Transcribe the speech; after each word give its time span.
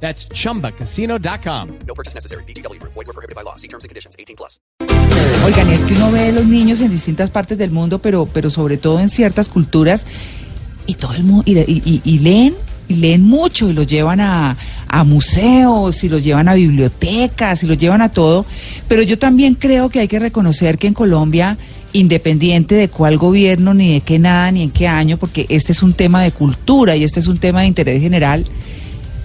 That's 0.00 0.28
chumbacasino.com. 0.28 1.68
No 1.86 1.94
purchase 1.94 2.14
necessary. 2.14 2.44
BGW. 2.44 2.78
Void 2.82 3.06
were 3.06 3.12
prohibited 3.14 3.34
by 3.34 3.42
law. 3.42 3.56
See 3.56 3.68
terms 3.68 3.84
and 3.84 3.88
conditions. 3.90 4.14
18 4.18 4.36
plus. 4.36 4.60
Oigan, 5.44 5.70
es 5.70 5.80
que 5.84 5.94
uno 5.94 6.10
ve 6.12 6.28
a 6.28 6.32
los 6.32 6.44
niños 6.46 6.80
en 6.80 6.90
distintas 6.90 7.30
partes 7.30 7.56
del 7.56 7.70
mundo, 7.70 7.98
pero, 8.00 8.26
pero 8.26 8.50
sobre 8.50 8.76
todo 8.76 9.00
en 9.00 9.08
ciertas 9.08 9.48
culturas, 9.48 10.04
y 10.86 10.94
todo 10.94 11.14
el 11.14 11.24
mundo, 11.24 11.42
y, 11.46 11.58
y- 11.58 12.02
y 12.04 12.18
leen, 12.18 12.54
y 12.88 12.94
leen 12.96 13.22
mucho, 13.22 13.70
y 13.70 13.72
los 13.72 13.86
llevan 13.86 14.20
a, 14.20 14.56
a 14.88 15.04
museos, 15.04 16.04
y 16.04 16.08
los 16.08 16.22
llevan 16.22 16.48
a 16.48 16.54
bibliotecas, 16.54 17.62
y 17.62 17.66
los 17.66 17.78
llevan 17.78 18.02
a 18.02 18.10
todo. 18.10 18.44
Pero 18.88 19.02
yo 19.02 19.18
también 19.18 19.54
creo 19.54 19.88
que 19.88 20.00
hay 20.00 20.08
que 20.08 20.18
reconocer 20.18 20.76
que 20.78 20.86
en 20.88 20.94
Colombia, 20.94 21.56
independiente 21.92 22.74
de 22.74 22.88
cuál 22.88 23.16
gobierno, 23.16 23.72
ni 23.72 23.94
de 23.94 24.00
qué 24.02 24.18
nada, 24.18 24.50
ni 24.52 24.62
en 24.62 24.70
qué 24.70 24.86
año, 24.88 25.16
porque 25.16 25.46
este 25.48 25.72
es 25.72 25.82
un 25.82 25.94
tema 25.94 26.22
de 26.22 26.32
cultura 26.32 26.94
y 26.96 27.04
este 27.04 27.20
es 27.20 27.26
un 27.28 27.38
tema 27.38 27.62
de 27.62 27.68
interés 27.68 28.02
general, 28.02 28.46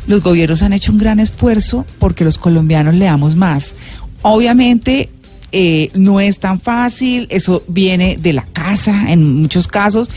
los 0.07 0.21
gobiernos 0.23 0.61
han 0.61 0.73
hecho 0.73 0.91
un 0.91 0.97
gran 0.97 1.19
esfuerzo 1.19 1.85
porque 1.99 2.23
los 2.23 2.37
colombianos 2.37 2.95
leamos 2.95 3.35
más. 3.35 3.73
Obviamente 4.21 5.09
eh, 5.51 5.89
no 5.93 6.19
es 6.19 6.39
tan 6.39 6.61
fácil, 6.61 7.27
eso 7.29 7.63
viene 7.67 8.17
de 8.17 8.33
la 8.33 8.45
casa 8.53 9.11
en 9.11 9.41
muchos 9.41 9.67
casos. 9.67 10.09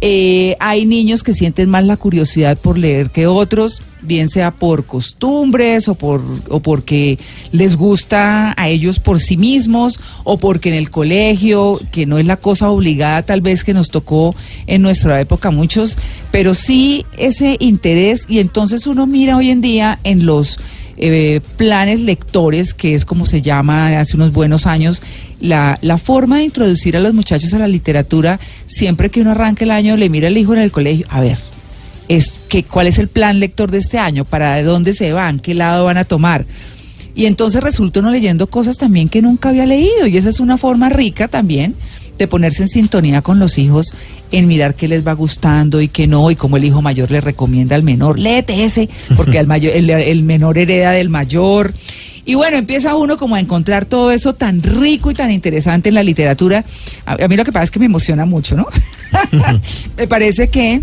Eh, 0.00 0.56
hay 0.60 0.84
niños 0.84 1.22
que 1.22 1.32
sienten 1.32 1.70
más 1.70 1.84
la 1.84 1.96
curiosidad 1.96 2.58
por 2.58 2.76
leer 2.76 3.10
que 3.10 3.26
otros, 3.26 3.80
bien 4.02 4.28
sea 4.28 4.50
por 4.50 4.84
costumbres 4.84 5.88
o, 5.88 5.94
por, 5.94 6.22
o 6.48 6.60
porque 6.60 7.18
les 7.50 7.76
gusta 7.76 8.54
a 8.56 8.68
ellos 8.68 9.00
por 9.00 9.20
sí 9.20 9.36
mismos 9.36 9.98
o 10.24 10.38
porque 10.38 10.68
en 10.68 10.74
el 10.74 10.90
colegio, 10.90 11.80
que 11.92 12.04
no 12.04 12.18
es 12.18 12.26
la 12.26 12.36
cosa 12.36 12.70
obligada 12.70 13.22
tal 13.22 13.40
vez 13.40 13.64
que 13.64 13.74
nos 13.74 13.90
tocó 13.90 14.34
en 14.66 14.82
nuestra 14.82 15.18
época 15.20 15.50
muchos, 15.50 15.96
pero 16.30 16.54
sí 16.54 17.06
ese 17.16 17.56
interés 17.58 18.26
y 18.28 18.38
entonces 18.38 18.86
uno 18.86 19.06
mira 19.06 19.36
hoy 19.36 19.50
en 19.50 19.62
día 19.62 19.98
en 20.04 20.26
los 20.26 20.58
eh, 20.96 21.40
planes 21.56 22.00
lectores, 22.00 22.74
que 22.74 22.94
es 22.94 23.04
como 23.04 23.26
se 23.26 23.42
llama 23.42 23.98
hace 23.98 24.16
unos 24.16 24.32
buenos 24.32 24.66
años, 24.66 25.02
la, 25.40 25.78
la 25.82 25.98
forma 25.98 26.38
de 26.38 26.44
introducir 26.44 26.96
a 26.96 27.00
los 27.00 27.14
muchachos 27.14 27.52
a 27.54 27.58
la 27.58 27.68
literatura, 27.68 28.40
siempre 28.66 29.10
que 29.10 29.20
uno 29.20 29.32
arranca 29.32 29.64
el 29.64 29.70
año, 29.70 29.96
le 29.96 30.08
mira 30.08 30.28
al 30.28 30.38
hijo 30.38 30.54
en 30.54 30.60
el 30.60 30.70
colegio, 30.70 31.06
a 31.10 31.20
ver, 31.20 31.38
es 32.08 32.40
que, 32.48 32.62
¿cuál 32.62 32.86
es 32.86 32.98
el 32.98 33.08
plan 33.08 33.40
lector 33.40 33.70
de 33.70 33.78
este 33.78 33.98
año? 33.98 34.24
¿Para 34.24 34.54
de 34.54 34.62
dónde 34.62 34.94
se 34.94 35.12
van? 35.12 35.40
¿Qué 35.40 35.54
lado 35.54 35.84
van 35.84 35.96
a 35.96 36.04
tomar? 36.04 36.46
Y 37.14 37.26
entonces 37.26 37.62
resulta 37.62 38.00
uno 38.00 38.10
leyendo 38.10 38.46
cosas 38.46 38.76
también 38.76 39.08
que 39.08 39.22
nunca 39.22 39.48
había 39.48 39.66
leído, 39.66 40.06
y 40.06 40.16
esa 40.16 40.30
es 40.30 40.40
una 40.40 40.56
forma 40.56 40.88
rica 40.88 41.28
también 41.28 41.74
de 42.18 42.26
ponerse 42.26 42.62
en 42.62 42.68
sintonía 42.68 43.22
con 43.22 43.38
los 43.38 43.58
hijos, 43.58 43.92
en 44.32 44.46
mirar 44.48 44.74
qué 44.74 44.88
les 44.88 45.06
va 45.06 45.12
gustando 45.12 45.80
y 45.80 45.88
qué 45.88 46.06
no, 46.06 46.30
y 46.30 46.36
como 46.36 46.56
el 46.56 46.64
hijo 46.64 46.82
mayor 46.82 47.10
le 47.10 47.20
recomienda 47.20 47.76
al 47.76 47.82
menor, 47.82 48.18
léete 48.18 48.64
ese, 48.64 48.88
porque 49.16 49.38
al 49.38 49.46
mayor, 49.46 49.72
el, 49.74 49.90
el 49.90 50.22
menor 50.22 50.58
hereda 50.58 50.92
del 50.92 51.08
mayor. 51.08 51.74
Y 52.24 52.34
bueno, 52.34 52.56
empieza 52.56 52.96
uno 52.96 53.16
como 53.16 53.36
a 53.36 53.40
encontrar 53.40 53.84
todo 53.84 54.10
eso 54.10 54.34
tan 54.34 54.60
rico 54.60 55.12
y 55.12 55.14
tan 55.14 55.30
interesante 55.30 55.90
en 55.90 55.94
la 55.94 56.02
literatura. 56.02 56.64
A 57.04 57.28
mí 57.28 57.36
lo 57.36 57.44
que 57.44 57.52
pasa 57.52 57.64
es 57.64 57.70
que 57.70 57.78
me 57.78 57.86
emociona 57.86 58.26
mucho, 58.26 58.56
¿no? 58.56 58.66
me 59.96 60.08
parece 60.08 60.48
que 60.48 60.82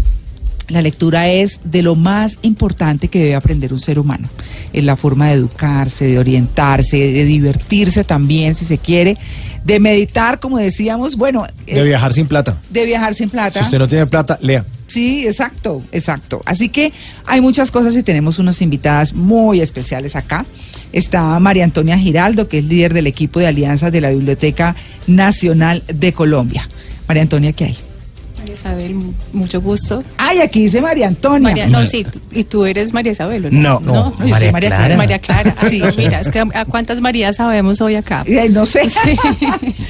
la 0.70 0.82
lectura 0.82 1.30
es 1.30 1.60
de 1.64 1.82
lo 1.84 1.96
más 1.96 2.38
importante 2.42 3.08
que 3.08 3.20
debe 3.20 3.36
aprender 3.36 3.74
un 3.74 3.80
ser 3.80 4.00
humano. 4.00 4.28
Es 4.72 4.84
la 4.84 4.96
forma 4.96 5.28
de 5.28 5.34
educarse, 5.34 6.06
de 6.06 6.20
orientarse, 6.20 6.98
de 6.98 7.26
divertirse 7.26 8.04
también, 8.04 8.56
si 8.56 8.66
se 8.66 8.78
quiere, 8.78 9.18
de 9.66 9.80
meditar, 9.80 10.40
como 10.40 10.58
decíamos, 10.58 11.16
bueno, 11.16 11.46
eh, 11.68 11.76
De 11.76 11.84
viajar 11.84 12.14
sin 12.14 12.28
plata. 12.28 12.60
de 12.70 12.86
viajar 12.86 13.14
sin 13.16 13.30
plata. 13.30 13.60
Si 13.60 13.66
usted 13.66 13.80
no 13.80 13.88
tiene 13.88 14.08
plata, 14.08 14.38
lea. 14.42 14.66
Sí, 14.88 15.26
exacto, 15.26 15.82
exacto. 15.92 16.42
Así 16.46 16.70
que 16.70 16.92
hay 17.26 17.42
muchas 17.42 17.72
cosas 17.72 17.96
y 17.96 18.04
tenemos 18.04 18.38
unas 18.40 18.62
invitadas 18.62 19.14
muy 19.14 19.60
especiales 19.62 20.16
acá. 20.16 20.46
Está 20.92 21.40
María 21.40 21.64
Antonia 21.64 21.98
Giraldo, 21.98 22.48
que 22.48 22.60
es 22.60 22.66
líder 22.66 22.94
del 22.94 23.08
equipo 23.08 23.40
de 23.40 23.48
alianzas 23.48 23.92
de 23.92 24.02
la 24.02 24.12
Biblioteca 24.12 24.76
Nacional 25.08 25.82
de 25.88 26.14
Colombia. 26.14 26.70
María 27.08 27.24
Antonia, 27.24 27.54
¿qué 27.54 27.66
hay? 27.66 27.78
María 28.44 28.56
Isabel, 28.56 28.94
mu- 28.96 29.14
mucho 29.32 29.62
gusto. 29.62 30.04
Ay, 30.18 30.40
aquí 30.42 30.64
dice 30.64 30.82
María 30.82 31.08
Antonia. 31.08 31.40
María, 31.40 31.68
no, 31.68 31.86
sí, 31.86 32.04
tú- 32.04 32.20
y 32.34 32.44
tú 32.44 32.66
eres 32.66 32.92
María 32.92 33.14
Isabel, 33.14 33.46
¿o 33.46 33.50
No, 33.52 33.80
¿no? 33.80 34.14
No, 34.20 34.28
yo 34.28 34.36
soy 34.38 34.52
María 34.52 34.70
Clara. 34.70 34.98
María 34.98 35.20
Clara. 35.20 35.56
Sí. 35.70 35.82
Mira, 35.98 36.20
es 36.20 36.30
que 36.30 36.40
a, 36.40 36.66
cuántas 36.66 37.00
Marías 37.00 37.38
sabemos 37.38 37.80
hoy 37.80 37.96
acá. 37.96 38.24
Eh, 38.28 38.50
no 38.50 38.66
sé. 38.66 38.82
Sí. 38.90 39.18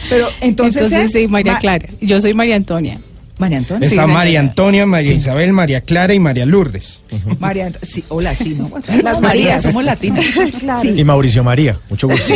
Pero 0.08 0.28
entonces. 0.42 0.84
Entonces, 0.84 1.06
es 1.08 1.12
sí, 1.13 1.28
María 1.28 1.53
Ma- 1.53 1.59
Clara. 1.59 1.90
Yo 2.00 2.22
soy 2.22 2.36
María 2.36 2.56
Antonia. 2.56 3.00
María 3.40 3.58
Antonia. 3.58 3.88
Está 3.88 4.06
Sí. 4.06 4.12
María 4.12 4.40
Antonia, 4.40 4.86
María 4.86 5.13
Isabel, 5.13 5.52
María 5.52 5.81
Clara 5.81 6.13
y 6.13 6.19
María 6.19 6.46
Lourdes. 6.46 7.03
María 7.40 7.72
sí, 7.81 8.03
hola, 8.09 8.36
sí, 8.36 8.50
¿no? 8.56 8.69
Las 9.03 9.19
Marías, 9.19 9.63
somos 9.63 9.84
latinas. 9.84 10.24
Sí. 10.81 10.94
Y 10.96 11.03
Mauricio 11.03 11.44
María, 11.44 11.80
mucho 11.90 12.08
gusto. 12.08 12.31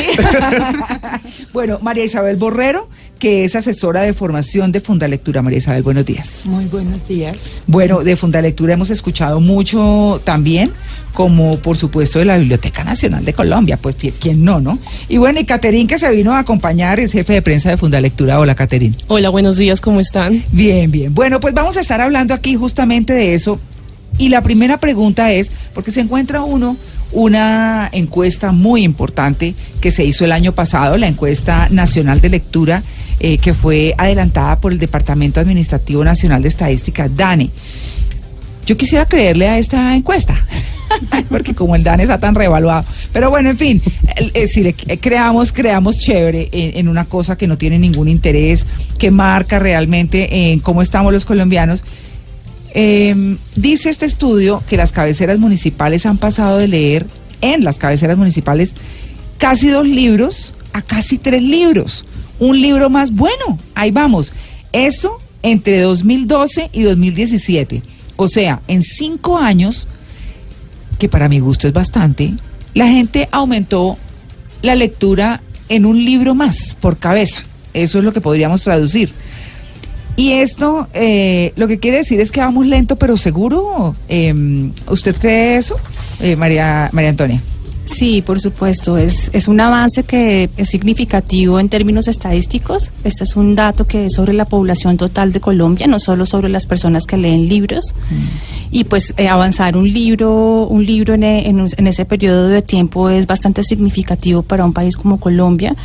bueno, 1.54 1.78
María 1.84 2.04
Isabel 2.06 2.36
Borrero, 2.38 2.90
que 3.18 3.44
es 3.46 3.56
asesora 3.56 4.04
de 4.04 4.14
formación 4.14 4.72
de 4.72 4.80
Fundalectura. 4.82 5.42
María 5.42 5.58
Isabel, 5.60 5.84
buenos 5.84 6.06
días. 6.06 6.42
Muy 6.46 6.66
buenos 6.66 7.06
días. 7.08 7.38
Bueno, 7.68 8.04
de 8.04 8.16
Fundalectura 8.16 8.74
hemos 8.74 8.90
escuchado 8.90 9.40
mucho 9.40 10.22
también, 10.24 10.72
como 11.14 11.58
por 11.60 11.78
supuesto 11.78 12.20
de 12.20 12.26
la 12.26 12.38
Biblioteca 12.38 12.84
Nacional 12.84 13.26
de 13.26 13.34
Colombia, 13.34 13.78
pues 13.78 13.98
¿qui- 13.98 14.14
quién 14.20 14.44
no, 14.46 14.60
¿no? 14.60 14.78
Y 15.10 15.18
bueno, 15.18 15.40
y 15.40 15.46
Caterín 15.46 15.88
que 15.88 15.98
se 16.00 16.10
vino 16.12 16.34
a 16.34 16.40
acompañar, 16.40 17.00
es 17.00 17.12
jefe 17.12 17.34
de 17.34 17.42
prensa 17.42 17.70
de 17.70 17.78
Fundalectura. 17.78 18.40
Hola, 18.40 18.56
Caterín. 18.56 18.96
Hola, 19.08 19.30
buenos 19.30 19.58
días, 19.58 19.82
¿cómo 19.82 20.00
están? 20.00 20.44
Bien, 20.52 20.92
bien. 20.92 21.14
Bueno, 21.16 21.40
pues 21.40 21.54
vamos 21.54 21.76
a 21.78 21.82
estar 21.82 22.00
hablando 22.02 22.34
aquí 22.34 22.56
justamente 22.56 23.14
de 23.14 23.34
eso. 23.36 23.60
Y 24.20 24.30
la 24.30 24.42
primera 24.42 24.78
pregunta 24.80 25.32
es, 25.32 25.52
porque 25.74 25.92
se 25.92 26.02
encuentra 26.02 26.42
uno 26.42 26.76
una 27.12 27.90
encuesta 27.92 28.52
muy 28.52 28.84
importante 28.84 29.56
que 29.82 29.92
se 29.92 30.04
hizo 30.04 30.26
el 30.26 30.32
año 30.32 30.52
pasado, 30.52 30.98
la 30.98 31.08
encuesta 31.08 31.68
nacional 31.70 32.22
de 32.22 32.30
lectura, 32.30 32.84
eh, 33.20 33.38
que 33.38 33.54
fue 33.54 33.96
adelantada 33.98 34.60
por 34.60 34.72
el 34.72 34.80
Departamento 34.80 35.40
Administrativo 35.40 36.04
Nacional 36.04 36.42
de 36.42 36.50
Estadística, 36.50 37.10
DANE. 37.10 37.50
Yo 38.66 38.76
quisiera 38.76 39.08
creerle 39.08 39.48
a 39.48 39.58
esta 39.58 39.96
encuesta, 39.96 40.36
porque 41.30 41.54
como 41.54 41.76
el 41.76 41.84
DANE 41.84 42.04
está 42.04 42.20
tan 42.20 42.36
revaluado. 42.36 42.86
Pero 43.14 43.30
bueno, 43.30 43.50
en 43.50 43.58
fin, 43.58 43.82
eh, 44.34 44.48
si 44.48 44.62
le 44.62 44.76
eh, 44.88 44.98
creamos, 45.00 45.54
creamos 45.54 46.00
chévere 46.00 46.50
en 46.52 46.88
una 46.90 47.06
cosa 47.06 47.38
que 47.38 47.48
no 47.48 47.58
tiene 47.58 47.80
ningún 47.80 48.10
interés, 48.10 48.66
que 49.00 49.10
marca 49.10 49.58
realmente 49.60 50.52
en 50.52 50.60
cómo 50.60 50.82
estamos 50.82 51.14
los 51.14 51.26
colombianos. 51.26 51.86
Eh, 52.80 53.38
dice 53.56 53.90
este 53.90 54.06
estudio 54.06 54.62
que 54.70 54.78
las 54.78 54.92
cabeceras 54.92 55.40
municipales 55.40 56.06
han 56.06 56.20
pasado 56.20 56.60
de 56.60 56.68
leer 56.68 57.08
en 57.42 57.64
las 57.64 57.80
cabeceras 57.80 58.20
municipales 58.20 58.76
casi 59.40 59.70
dos 59.70 59.88
libros 59.88 60.54
a 60.74 60.84
casi 60.84 61.18
tres 61.18 61.42
libros. 61.42 62.06
Un 62.38 62.62
libro 62.62 62.92
más 62.92 63.10
bueno. 63.12 63.58
Ahí 63.74 63.90
vamos. 63.90 64.32
Eso 64.74 65.18
entre 65.42 65.82
2012 65.82 66.70
y 66.72 66.84
2017. 66.84 67.82
O 68.16 68.28
sea, 68.28 68.62
en 68.68 68.84
cinco 68.84 69.40
años, 69.40 69.88
que 71.00 71.10
para 71.10 71.30
mi 71.30 71.40
gusto 71.40 71.68
es 71.68 71.74
bastante, 71.74 72.34
la 72.76 72.88
gente 72.90 73.28
aumentó 73.32 73.98
la 74.62 74.76
lectura 74.76 75.42
en 75.68 75.88
un 75.88 76.06
libro 76.06 76.36
más 76.36 76.76
por 76.80 76.98
cabeza. 76.98 77.42
Eso 77.74 77.98
es 77.98 78.04
lo 78.04 78.14
que 78.14 78.22
podríamos 78.22 78.64
traducir. 78.64 79.12
Y 80.18 80.32
esto 80.32 80.88
eh, 80.94 81.54
lo 81.56 81.68
que 81.68 81.78
quiere 81.78 81.98
decir 81.98 82.20
es 82.20 82.32
que 82.32 82.42
vamos 82.42 82.66
lento 82.66 82.96
pero 82.96 83.16
seguro. 83.16 83.96
Eh, 84.10 84.72
¿Usted 84.90 85.16
cree 85.16 85.58
eso, 85.58 85.78
eh, 86.20 86.36
María, 86.36 86.90
María 86.92 87.12
Antonia? 87.12 87.42
Sí, 87.86 88.22
por 88.22 88.42
supuesto. 88.42 88.98
Es, 88.98 89.30
es 89.32 89.48
un 89.48 89.60
avance 89.60 90.04
que 90.04 90.50
es 90.58 90.70
significativo 90.70 91.60
en 91.60 91.70
términos 91.70 92.08
estadísticos. 92.08 92.92
Este 93.04 93.24
es 93.24 93.36
un 93.36 93.56
dato 93.56 93.86
que 93.86 94.08
es 94.08 94.14
sobre 94.14 94.34
la 94.34 94.46
población 94.46 94.98
total 94.98 95.32
de 95.32 95.40
Colombia, 95.40 95.88
no 95.88 96.00
solo 96.00 96.26
sobre 96.26 96.50
las 96.50 96.66
personas 96.66 97.06
que 97.06 97.16
leen 97.16 97.48
libros. 97.48 97.94
Y 98.72 98.84
pues 98.84 99.14
eh, 99.18 99.28
avanzar 99.28 99.78
un 99.78 99.88
libro, 99.92 100.68
un 100.68 100.86
libro 100.86 101.14
en, 101.14 101.24
en 101.24 101.66
en 101.78 101.88
ese 101.88 102.06
periodo 102.06 102.50
de 102.50 102.62
tiempo 102.62 103.10
es 103.10 103.26
bastante 103.28 103.64
significativo 103.64 104.42
para 104.42 104.66
un 104.66 104.74
país 104.74 104.98
como 104.98 105.20
Colombia. 105.20 105.76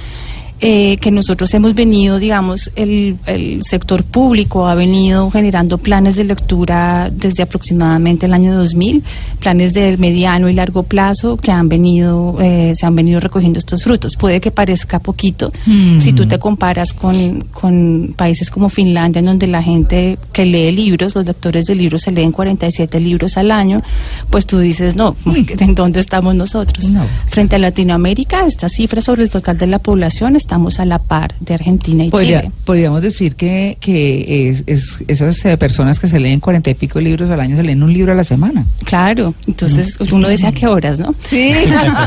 Eh, 0.64 0.96
que 0.98 1.10
nosotros 1.10 1.52
hemos 1.54 1.74
venido, 1.74 2.20
digamos, 2.20 2.70
el, 2.76 3.16
el 3.26 3.64
sector 3.64 4.04
público 4.04 4.68
ha 4.68 4.76
venido 4.76 5.28
generando 5.28 5.76
planes 5.76 6.14
de 6.14 6.22
lectura 6.22 7.10
desde 7.10 7.42
aproximadamente 7.42 8.26
el 8.26 8.32
año 8.32 8.54
2000, 8.54 9.02
planes 9.40 9.74
de 9.74 9.96
mediano 9.96 10.48
y 10.48 10.52
largo 10.52 10.84
plazo 10.84 11.36
que 11.36 11.50
han 11.50 11.68
venido, 11.68 12.38
eh, 12.40 12.74
se 12.76 12.86
han 12.86 12.94
venido 12.94 13.18
recogiendo 13.18 13.58
estos 13.58 13.82
frutos. 13.82 14.14
Puede 14.14 14.40
que 14.40 14.52
parezca 14.52 15.00
poquito 15.00 15.50
si 15.98 16.12
tú 16.12 16.26
te 16.26 16.38
comparas 16.38 16.92
con, 16.92 17.40
con 17.52 18.14
países 18.16 18.48
como 18.48 18.68
Finlandia, 18.68 19.18
en 19.18 19.26
donde 19.26 19.48
la 19.48 19.64
gente 19.64 20.16
que 20.32 20.46
lee 20.46 20.70
libros, 20.70 21.16
los 21.16 21.26
lectores 21.26 21.64
de 21.66 21.74
libros 21.74 22.02
se 22.02 22.12
leen 22.12 22.30
47 22.30 23.00
libros 23.00 23.36
al 23.36 23.50
año, 23.50 23.82
pues 24.30 24.46
tú 24.46 24.58
dices, 24.60 24.94
no, 24.94 25.16
¿en 25.26 25.74
dónde 25.74 25.98
estamos 25.98 26.36
nosotros? 26.36 26.88
No. 26.88 27.04
Frente 27.26 27.56
a 27.56 27.58
Latinoamérica, 27.58 28.46
esta 28.46 28.68
cifra 28.68 29.00
sobre 29.00 29.24
el 29.24 29.30
total 29.30 29.58
de 29.58 29.66
la 29.66 29.80
población 29.80 30.36
estamos 30.52 30.78
a 30.80 30.84
la 30.84 30.98
par 30.98 31.34
de 31.40 31.54
Argentina 31.54 32.04
y 32.04 32.10
Podría- 32.10 32.42
Chile. 32.42 32.52
podríamos 32.66 33.00
decir 33.00 33.36
que, 33.36 33.78
que 33.80 34.50
es- 34.50 34.64
es- 34.66 34.98
esas 35.08 35.42
eh, 35.46 35.56
personas 35.56 35.98
que 35.98 36.08
se 36.08 36.20
leen 36.20 36.40
cuarenta 36.40 36.68
y 36.68 36.74
pico 36.74 37.00
libros 37.00 37.30
al 37.30 37.40
año 37.40 37.56
se 37.56 37.62
leen 37.62 37.82
un 37.82 37.90
libro 37.90 38.12
a 38.12 38.14
la 38.14 38.22
semana. 38.24 38.66
Claro, 38.84 39.32
entonces 39.46 39.96
uno 40.12 40.28
dice 40.28 40.46
a 40.46 40.52
qué 40.52 40.66
horas, 40.66 40.98
¿no? 40.98 41.14
Sí, 41.24 41.52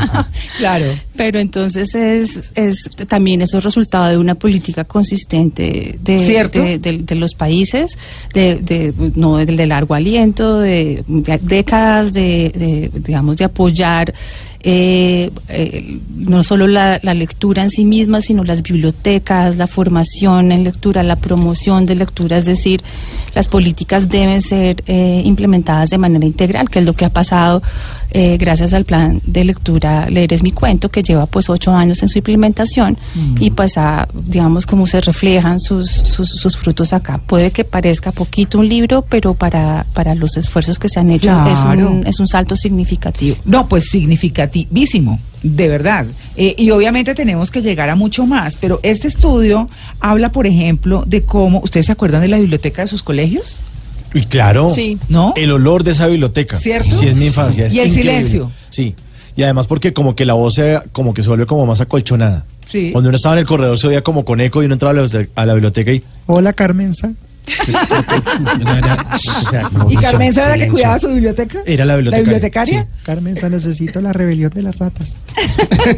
claro. 0.58 0.94
Pero 1.16 1.40
entonces 1.40 1.92
es, 1.96 2.52
es 2.54 2.88
también 3.08 3.40
eso 3.42 3.58
es 3.58 3.64
resultado 3.64 4.10
de 4.10 4.18
una 4.18 4.36
política 4.36 4.84
consistente 4.84 5.96
de, 6.00 6.18
de, 6.52 6.78
de- 6.78 6.98
de 6.98 7.14
los 7.16 7.34
países, 7.34 7.98
de, 8.32 8.56
de- 8.56 8.92
no 9.16 9.38
del 9.38 9.56
de 9.56 9.66
largo 9.66 9.94
aliento, 9.94 10.60
de, 10.60 11.02
décadas 11.42 12.12
de, 12.12 12.90
digamos 12.94 13.38
de 13.38 13.44
apoyar 13.46 14.14
eh, 14.62 15.30
eh, 15.48 15.98
no 16.14 16.42
solo 16.42 16.66
la, 16.66 16.98
la 17.02 17.14
lectura 17.14 17.62
en 17.62 17.70
sí 17.70 17.84
misma, 17.84 18.20
sino 18.20 18.44
las 18.44 18.62
bibliotecas, 18.62 19.56
la 19.56 19.66
formación 19.66 20.52
en 20.52 20.64
lectura, 20.64 21.02
la 21.02 21.16
promoción 21.16 21.86
de 21.86 21.94
lectura, 21.94 22.38
es 22.38 22.46
decir, 22.46 22.82
las 23.34 23.48
políticas 23.48 24.08
deben 24.08 24.40
ser 24.40 24.82
eh, 24.86 25.22
implementadas 25.24 25.90
de 25.90 25.98
manera 25.98 26.26
integral, 26.26 26.70
que 26.70 26.80
es 26.80 26.86
lo 26.86 26.94
que 26.94 27.04
ha 27.04 27.10
pasado 27.10 27.62
eh, 28.18 28.38
gracias 28.38 28.72
al 28.72 28.86
plan 28.86 29.20
de 29.26 29.44
lectura 29.44 30.08
Leer 30.08 30.32
es 30.32 30.42
mi 30.42 30.50
cuento, 30.50 30.88
que 30.88 31.02
lleva 31.02 31.26
pues 31.26 31.50
ocho 31.50 31.72
años 31.72 32.02
en 32.02 32.08
su 32.08 32.16
implementación 32.16 32.96
y 33.38 33.50
pues 33.50 33.76
a, 33.76 34.08
digamos 34.14 34.64
como 34.64 34.86
se 34.86 35.02
reflejan 35.02 35.60
sus, 35.60 35.90
sus, 35.90 36.30
sus 36.30 36.56
frutos 36.56 36.94
acá. 36.94 37.18
Puede 37.18 37.50
que 37.50 37.64
parezca 37.64 38.12
poquito 38.12 38.58
un 38.58 38.70
libro, 38.70 39.04
pero 39.06 39.34
para, 39.34 39.84
para 39.92 40.14
los 40.14 40.38
esfuerzos 40.38 40.78
que 40.78 40.88
se 40.88 40.98
han 40.98 41.10
hecho 41.10 41.30
es, 41.46 41.58
un, 41.58 42.06
es 42.06 42.18
un 42.18 42.26
salto 42.26 42.56
significativo. 42.56 43.36
No, 43.44 43.68
pues 43.68 43.90
significativísimo, 43.90 45.20
de 45.42 45.68
verdad. 45.68 46.06
Eh, 46.38 46.54
y 46.56 46.70
obviamente 46.70 47.14
tenemos 47.14 47.50
que 47.50 47.60
llegar 47.60 47.90
a 47.90 47.96
mucho 47.96 48.24
más, 48.24 48.56
pero 48.56 48.80
este 48.82 49.08
estudio 49.08 49.66
habla, 50.00 50.32
por 50.32 50.46
ejemplo, 50.46 51.04
de 51.06 51.22
cómo, 51.24 51.60
¿ustedes 51.62 51.84
se 51.84 51.92
acuerdan 51.92 52.22
de 52.22 52.28
la 52.28 52.38
biblioteca 52.38 52.80
de 52.80 52.88
sus 52.88 53.02
colegios? 53.02 53.60
Y 54.14 54.22
claro, 54.22 54.70
Sí. 54.70 54.98
¿No? 55.08 55.34
el 55.36 55.50
olor 55.52 55.84
de 55.84 55.92
esa 55.92 56.06
biblioteca. 56.06 56.58
¿Cierto? 56.58 56.94
Sí, 56.94 57.06
es 57.08 57.16
mi 57.16 57.26
infancia. 57.26 57.66
es 57.66 57.74
Y 57.74 57.80
el 57.80 57.88
increíble. 57.88 58.12
silencio. 58.12 58.50
Sí. 58.70 58.94
Y 59.36 59.42
además 59.42 59.66
porque 59.66 59.92
como 59.92 60.16
que 60.16 60.24
la 60.24 60.34
voz 60.34 60.54
se, 60.54 60.80
como 60.92 61.12
que 61.12 61.22
se 61.22 61.28
vuelve 61.28 61.46
como 61.46 61.66
más 61.66 61.80
acolchonada. 61.80 62.44
Sí. 62.70 62.90
Cuando 62.92 63.08
uno 63.10 63.16
estaba 63.16 63.34
en 63.34 63.40
el 63.40 63.46
corredor 63.46 63.78
se 63.78 63.86
oía 63.86 64.02
como 64.02 64.24
con 64.24 64.40
eco 64.40 64.62
y 64.62 64.66
uno 64.66 64.74
entraba 64.74 64.90
a 64.92 64.94
la, 64.94 65.02
biblioteca- 65.02 65.30
a 65.34 65.46
la 65.46 65.52
biblioteca 65.54 65.92
y... 65.92 66.02
Hola, 66.26 66.52
Carmenza. 66.52 67.12
O 69.46 69.50
sea, 69.50 69.68
no, 69.70 69.90
¿Y 69.90 69.96
Carmen 69.96 70.32
era 70.32 70.56
la 70.56 70.58
que 70.58 70.68
cuidaba 70.68 70.98
su 70.98 71.08
biblioteca? 71.08 71.58
Era 71.66 71.84
la 71.84 71.96
bibliotecaria. 71.96 72.24
bibliotecaria? 72.24 72.82
Sí. 72.82 73.02
Carmenza, 73.04 73.48
necesito 73.48 74.00
la 74.00 74.12
rebelión 74.12 74.50
de 74.50 74.62
las 74.62 74.76
ratas. 74.78 75.14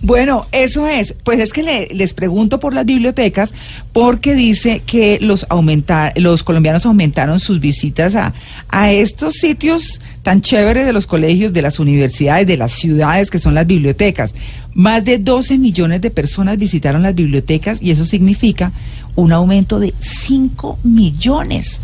Bueno, 0.00 0.46
eso 0.52 0.86
es. 0.88 1.14
Pues 1.24 1.40
es 1.40 1.52
que 1.52 1.62
le- 1.62 1.88
les 1.92 2.14
pregunto 2.14 2.60
por 2.60 2.74
las 2.74 2.86
bibliotecas 2.86 3.52
porque 3.92 4.34
dice 4.34 4.82
que 4.86 5.18
los 5.20 5.46
aumenta, 5.48 6.12
los 6.16 6.42
colombianos 6.42 6.86
aumentaron 6.86 7.40
sus 7.40 7.60
visitas 7.60 8.14
a, 8.14 8.32
a 8.68 8.92
estos 8.92 9.34
sitios 9.34 10.00
tan 10.22 10.42
chéveres 10.42 10.86
de 10.86 10.92
los 10.92 11.06
colegios, 11.06 11.52
de 11.52 11.62
las 11.62 11.78
universidades, 11.78 12.46
de 12.46 12.56
las 12.56 12.72
ciudades 12.72 13.30
que 13.30 13.38
son 13.38 13.54
las 13.54 13.66
bibliotecas. 13.66 14.34
Más 14.74 15.04
de 15.04 15.18
12 15.18 15.58
millones 15.58 16.00
de 16.00 16.10
personas 16.10 16.58
visitaron 16.58 17.02
las 17.02 17.14
bibliotecas 17.14 17.80
y 17.82 17.90
eso 17.90 18.04
significa 18.04 18.72
un 19.16 19.32
aumento 19.32 19.80
de 19.80 19.94
5 19.98 20.78
millones 20.84 21.80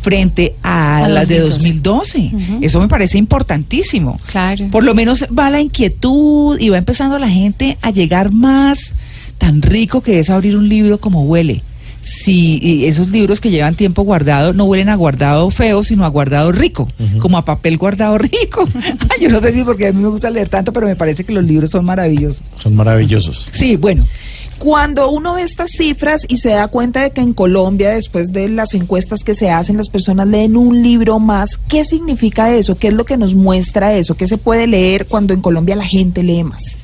frente 0.00 0.54
a, 0.62 1.04
A 1.04 1.08
las 1.08 1.28
de 1.28 1.40
2012. 1.40 2.18
2012. 2.30 2.66
Eso 2.66 2.80
me 2.80 2.88
parece 2.88 3.16
importantísimo. 3.18 4.20
Claro. 4.30 4.68
Por 4.70 4.84
lo 4.84 4.94
menos 4.94 5.24
va 5.36 5.48
la 5.50 5.60
inquietud 5.60 6.58
y 6.60 6.68
va 6.68 6.78
empezando 6.78 7.18
la 7.18 7.28
gente 7.30 7.78
a 7.80 7.90
llegar 7.90 8.30
más 8.30 8.92
tan 9.38 9.62
rico 9.62 10.02
que 10.02 10.18
es 10.18 10.30
abrir 10.30 10.56
un 10.56 10.68
libro 10.68 10.98
como 10.98 11.24
huele. 11.24 11.62
Si 12.02 12.58
y 12.62 12.84
esos 12.84 13.08
libros 13.08 13.40
que 13.40 13.50
llevan 13.50 13.76
tiempo 13.76 14.02
guardado 14.02 14.52
no 14.52 14.64
huelen 14.64 14.90
a 14.90 14.94
guardado 14.94 15.50
feo, 15.50 15.82
sino 15.82 16.04
a 16.04 16.08
guardado 16.08 16.52
rico, 16.52 16.86
como 17.18 17.38
a 17.38 17.46
papel 17.46 17.78
guardado 17.78 18.18
rico. 18.18 18.68
Ay, 19.08 19.22
Yo 19.22 19.30
no 19.30 19.40
sé 19.40 19.54
si 19.54 19.64
porque 19.64 19.86
a 19.86 19.92
mí 19.92 20.02
me 20.02 20.08
gusta 20.08 20.28
leer 20.28 20.50
tanto, 20.50 20.70
pero 20.70 20.86
me 20.86 20.96
parece 20.96 21.24
que 21.24 21.32
los 21.32 21.42
libros 21.44 21.70
son 21.70 21.86
maravillosos. 21.86 22.42
Son 22.58 22.76
maravillosos. 22.76 23.48
Sí, 23.52 23.76
bueno, 23.76 24.04
Cuando 24.58 25.10
uno 25.10 25.34
ve 25.34 25.42
estas 25.42 25.70
cifras 25.72 26.22
y 26.28 26.36
se 26.38 26.50
da 26.50 26.68
cuenta 26.68 27.02
de 27.02 27.10
que 27.10 27.20
en 27.20 27.34
Colombia, 27.34 27.90
después 27.90 28.32
de 28.32 28.48
las 28.48 28.72
encuestas 28.74 29.22
que 29.22 29.34
se 29.34 29.50
hacen, 29.50 29.76
las 29.76 29.88
personas 29.88 30.26
leen 30.28 30.56
un 30.56 30.82
libro 30.82 31.18
más, 31.18 31.58
¿qué 31.68 31.84
significa 31.84 32.54
eso? 32.54 32.76
¿Qué 32.76 32.88
es 32.88 32.94
lo 32.94 33.04
que 33.04 33.16
nos 33.16 33.34
muestra 33.34 33.94
eso? 33.94 34.16
¿Qué 34.16 34.26
se 34.26 34.38
puede 34.38 34.66
leer 34.66 35.06
cuando 35.06 35.34
en 35.34 35.42
Colombia 35.42 35.76
la 35.76 35.84
gente 35.84 36.22
lee 36.22 36.44
más? 36.44 36.78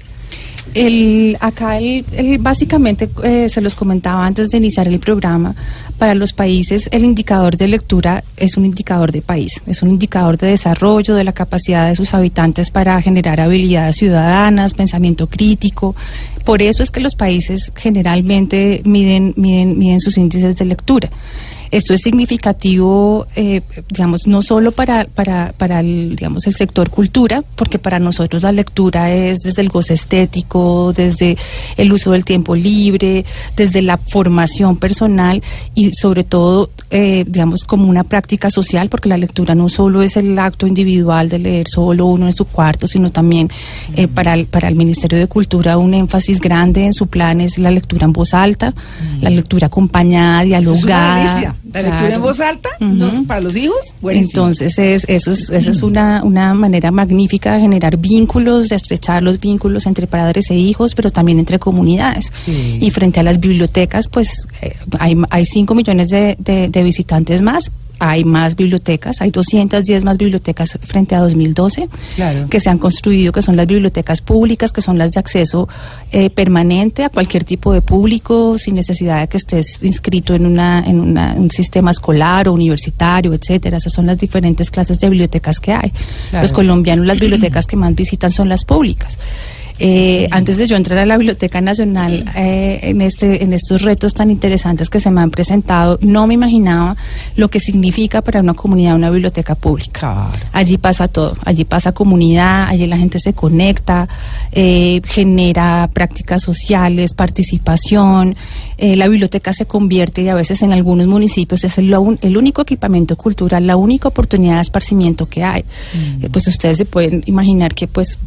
El, 0.72 1.36
acá 1.40 1.78
el, 1.78 2.04
el- 2.12 2.38
básicamente 2.38 3.10
eh, 3.24 3.48
se 3.48 3.60
los 3.60 3.74
comentaba 3.74 4.24
antes 4.24 4.50
de 4.50 4.58
iniciar 4.58 4.86
el 4.86 5.00
programa, 5.00 5.54
para 5.98 6.14
los 6.14 6.32
países 6.32 6.88
el 6.92 7.04
indicador 7.04 7.56
de 7.56 7.66
lectura 7.66 8.22
es 8.36 8.56
un 8.56 8.64
indicador 8.64 9.10
de 9.10 9.20
país, 9.20 9.60
es 9.66 9.82
un 9.82 9.90
indicador 9.90 10.38
de 10.38 10.46
desarrollo 10.46 11.14
de 11.16 11.24
la 11.24 11.32
capacidad 11.32 11.88
de 11.88 11.96
sus 11.96 12.14
habitantes 12.14 12.70
para 12.70 13.02
generar 13.02 13.40
habilidades 13.40 13.96
ciudadanas, 13.96 14.74
pensamiento 14.74 15.26
crítico. 15.26 15.96
Por 16.44 16.62
eso 16.62 16.82
es 16.82 16.90
que 16.90 17.00
los 17.00 17.14
países 17.14 17.70
generalmente 17.76 18.82
miden, 18.84 19.34
miden, 19.36 19.78
miden 19.78 20.00
sus 20.00 20.16
índices 20.18 20.56
de 20.56 20.64
lectura. 20.64 21.10
Esto 21.70 21.94
es 21.94 22.00
significativo, 22.00 23.28
eh, 23.36 23.60
digamos, 23.90 24.26
no 24.26 24.42
solo 24.42 24.72
para, 24.72 25.04
para, 25.04 25.54
para 25.56 25.78
el, 25.80 26.16
digamos, 26.16 26.48
el 26.48 26.54
sector 26.54 26.90
cultura, 26.90 27.44
porque 27.54 27.78
para 27.78 28.00
nosotros 28.00 28.42
la 28.42 28.50
lectura 28.50 29.12
es 29.12 29.42
desde 29.42 29.62
el 29.62 29.68
goce 29.68 29.94
estético, 29.94 30.92
desde 30.92 31.36
el 31.76 31.92
uso 31.92 32.10
del 32.10 32.24
tiempo 32.24 32.56
libre, 32.56 33.24
desde 33.56 33.82
la 33.82 33.98
formación 33.98 34.78
personal 34.78 35.44
y 35.76 35.92
sobre 35.92 36.24
todo, 36.24 36.70
eh, 36.90 37.24
digamos, 37.24 37.62
como 37.62 37.88
una 37.88 38.02
práctica 38.02 38.50
social, 38.50 38.88
porque 38.88 39.08
la 39.08 39.16
lectura 39.16 39.54
no 39.54 39.68
solo 39.68 40.02
es 40.02 40.16
el 40.16 40.36
acto 40.40 40.66
individual 40.66 41.28
de 41.28 41.38
leer 41.38 41.66
solo 41.68 42.06
uno 42.06 42.26
en 42.26 42.32
su 42.32 42.46
cuarto, 42.46 42.88
sino 42.88 43.10
también 43.10 43.48
eh, 43.94 44.08
para, 44.08 44.34
el, 44.34 44.46
para 44.46 44.66
el 44.66 44.74
Ministerio 44.74 45.18
de 45.20 45.28
Cultura 45.28 45.78
un 45.78 45.94
énfasis 45.94 46.29
grande 46.38 46.84
en 46.84 46.92
su 46.92 47.06
plan 47.06 47.40
es 47.40 47.58
la 47.58 47.70
lectura 47.70 48.04
en 48.04 48.12
voz 48.12 48.34
alta, 48.34 48.74
la 49.22 49.30
lectura 49.30 49.68
acompañada, 49.68 50.42
es 50.42 50.48
dialogada. 50.48 51.16
delicia. 51.24 51.56
La 51.72 51.82
lectura 51.82 52.14
en 52.14 52.20
voz 52.20 52.40
alta. 52.40 52.68
¿no? 52.80 53.24
para 53.26 53.40
los 53.40 53.56
hijos, 53.56 53.76
buenísimo. 54.02 54.30
Entonces, 54.30 54.78
es, 54.78 55.04
eso 55.08 55.30
es, 55.30 55.48
esa 55.50 55.70
es 55.70 55.82
una, 55.82 56.22
una 56.22 56.52
manera 56.52 56.90
magnífica 56.90 57.54
de 57.54 57.60
generar 57.62 57.96
vínculos, 57.96 58.68
de 58.68 58.76
estrechar 58.76 59.22
los 59.22 59.40
vínculos 59.40 59.86
entre 59.86 60.06
padres 60.06 60.50
e 60.50 60.56
hijos, 60.56 60.94
pero 60.94 61.10
también 61.10 61.38
entre 61.38 61.58
comunidades. 61.58 62.30
Sí. 62.44 62.78
Y 62.80 62.90
frente 62.90 63.20
a 63.20 63.22
las 63.22 63.40
bibliotecas, 63.40 64.08
pues 64.08 64.46
eh, 64.60 64.76
hay, 64.98 65.16
hay 65.30 65.44
5 65.46 65.74
millones 65.74 66.10
de, 66.10 66.36
de- 66.38 66.68
de 66.68 66.82
visitantes 66.82 67.40
más. 67.40 67.70
Hay 68.02 68.24
más 68.24 68.56
bibliotecas, 68.56 69.20
hay 69.20 69.30
210 69.30 70.04
más 70.04 70.16
bibliotecas 70.16 70.78
frente 70.82 71.14
a 71.14 71.20
2012 71.20 71.88
Claro. 72.16 72.48
que 72.48 72.58
se 72.58 72.70
han 72.70 72.78
construido, 72.78 73.30
que 73.30 73.42
son 73.42 73.56
las 73.56 73.66
bibliotecas 73.66 74.22
públicas, 74.22 74.72
que 74.72 74.80
son 74.80 74.96
las 74.98 75.12
de 75.12 75.20
acceso 75.20 75.68
eh, 76.10 76.30
permanente 76.30 77.04
a 77.04 77.10
cualquier 77.10 77.44
tipo 77.44 77.72
de 77.74 77.82
público, 77.82 78.58
sin 78.58 78.74
necesidad 78.74 79.20
de 79.20 79.28
que 79.28 79.36
estés 79.36 79.78
inscrito 79.82 80.34
en, 80.34 80.46
una, 80.46 80.82
en 80.86 80.98
una- 80.98 81.34
un 81.34 81.50
sistema 81.50 81.90
escolar 81.90 82.48
o 82.48 82.54
universitario, 82.54 83.34
etcétera. 83.34 83.76
Esas 83.76 83.92
son 83.92 84.06
las 84.06 84.18
diferentes 84.18 84.70
clases 84.70 84.98
de 84.98 85.08
bibliotecas 85.10 85.60
que 85.60 85.72
hay. 85.72 85.92
Claro. 86.30 86.42
Los 86.42 86.52
colombianos, 86.52 87.06
las 87.06 87.18
bibliotecas 87.20 87.66
que 87.66 87.76
más 87.76 87.94
visitan 87.94 88.30
son 88.30 88.48
las 88.48 88.64
públicas. 88.64 89.18
Eh, 89.82 90.28
antes 90.30 90.58
de 90.58 90.66
yo 90.66 90.76
entrar 90.76 90.98
a 90.98 91.06
la 91.06 91.16
Biblioteca 91.16 91.62
Nacional 91.62 92.30
eh, 92.36 92.80
en 92.82 93.00
este 93.00 93.42
en 93.42 93.54
estos 93.54 93.80
retos 93.80 94.12
tan 94.12 94.30
interesantes 94.30 94.90
que 94.90 95.00
se 95.00 95.10
me 95.10 95.22
han 95.22 95.30
presentado, 95.30 95.98
no 96.02 96.26
me 96.26 96.34
imaginaba 96.34 96.96
lo 97.36 97.48
que 97.48 97.60
significa 97.60 98.20
para 98.20 98.40
una 98.40 98.52
comunidad 98.52 98.94
una 98.94 99.08
biblioteca 99.08 99.54
pública. 99.54 100.00
Claro. 100.00 100.32
Allí 100.52 100.76
pasa 100.76 101.06
todo, 101.06 101.34
allí 101.46 101.64
pasa 101.64 101.92
comunidad, 101.92 102.68
allí 102.68 102.86
la 102.86 102.98
gente 102.98 103.18
se 103.18 103.32
conecta, 103.32 104.06
eh, 104.52 105.00
genera 105.06 105.88
prácticas 105.92 106.42
sociales, 106.42 107.14
participación, 107.14 108.36
la 108.78 109.08
biblioteca 109.08 109.52
se 109.52 109.66
convierte 109.66 110.22
y 110.22 110.28
a 110.28 110.34
veces 110.34 110.62
en 110.62 110.72
algunos 110.72 111.06
municipios 111.06 111.64
es 111.64 111.78
el, 111.78 111.94
el 112.20 112.36
único 112.36 112.62
equipamiento 112.62 113.16
cultural, 113.16 113.66
la 113.66 113.76
única 113.76 114.08
oportunidad 114.08 114.56
de 114.56 114.62
esparcimiento 114.62 115.26
que 115.26 115.42
hay. 115.42 115.64
Eh, 116.20 116.28
pues 116.30 116.46
ustedes 116.48 116.78
se 116.78 116.84
pueden 116.84 117.22
imaginar 117.26 117.74
que 117.74 117.86
pues 117.88 118.18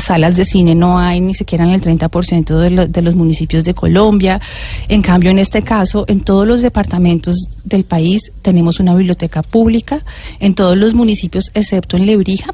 salas 0.00 0.36
de 0.36 0.44
cine 0.44 0.75
no 0.78 0.98
hay 0.98 1.20
ni 1.20 1.34
siquiera 1.34 1.64
en 1.64 1.70
el 1.70 1.80
30% 1.80 2.56
de, 2.56 2.86
de 2.88 3.02
los 3.02 3.14
municipios 3.14 3.64
de 3.64 3.74
Colombia. 3.74 4.40
En 4.88 5.02
cambio, 5.02 5.30
en 5.30 5.38
este 5.38 5.62
caso, 5.62 6.04
en 6.08 6.20
todos 6.20 6.46
los 6.46 6.62
departamentos 6.62 7.36
del 7.64 7.84
país 7.84 8.32
tenemos 8.42 8.80
una 8.80 8.94
biblioteca 8.94 9.42
pública, 9.42 10.04
en 10.40 10.54
todos 10.54 10.76
los 10.76 10.94
municipios 10.94 11.50
excepto 11.54 11.96
en 11.96 12.06
Lebrija. 12.06 12.52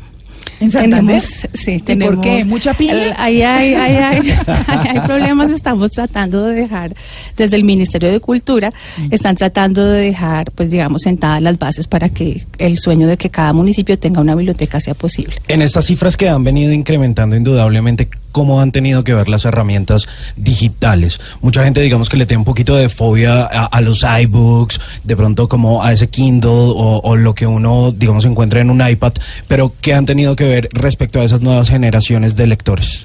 ¿En 0.63 0.71
Santander? 0.71 1.21
Tenemos, 1.21 1.49
sí, 1.55 1.73
¿Y 1.73 1.81
tenemos. 1.81 2.15
por 2.15 2.25
qué? 2.25 2.45
¿Mucha 2.45 2.75
piña? 2.75 2.93
El- 2.93 3.15
Ahí 3.17 3.43
hay, 3.43 3.75
ahí 3.75 3.97
hay, 3.97 4.31
ahí 4.67 4.89
hay 4.89 5.01
problemas. 5.01 5.51
Estamos 5.51 5.91
tratando 5.91 6.45
de 6.47 6.55
dejar, 6.55 6.95
desde 7.37 7.57
el 7.57 7.65
Ministerio 7.65 8.11
de 8.11 8.21
Cultura, 8.21 8.71
Mm. 8.99 9.09
están 9.11 9.35
tratando 9.37 9.85
de 9.85 10.01
dejar, 10.03 10.51
pues 10.53 10.71
digamos, 10.71 11.03
sentadas 11.03 11.41
las 11.43 11.59
bases 11.59 11.87
para 11.87 12.09
que 12.09 12.43
el 12.59 12.79
sueño 12.79 13.07
de 13.07 13.17
que 13.17 13.31
cada 13.31 13.53
municipio 13.53 13.99
tenga 13.99 14.21
una 14.21 14.35
biblioteca 14.35 14.81
sea 14.81 14.95
posible. 14.95 15.37
En 15.49 15.63
estas 15.63 15.87
cifras 15.87 16.17
que 16.17 16.29
han 16.29 16.45
venido 16.45 16.73
incrementando 16.73 17.35
indudablemente, 17.37 18.09
¿cómo 18.33 18.61
han 18.61 18.73
tenido 18.73 19.05
que 19.05 19.15
ver 19.15 19.29
las 19.29 19.45
herramientas 19.45 20.09
digitales? 20.37 21.21
Mucha 21.41 21.63
gente, 21.65 21.81
digamos, 21.81 22.09
que 22.09 22.17
le 22.17 22.27
tiene 22.27 22.39
un 22.39 22.45
poquito 22.45 22.75
de 22.75 22.89
fobia 22.89 23.43
a, 23.43 23.67
a 23.67 23.81
los 23.81 24.03
iBooks, 24.03 24.81
de 25.05 25.17
pronto 25.17 25.49
como 25.49 25.83
a 25.83 25.93
ese 25.93 26.09
Kindle 26.09 26.51
o, 26.51 27.01
o 27.05 27.17
lo 27.17 27.35
que 27.35 27.47
uno, 27.47 27.93
digamos, 27.93 28.25
encuentra 28.25 28.61
en 28.61 28.71
un 28.71 28.87
iPad, 28.87 29.13
pero 29.47 29.73
¿qué 29.81 29.95
han 29.95 30.07
tenido 30.07 30.35
que 30.35 30.45
ver 30.45 30.69
respecto 30.73 31.21
a 31.21 31.25
esas 31.25 31.41
nuevas 31.41 31.69
generaciones 31.69 32.37
de 32.37 32.47
lectores? 32.47 33.05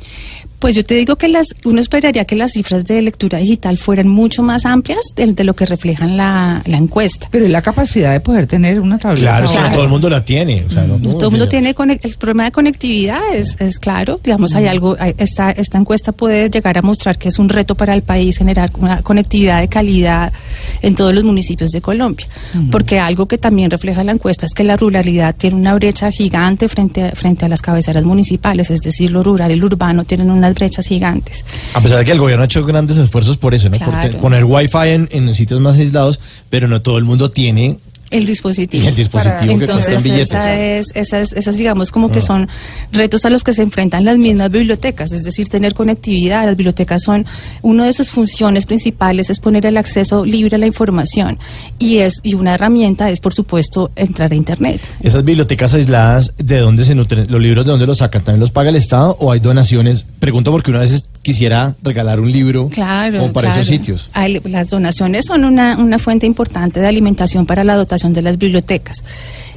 Pues 0.59 0.73
yo 0.75 0.83
te 0.83 0.95
digo 0.95 1.15
que 1.17 1.27
las, 1.27 1.47
uno 1.65 1.79
esperaría 1.79 2.25
que 2.25 2.35
las 2.35 2.51
cifras 2.53 2.83
de 2.85 2.99
lectura 3.01 3.37
digital 3.37 3.77
fueran 3.77 4.07
mucho 4.07 4.41
más 4.41 4.65
amplias 4.65 4.99
de, 5.15 5.31
de 5.33 5.43
lo 5.43 5.53
que 5.53 5.65
reflejan 5.65 6.17
la, 6.17 6.61
la 6.65 6.77
encuesta. 6.77 7.27
Pero 7.31 7.45
es 7.45 7.51
la 7.51 7.61
capacidad 7.61 8.11
de 8.11 8.19
poder 8.21 8.47
tener 8.47 8.79
una 8.79 8.97
tableta. 8.97 9.21
Claro, 9.21 9.45
es 9.45 9.51
que 9.51 9.59
no 9.59 9.71
todo 9.71 9.83
el 9.83 9.89
mundo 9.89 10.09
la 10.09 10.25
tiene. 10.25 10.65
O 10.67 10.71
sea, 10.71 10.83
no 10.83 10.97
No 10.97 11.11
todo 11.13 11.25
el 11.25 11.31
mundo 11.31 11.47
tiene 11.47 11.75
el 11.77 12.15
problema 12.17 12.45
de 12.45 12.51
conectividad 12.51 13.21
es, 13.33 13.55
es 13.59 13.77
claro, 13.77 14.19
digamos 14.23 14.55
hay 14.55 14.65
algo 14.67 14.95
hay- 14.99 15.13
esta 15.17 15.51
esta 15.51 15.77
encuesta 15.77 16.11
puede 16.11 16.49
llegar 16.49 16.77
a 16.77 16.81
mostrar 16.81 17.17
que 17.17 17.27
es 17.29 17.37
un 17.39 17.49
reto 17.49 17.75
para 17.75 17.93
el 17.93 18.01
país 18.01 18.37
generar 18.37 18.71
una 18.79 19.01
conectividad 19.03 19.61
de 19.61 19.67
calidad 19.67 20.33
en 20.81 20.95
todos 20.95 21.13
los 21.13 21.23
municipios 21.23 21.69
de 21.71 21.81
Colombia, 21.81 22.25
porque 22.71 22.99
algo 22.99 23.27
que 23.27 23.37
también 23.37 23.69
refleja 23.69 24.03
la 24.03 24.11
encuesta 24.13 24.45
es 24.45 24.53
que 24.53 24.63
la 24.63 24.75
ruralidad 24.75 25.35
tiene 25.35 25.55
una 25.55 25.75
brecha 25.75 26.09
gigante 26.11 26.67
frente 26.67 27.03
a, 27.03 27.11
frente 27.11 27.45
a 27.45 27.47
las 27.47 27.61
cabeceras 27.61 28.03
municipales, 28.03 28.71
es 28.71 28.81
decir, 28.81 29.11
lo 29.11 29.21
rural 29.23 29.51
y 29.51 29.55
lo 29.55 29.67
urbano 29.67 30.03
tienen 30.03 30.29
unas 30.47 30.55
brechas 30.55 30.87
gigantes. 30.87 31.43
A 31.73 31.81
pesar 31.81 31.99
de 31.99 32.05
que 32.05 32.11
el 32.11 32.19
gobierno 32.19 32.43
ha 32.43 32.45
hecho 32.45 32.65
grandes 32.65 32.97
esfuerzos 32.97 33.37
por 33.37 33.53
eso, 33.53 33.69
¿no? 33.69 33.77
Por 33.77 33.89
Claro. 33.89 34.19
poner 34.19 34.43
wifi 34.45 34.87
en, 34.89 35.09
en 35.11 35.33
sitios 35.35 35.59
más 35.59 35.77
aislados, 35.77 36.19
pero 36.49 36.67
no 36.67 36.81
todo 36.81 36.97
el 36.97 37.03
mundo 37.03 37.29
tiene 37.31 37.77
El 38.09 38.25
dispositivo. 38.25 38.87
el 38.87 38.95
dispositivo 38.95 39.35
que 39.39 39.45
cuesta 39.45 39.53
en 39.53 39.61
Entonces, 39.61 40.03
billetes. 40.03 40.29
esa 40.29 40.55
es, 40.55 40.87
esas, 40.95 41.33
esas, 41.33 41.57
digamos, 41.57 41.91
como 41.91 42.07
Ah. 42.07 42.11
que 42.11 42.21
son 42.21 42.47
retos 42.91 43.25
a 43.25 43.29
los 43.29 43.43
que 43.43 43.53
se 43.53 43.61
enfrentan 43.63 44.05
las 44.05 44.17
mismas 44.17 44.49
bibliotecas, 44.51 45.11
es 45.11 45.23
decir, 45.23 45.49
tener 45.49 45.73
conectividad. 45.73 46.45
Las 46.45 46.55
bibliotecas 46.55 47.03
son, 47.03 47.25
una 47.61 47.85
de 47.85 47.93
sus 47.93 48.09
funciones 48.09 48.65
principales 48.65 49.29
es 49.29 49.39
poner 49.39 49.65
el 49.65 49.77
acceso 49.77 50.23
libre 50.25 50.55
a 50.55 50.59
la 50.59 50.67
información. 50.67 51.37
Y, 51.79 51.97
es, 51.97 52.19
y 52.23 52.33
una 52.35 52.53
herramienta 52.55 53.09
es, 53.09 53.19
por 53.19 53.33
supuesto, 53.33 53.91
entrar 53.95 54.31
a 54.31 54.35
Internet. 54.35 54.81
Esas 55.01 55.25
bibliotecas 55.25 55.73
aisladas, 55.73 56.33
¿de 56.37 56.59
dónde 56.59 56.85
se 56.85 56.95
nutren? 56.95 57.27
¿Los 57.29 57.41
libros 57.41 57.65
de 57.65 57.71
dónde 57.71 57.85
los 57.87 57.97
sacan? 57.97 58.23
¿También 58.23 58.39
los 58.39 58.51
paga 58.51 58.69
el 58.69 58.75
Estado 58.77 59.17
o 59.19 59.31
hay 59.31 59.39
donaciones? 59.39 60.05
Pregunto 60.19 60.51
porque 60.51 60.71
una 60.71 60.79
vez 60.79 61.05
quisiera 61.27 61.75
regalar 61.83 62.21
un 62.21 62.31
libro 62.31 62.69
Claro. 62.69 63.19
como 63.19 63.33
para 63.33 63.49
claro. 63.49 63.61
esos 63.61 63.67
sitios. 63.67 64.09
Las 64.45 64.69
donaciones 64.69 65.25
son 65.25 65.43
una, 65.43 65.77
una 65.77 65.99
fuente 65.99 66.25
importante 66.25 66.79
de 66.79 66.87
alimentación 66.87 67.45
para 67.45 67.65
la 67.65 67.75
dotación 67.75 68.13
de 68.13 68.21
las 68.21 68.37
bibliotecas. 68.37 69.03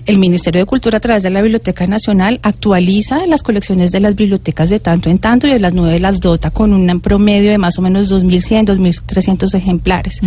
El 0.04 0.18
Ministerio 0.18 0.62
de 0.62 0.66
Cultura, 0.66 0.96
a 0.96 1.00
través 1.00 1.22
de 1.22 1.30
la 1.30 1.42
Biblioteca 1.42 1.86
Nacional, 1.86 2.40
actualiza 2.42 3.24
las 3.26 3.44
colecciones 3.44 3.92
de 3.92 4.00
las 4.00 4.16
bibliotecas 4.16 4.68
de 4.68 4.80
tanto 4.80 5.10
en 5.10 5.20
tanto 5.20 5.46
y 5.46 5.50
de 5.50 5.60
las 5.60 5.72
nueve 5.72 6.00
las 6.00 6.18
dota 6.18 6.50
con 6.50 6.72
un 6.72 7.00
promedio 7.00 7.52
de 7.52 7.58
más 7.58 7.78
o 7.78 7.82
menos 7.82 8.10
2.100, 8.10 8.66
2.300 8.66 9.54
ejemplares. 9.54 10.20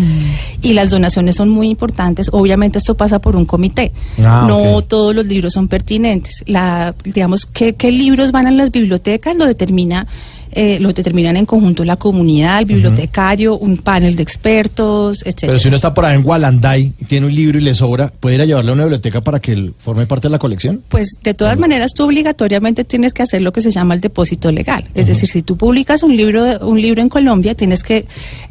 Y 0.62 0.74
las 0.74 0.92
donaciones 0.92 1.36
son 1.36 1.50
muy 1.50 1.68
importantes. 1.70 2.30
Obviamente 2.32 2.78
esto 2.78 2.96
pasa 2.96 3.20
por 3.20 3.36
un 3.36 3.44
comité. 3.44 3.92
Ah, 4.20 4.46
no 4.48 4.82
todos 4.84 5.14
los 5.14 5.26
libros 5.26 5.54
son 5.54 5.68
pertinentes. 5.68 6.44
La, 6.46 6.96
digamos, 7.04 7.46
¿qué, 7.46 7.74
qué 7.74 7.92
libros 7.92 8.32
van 8.32 8.48
a 8.48 8.52
las 8.52 8.72
bibliotecas? 8.72 9.36
Lo 9.36 9.46
determina 9.46 10.08
eh, 10.56 10.80
lo 10.80 10.94
determinan 10.94 11.38
en 11.38 11.46
conjunto 11.46 11.84
la 11.86 11.96
comunidad, 11.96 12.60
el 12.60 12.66
bibliotecario, 12.66 13.58
un 13.58 13.78
panel 13.78 14.16
de 14.16 14.24
expertos, 14.24 15.22
etcétera. 15.24 15.52
Pero 15.54 15.60
si 15.60 15.68
uno 15.68 15.76
está 15.76 15.94
por 15.94 16.06
ahí 16.06 16.16
en 16.16 16.24
Gualanday 16.24 16.94
y 17.00 17.06
tiene 17.06 17.26
un 17.28 17.34
libro 17.36 17.58
y 17.58 17.62
le 17.62 17.74
sobra, 17.74 18.12
¿puede 18.20 18.36
ir 18.36 18.42
a 18.42 18.46
llevarlo 18.46 18.72
a 18.72 18.76
una 18.76 18.84
biblioteca 18.84 19.22
para 19.22 19.40
que 19.40 19.54
él 19.54 19.74
forme 19.78 20.06
parte 20.06 20.28
de 20.28 20.32
la 20.32 20.40
colección? 20.40 20.82
Pues 20.90 21.10
de 21.24 21.34
todas 21.34 21.60
maneras 21.60 21.94
tú 21.94 22.04
obligatoriamente 22.04 22.84
tienes 22.84 23.14
que 23.14 23.24
hacer 23.24 23.42
lo 23.42 23.52
que 23.52 23.62
se 23.62 23.72
llama 23.72 23.94
el 23.96 24.02
depósito 24.02 24.52
legal. 24.52 24.86
Es 24.94 25.08
decir, 25.08 25.28
si 25.30 25.42
tú 25.42 25.58
publicas 25.58 26.04
un 26.04 26.16
libro 26.16 26.44
de- 26.44 26.58
un 26.64 26.82
libro 26.82 27.02
en 27.02 27.10
Colombia, 27.10 27.56
tienes 27.56 27.84
que 27.84 28.06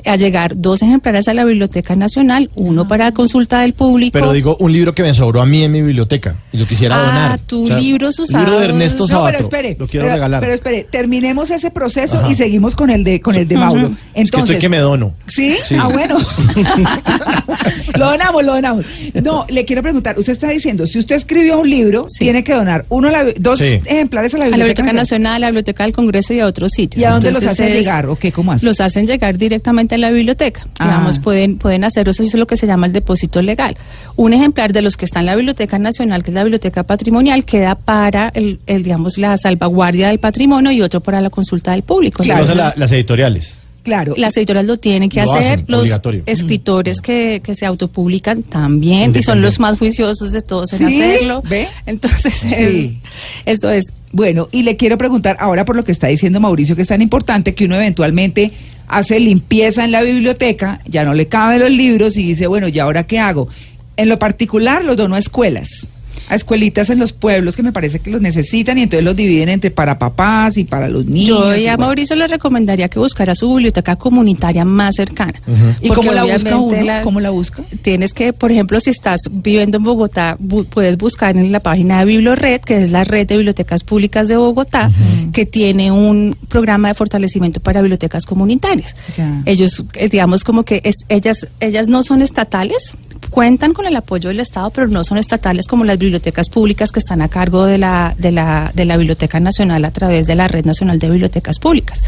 allegar 0.04 0.56
dos 0.56 0.82
ejemplares 0.82 1.28
a 1.28 1.34
la 1.34 1.44
Biblioteca 1.44 1.94
Nacional, 1.94 2.50
uno 2.54 2.88
para 2.88 3.12
consulta 3.12 3.60
del 3.60 3.74
público. 3.74 4.12
Pero 4.12 4.32
digo, 4.32 4.56
un 4.58 4.72
libro 4.72 4.94
que 4.94 5.02
me 5.02 5.14
sobró 5.14 5.40
a 5.40 5.46
mí 5.46 5.62
en 5.62 5.72
mi 5.72 5.82
biblioteca 5.82 6.34
y 6.52 6.58
lo 6.58 6.66
quisiera 6.66 6.96
Ah, 6.96 7.06
donar. 7.06 7.38
tu 7.40 7.68
libros 7.68 8.18
El 8.18 8.26
libro 8.40 8.58
de. 8.58 8.64
Ernesto 8.66 9.04
No, 9.04 9.08
Sabato. 9.08 9.32
pero 9.32 9.44
espere. 9.44 9.76
Lo 9.78 9.86
quiero 9.86 10.06
pero, 10.06 10.14
regalar. 10.16 10.40
Pero 10.40 10.52
espere, 10.54 10.86
terminemos 10.90 11.50
ese 11.50 11.70
proceso 11.70 11.91
Ajá. 11.96 12.30
y 12.30 12.34
seguimos 12.34 12.74
con 12.76 12.90
el 12.90 13.04
de 13.04 13.20
con 13.20 13.34
el 13.34 13.46
de 13.48 13.56
Mauro. 13.56 13.92
Entonces, 14.14 14.14
es 14.14 14.30
que 14.30 14.38
estoy 14.38 14.58
que 14.58 14.68
me 14.68 14.78
dono. 14.78 15.14
¿Sí? 15.26 15.56
Sí. 15.64 15.76
Ah, 15.78 15.88
bueno. 15.88 16.16
lo 17.98 18.06
donamos, 18.10 18.44
lo 18.44 18.54
donamos. 18.54 18.84
No, 19.22 19.46
le 19.48 19.64
quiero 19.64 19.82
preguntar, 19.82 20.18
usted 20.18 20.32
está 20.32 20.48
diciendo, 20.48 20.86
si 20.86 20.98
usted 20.98 21.16
escribió 21.16 21.60
un 21.60 21.68
libro, 21.70 22.06
Sí. 22.08 22.20
tiene 22.24 22.42
que 22.44 22.52
donar 22.54 22.84
uno 22.88 23.08
a 23.08 23.10
la 23.10 23.24
dos 23.38 23.58
Sí. 23.58 23.80
ejemplares 23.84 24.34
a 24.34 24.38
la 24.38 24.44
a 24.44 24.48
la 24.48 24.56
Biblioteca, 24.56 24.82
Biblioteca 24.82 24.92
Nacional, 24.92 25.34
a 25.34 25.38
la 25.38 25.46
Biblioteca 25.48 25.84
del 25.84 25.92
Congreso 25.92 26.34
y 26.34 26.40
a 26.40 26.46
otros 26.46 26.72
sitios. 26.72 27.02
¿Y 27.02 27.04
a 27.06 27.10
dónde 27.12 27.32
los 27.32 27.44
hacen 27.44 27.68
es- 27.68 27.74
llegar 27.78 28.06
o 28.06 28.16
qué? 28.16 28.32
¿Cómo 28.32 28.52
hacen? 28.52 28.66
Los 28.68 28.80
hacen 28.80 29.06
llegar 29.06 29.38
directamente 29.38 29.94
a 29.94 29.98
la 29.98 30.10
biblioteca. 30.10 30.66
Ah. 30.78 30.84
Digamos, 30.86 31.18
pueden, 31.18 31.56
pueden 31.58 31.84
hacer 31.84 32.08
eso, 32.08 32.22
eso 32.22 32.36
es 32.36 32.40
lo 32.40 32.46
que 32.46 32.56
se 32.56 32.66
llama 32.66 32.86
el 32.86 32.92
depósito 32.92 33.42
legal. 33.42 33.76
Un 34.16 34.32
ejemplar 34.32 34.72
de 34.72 34.82
los 34.82 34.96
que 34.96 35.04
está 35.04 35.20
en 35.20 35.26
la 35.26 35.36
Biblioteca 35.36 35.78
Nacional, 35.78 36.22
que 36.22 36.30
es 36.30 36.34
la 36.34 36.44
Biblioteca 36.44 36.82
Patrimonial, 36.84 37.44
queda 37.44 37.74
para 37.74 38.28
el, 38.34 38.60
el, 38.66 38.82
digamos, 38.82 39.18
la 39.18 39.36
salvaguardia 39.36 40.08
del 40.08 40.18
patrimonio 40.18 40.70
y 40.72 40.82
otro 40.82 41.00
para 41.00 41.20
la 41.20 41.30
consulta 41.30 41.72
del 41.72 41.81
público. 41.82 42.22
Claro. 42.22 42.40
Entonces, 42.42 42.56
la- 42.56 42.74
las 42.76 42.92
editoriales. 42.92 43.58
Claro. 43.84 44.14
las 44.16 44.36
editoriales 44.36 44.68
lo 44.68 44.76
tienen 44.76 45.08
que 45.08 45.20
Lo 45.24 45.32
hacer, 45.34 45.54
hacen, 45.54 45.64
los 45.66 45.80
obligatorio. 45.80 46.22
escritores 46.26 47.00
que, 47.00 47.40
que 47.42 47.56
se 47.56 47.66
autopublican 47.66 48.44
también 48.44 49.12
y 49.16 49.22
son 49.22 49.42
los 49.42 49.58
más 49.58 49.76
juiciosos 49.76 50.30
de 50.30 50.40
todos 50.40 50.72
en 50.74 50.88
¿Sí? 50.88 51.02
hacerlo. 51.02 51.42
¿Ve? 51.48 51.66
Entonces, 51.86 52.32
Sí. 52.34 53.00
es, 53.44 53.56
eso 53.58 53.70
es 53.70 53.92
Bueno, 54.12 54.48
y 54.52 54.62
le 54.62 54.76
quiero 54.76 54.96
preguntar 54.98 55.36
ahora 55.40 55.64
por 55.64 55.74
lo 55.74 55.82
que 55.84 55.90
está 55.90 56.06
diciendo 56.06 56.38
Mauricio, 56.38 56.76
que 56.76 56.82
es 56.82 56.88
tan 56.88 57.02
importante 57.02 57.56
que 57.56 57.64
uno 57.64 57.74
eventualmente 57.74 58.52
hace 58.86 59.18
limpieza 59.18 59.84
en 59.84 59.90
la 59.90 60.02
biblioteca, 60.02 60.80
ya 60.86 61.04
no 61.04 61.12
le 61.14 61.26
caben 61.26 61.58
los 61.60 61.70
libros 61.70 62.16
y 62.16 62.22
dice, 62.24 62.46
bueno, 62.46 62.68
¿y 62.68 62.78
ahora 62.78 63.02
qué 63.04 63.18
hago? 63.18 63.48
En 63.96 64.08
lo 64.08 64.18
particular 64.20 64.84
los 64.84 64.96
dono 64.96 65.16
a 65.16 65.18
escuelas, 65.18 65.88
a 66.32 66.36
escuelitas 66.36 66.90
en 66.90 66.98
los 66.98 67.12
pueblos 67.12 67.54
que 67.56 67.62
me 67.62 67.72
parece 67.72 68.00
que 68.00 68.10
los 68.10 68.20
necesitan 68.20 68.78
y 68.78 68.82
entonces 68.82 69.04
los 69.04 69.14
dividen 69.14 69.48
entre 69.50 69.70
para 69.70 69.98
papás 69.98 70.56
y 70.56 70.64
para 70.64 70.88
los 70.88 71.04
niños. 71.06 71.28
Yo 71.38 71.56
y 71.56 71.66
a 71.66 71.76
bueno. 71.76 71.86
Mauricio 71.88 72.16
le 72.16 72.26
recomendaría 72.26 72.88
que 72.88 72.98
buscara 72.98 73.34
su 73.34 73.48
biblioteca 73.54 73.96
comunitaria 73.96 74.64
más 74.64 74.96
cercana. 74.96 75.34
¿Y 75.80 75.88
cómo 75.90 76.12
la 76.12 76.24
busca 76.24 76.56
uno? 76.58 76.82
la- 76.82 77.02
¿Cómo 77.02 77.20
la 77.20 77.30
busca? 77.30 77.62
Tienes 77.82 78.12
que, 78.12 78.32
por 78.32 78.50
ejemplo, 78.50 78.80
si 78.80 78.90
estás 78.90 79.20
viviendo 79.30 79.76
en 79.78 79.84
Bogotá, 79.84 80.36
bu- 80.38 80.64
puedes 80.66 80.96
buscar 80.96 81.36
en 81.36 81.52
la 81.52 81.60
página 81.60 81.98
de 82.00 82.04
Biblored, 82.06 82.60
que 82.62 82.82
es 82.82 82.90
la 82.90 83.04
red 83.04 83.26
de 83.26 83.36
bibliotecas 83.36 83.84
públicas 83.84 84.28
de 84.28 84.36
Bogotá, 84.36 84.90
que 85.32 85.46
tiene 85.46 85.92
un 85.92 86.36
programa 86.48 86.88
de 86.88 86.94
fortalecimiento 86.94 87.60
para 87.60 87.80
bibliotecas 87.82 88.24
comunitarias. 88.24 88.96
Ya. 89.16 89.42
Ellos, 89.44 89.84
eh, 89.94 90.08
digamos, 90.08 90.44
como 90.44 90.64
que 90.64 90.80
es, 90.84 90.96
ellas, 91.08 91.46
ellas 91.60 91.88
no 91.88 92.02
son 92.02 92.22
estatales, 92.22 92.94
cuentan 93.32 93.72
con 93.72 93.86
el 93.86 93.96
apoyo 93.96 94.28
del 94.28 94.40
Estado, 94.40 94.68
pero 94.70 94.88
no 94.88 95.02
son 95.04 95.16
estatales 95.16 95.66
como 95.66 95.84
las 95.84 95.96
bibliotecas 95.98 96.50
públicas 96.50 96.92
que 96.92 96.98
están 97.00 97.22
a 97.22 97.28
cargo 97.28 97.64
de 97.64 97.78
la, 97.78 98.14
de 98.18 98.30
la, 98.30 98.70
de 98.74 98.84
la 98.84 98.98
Biblioteca 98.98 99.40
Nacional 99.40 99.84
a 99.86 99.90
través 99.90 100.26
de 100.26 100.34
la 100.34 100.48
Red 100.48 100.66
Nacional 100.66 100.98
de 100.98 101.08
Bibliotecas 101.08 101.58
Públicas. 101.58 102.02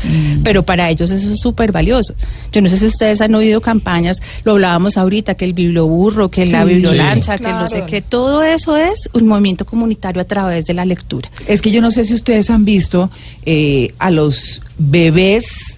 Pero 0.45 0.65
para 0.65 0.91
ellos 0.91 1.11
eso 1.11 1.33
es 1.33 1.41
súper 1.41 1.73
valioso. 1.73 2.15
Yo 2.53 2.61
no 2.61 2.69
sé 2.69 2.79
si 2.79 2.85
ustedes 2.87 3.23
han 3.23 3.35
oído 3.35 3.63
campañas, 3.63 4.21
lo 4.45 4.53
hablábamos 4.53 4.99
ahorita, 4.99 5.35
que 5.35 5.47
el 5.47 5.55
biblioburro, 5.55 6.31
que 6.31 6.45
la 6.45 6.63
Sí. 6.63 6.69
bibliolancha, 6.75 7.39
Sí. 7.39 7.45
que 7.45 7.51
no 7.51 7.67
sé 7.69 7.73
Claro. 7.79 7.87
qué, 7.89 8.03
todo 8.03 8.43
eso 8.43 8.77
es 8.77 9.09
un 9.15 9.27
movimiento 9.27 9.65
comunitario 9.65 10.21
a 10.21 10.27
través 10.27 10.67
de 10.67 10.75
la 10.75 10.85
lectura. 10.85 11.31
Es 11.47 11.63
que 11.63 11.71
yo 11.71 11.81
no 11.81 11.91
sé 11.91 12.05
si 12.05 12.13
ustedes 12.13 12.51
han 12.51 12.67
visto 12.67 13.11
eh, 13.47 13.95
a 13.99 14.11
los 14.11 14.61
bebés 14.79 15.74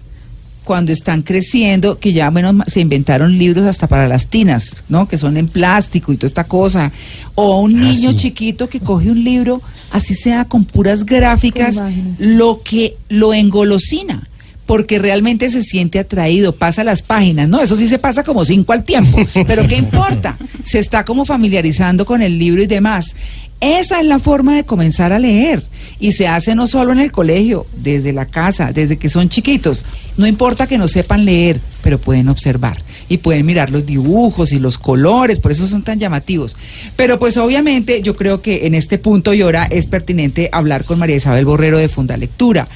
cuando 0.67 0.93
están 0.93 1.23
creciendo, 1.23 1.99
que 1.99 2.13
ya 2.13 2.31
menos 2.31 2.53
ma- 2.53 2.67
se 2.67 2.81
inventaron 2.81 3.39
libros 3.39 3.65
hasta 3.65 3.87
para 3.87 4.07
las 4.09 4.27
tinas, 4.27 4.83
¿no? 4.91 5.09
Que 5.09 5.17
son 5.17 5.39
en 5.39 5.49
plástico 5.49 6.13
y 6.13 6.17
toda 6.19 6.27
esta 6.27 6.45
cosa. 6.45 6.93
O 7.35 7.55
a 7.55 7.61
un 7.61 7.77
Ah, 7.77 7.85
niño 7.85 8.11
sí. 8.11 8.17
chiquito 8.17 8.69
que 8.69 8.81
coge 8.81 9.11
un 9.11 9.25
libro, 9.25 9.63
así 9.93 10.15
sea 10.15 10.45
con 10.45 10.65
puras 10.67 11.07
gráficas, 11.07 11.77
lo 12.19 12.61
que 12.63 12.97
lo 13.09 13.33
engolosina. 13.33 14.29
Porque 14.67 14.99
realmente 14.99 15.49
se 15.49 15.63
siente 15.63 16.01
atraído, 16.01 16.51
pasa 16.51 16.83
las 16.83 17.01
páginas, 17.01 17.49
¿no? 17.49 17.61
Eso 17.63 17.77
sí 17.77 17.87
se 17.87 18.01
pasa 18.01 18.25
como 18.25 18.45
cinco 18.45 18.73
al 18.73 18.83
tiempo, 18.83 19.17
pero 19.47 19.69
¿qué 19.69 19.77
importa? 19.87 20.37
Se 20.65 20.81
está 20.81 21.05
como 21.05 21.25
familiarizando 21.25 22.05
con 22.05 22.21
el 22.21 22.37
libro 22.37 22.61
y 22.61 22.67
demás. 22.67 23.15
Esa 23.61 24.01
es 24.01 24.07
la 24.07 24.19
forma 24.19 24.55
de 24.55 24.65
comenzar 24.65 25.13
a 25.13 25.19
leer. 25.19 25.63
Y 25.99 26.13
se 26.13 26.29
hace 26.29 26.55
no 26.55 26.67
solo 26.67 26.93
en 26.93 26.99
el 26.99 27.11
colegio, 27.11 27.67
desde 27.75 28.13
la 28.13 28.27
casa, 28.27 28.73
desde 28.73 28.99
que 28.99 29.09
son 29.09 29.31
chiquitos. 29.31 29.85
No 30.19 30.27
importa 30.27 30.67
que 30.67 30.77
no 30.77 30.89
sepan 30.89 31.25
leer, 31.25 31.61
pero 31.83 31.99
pueden 31.99 32.29
observar. 32.29 32.83
Y 33.09 33.19
pueden 33.19 33.47
mirar 33.47 33.71
los 33.71 33.87
dibujos 33.87 34.53
y 34.53 34.59
los 34.59 34.77
colores, 34.77 35.41
por 35.41 35.53
eso 35.53 35.67
son 35.67 35.83
tan 35.83 35.99
llamativos. 35.99 36.57
Pero 36.97 37.19
pues 37.19 37.37
obviamente 37.39 38.03
yo 38.03 38.15
creo 38.15 38.43
que 38.43 38.67
en 38.67 38.75
este 38.75 38.99
punto 38.99 39.33
y 39.33 39.43
hora 39.43 39.65
es 39.65 39.87
pertinente 39.87 40.51
hablar 40.53 40.85
con 40.85 40.99
María 40.99 41.17
Isabel 41.17 41.47
Borrero 41.47 41.79
de 41.79 41.89
Fundalectura. 41.89 42.69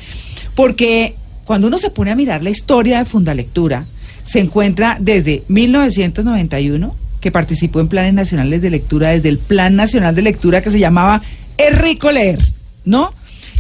Porque 0.55 1.15
cuando 1.45 1.67
uno 1.67 1.77
se 1.77 1.91
pone 1.91 2.11
a 2.11 2.17
mirar 2.17 2.43
la 2.43 2.51
historia 2.51 3.01
de 3.01 3.05
Fundalectura, 3.05 3.85
se 4.25 4.41
encuentra 4.41 4.97
desde 5.01 5.43
1991 5.49 6.95
que 7.21 7.31
participó 7.31 7.81
en 7.81 7.89
planes 7.89 8.15
nacionales 8.15 8.63
de 8.63 8.71
lectura, 8.71 9.11
desde 9.11 9.29
el 9.29 9.39
Plan 9.39 9.77
Nacional 9.77 10.15
de 10.15 10.23
Lectura 10.23 10.63
que 10.63 10.71
se 10.71 10.79
llamaba 10.79 11.23
Es 11.57 11.79
rico 11.79 12.11
leer, 12.11 12.39
¿no? 12.85 13.13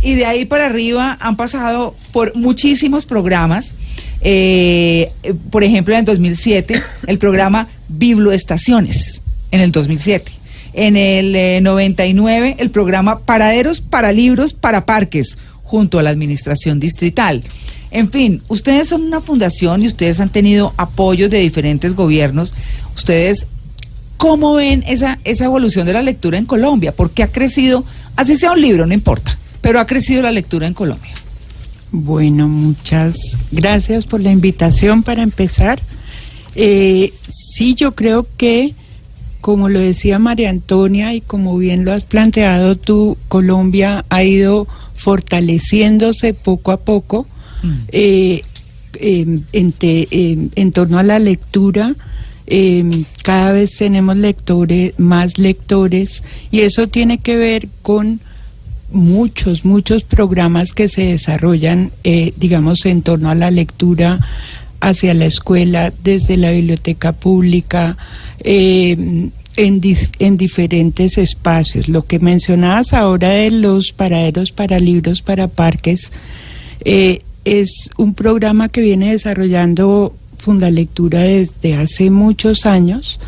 Y 0.02 0.14
de 0.14 0.24
ahí 0.26 0.46
para 0.46 0.66
arriba 0.66 1.18
han 1.20 1.36
pasado 1.36 1.94
por 2.12 2.34
muchísimos 2.34 3.04
programas. 3.04 3.74
eh, 4.22 5.12
eh, 5.22 5.34
por 5.50 5.62
ejemplo, 5.62 5.94
en 5.94 6.00
el 6.00 6.06
2007, 6.06 6.82
el 7.06 7.18
programa 7.18 7.68
Biblioestaciones, 7.88 9.22
en 9.50 9.60
el 9.60 9.72
2007. 9.72 10.32
En 10.72 10.96
el 10.96 11.34
eh, 11.34 11.60
99, 11.60 12.56
el 12.58 12.70
programa 12.70 13.20
Paraderos 13.20 13.80
para 13.80 14.12
Libros 14.12 14.54
para 14.54 14.86
Parques, 14.86 15.36
junto 15.64 15.98
a 15.98 16.02
la 16.02 16.10
Administración 16.10 16.80
Distrital. 16.80 17.42
En 17.90 18.10
fin, 18.10 18.42
ustedes 18.48 18.88
son 18.88 19.02
una 19.02 19.20
fundación 19.20 19.82
y 19.82 19.88
ustedes 19.88 20.20
han 20.20 20.30
tenido 20.30 20.72
apoyos 20.76 21.30
de 21.30 21.38
diferentes 21.38 21.94
gobiernos. 21.94 22.54
Ustedes, 22.96 23.46
¿cómo 24.16 24.54
ven 24.54 24.84
esa, 24.86 25.18
esa 25.24 25.44
evolución 25.44 25.86
de 25.86 25.94
la 25.94 26.02
lectura 26.02 26.38
en 26.38 26.46
Colombia? 26.46 26.92
Porque 26.92 27.22
ha 27.22 27.32
crecido, 27.32 27.84
así 28.16 28.36
sea 28.36 28.52
un 28.52 28.60
libro, 28.60 28.86
no 28.86 28.94
importa, 28.94 29.36
pero 29.60 29.80
ha 29.80 29.86
crecido 29.86 30.22
la 30.22 30.30
lectura 30.30 30.66
en 30.66 30.74
Colombia. 30.74 31.12
Bueno, 31.90 32.46
muchas 32.46 33.36
gracias 33.50 34.06
por 34.06 34.20
la 34.20 34.30
invitación 34.30 35.02
para 35.02 35.22
empezar. 35.22 35.80
Eh, 36.54 37.12
sí, 37.28 37.74
yo 37.74 37.96
creo 37.96 38.28
que, 38.36 38.74
como 39.40 39.68
lo 39.68 39.80
decía 39.80 40.20
María 40.20 40.50
Antonia 40.50 41.12
y 41.14 41.20
como 41.20 41.58
bien 41.58 41.84
lo 41.84 41.92
has 41.92 42.04
planteado 42.04 42.76
tú, 42.76 43.16
Colombia 43.26 44.04
ha 44.08 44.22
ido 44.22 44.68
fortaleciéndose 44.94 46.34
poco 46.34 46.70
a 46.70 46.76
poco 46.76 47.26
eh, 47.88 48.42
en, 48.94 49.72
te- 49.72 50.08
eh, 50.10 50.48
en 50.54 50.72
torno 50.72 50.98
a 50.98 51.02
la 51.02 51.18
lectura. 51.18 51.94
eh, 52.46 52.84
cada 53.22 53.52
vez 53.52 53.76
tenemos 53.76 54.16
lectores, 54.16 54.94
más 54.98 55.38
lectores, 55.38 56.22
y 56.50 56.60
eso 56.60 56.88
tiene 56.88 57.18
que 57.18 57.36
ver 57.36 57.68
con 57.82 58.20
muchos, 58.90 59.64
muchos 59.64 60.02
programas 60.02 60.72
que 60.72 60.88
se 60.88 61.02
desarrollan, 61.04 61.92
eh, 62.02 62.32
digamos, 62.36 62.84
en 62.86 63.02
torno 63.02 63.30
a 63.30 63.36
la 63.36 63.52
lectura 63.52 64.18
hacia 64.80 65.14
la 65.14 65.26
escuela, 65.26 65.92
desde 66.02 66.36
la 66.36 66.50
biblioteca 66.50 67.12
pública, 67.12 67.96
en, 68.42 69.30
en 69.56 70.36
diferentes 70.36 71.18
espacios. 71.18 71.86
Lo 71.88 72.04
que 72.06 72.18
mencionabas 72.18 72.92
ahora 72.94 73.28
de 73.28 73.50
los 73.52 73.92
paraderos 73.92 74.50
para 74.50 74.80
libros, 74.80 75.22
para 75.22 75.46
parques, 75.46 76.10
eh, 76.84 77.18
es 77.44 77.90
un 77.96 78.14
programa 78.14 78.68
que 78.68 78.80
viene 78.80 79.12
desarrollando 79.12 80.14
Fundalectura 80.38 81.20
desde 81.20 81.74
hace 81.74 82.10
muchos 82.10 82.64
años, 82.64 83.20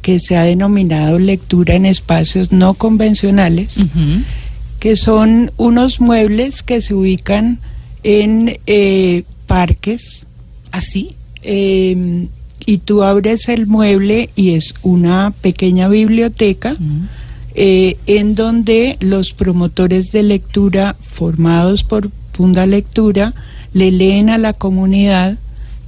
que 0.00 0.18
se 0.20 0.36
ha 0.36 0.42
denominado 0.42 1.18
lectura 1.18 1.74
en 1.74 1.86
espacios 1.86 2.52
no 2.52 2.74
convencionales 2.74 3.78
que 4.78 4.96
son 4.96 5.52
unos 5.58 6.00
muebles 6.00 6.64
que 6.64 6.80
se 6.80 6.92
ubican 6.92 7.60
en 8.02 8.58
eh, 8.66 9.22
parques. 9.46 10.26
¿Así? 10.72 11.14
eh, 11.42 12.28
y 12.64 12.78
tú 12.78 13.02
abres 13.02 13.48
el 13.48 13.66
mueble 13.66 14.30
y 14.36 14.54
es 14.54 14.74
una 14.82 15.32
pequeña 15.40 15.88
biblioteca 15.88 16.76
eh, 17.54 17.96
en 18.06 18.34
donde 18.34 18.96
los 19.00 19.32
promotores 19.32 20.12
de 20.12 20.22
lectura 20.22 20.96
formados 21.00 21.82
por 21.82 22.10
Funda 22.32 22.66
Lectura 22.66 23.34
le 23.72 23.90
leen 23.90 24.30
a 24.30 24.38
la 24.38 24.52
comunidad 24.52 25.38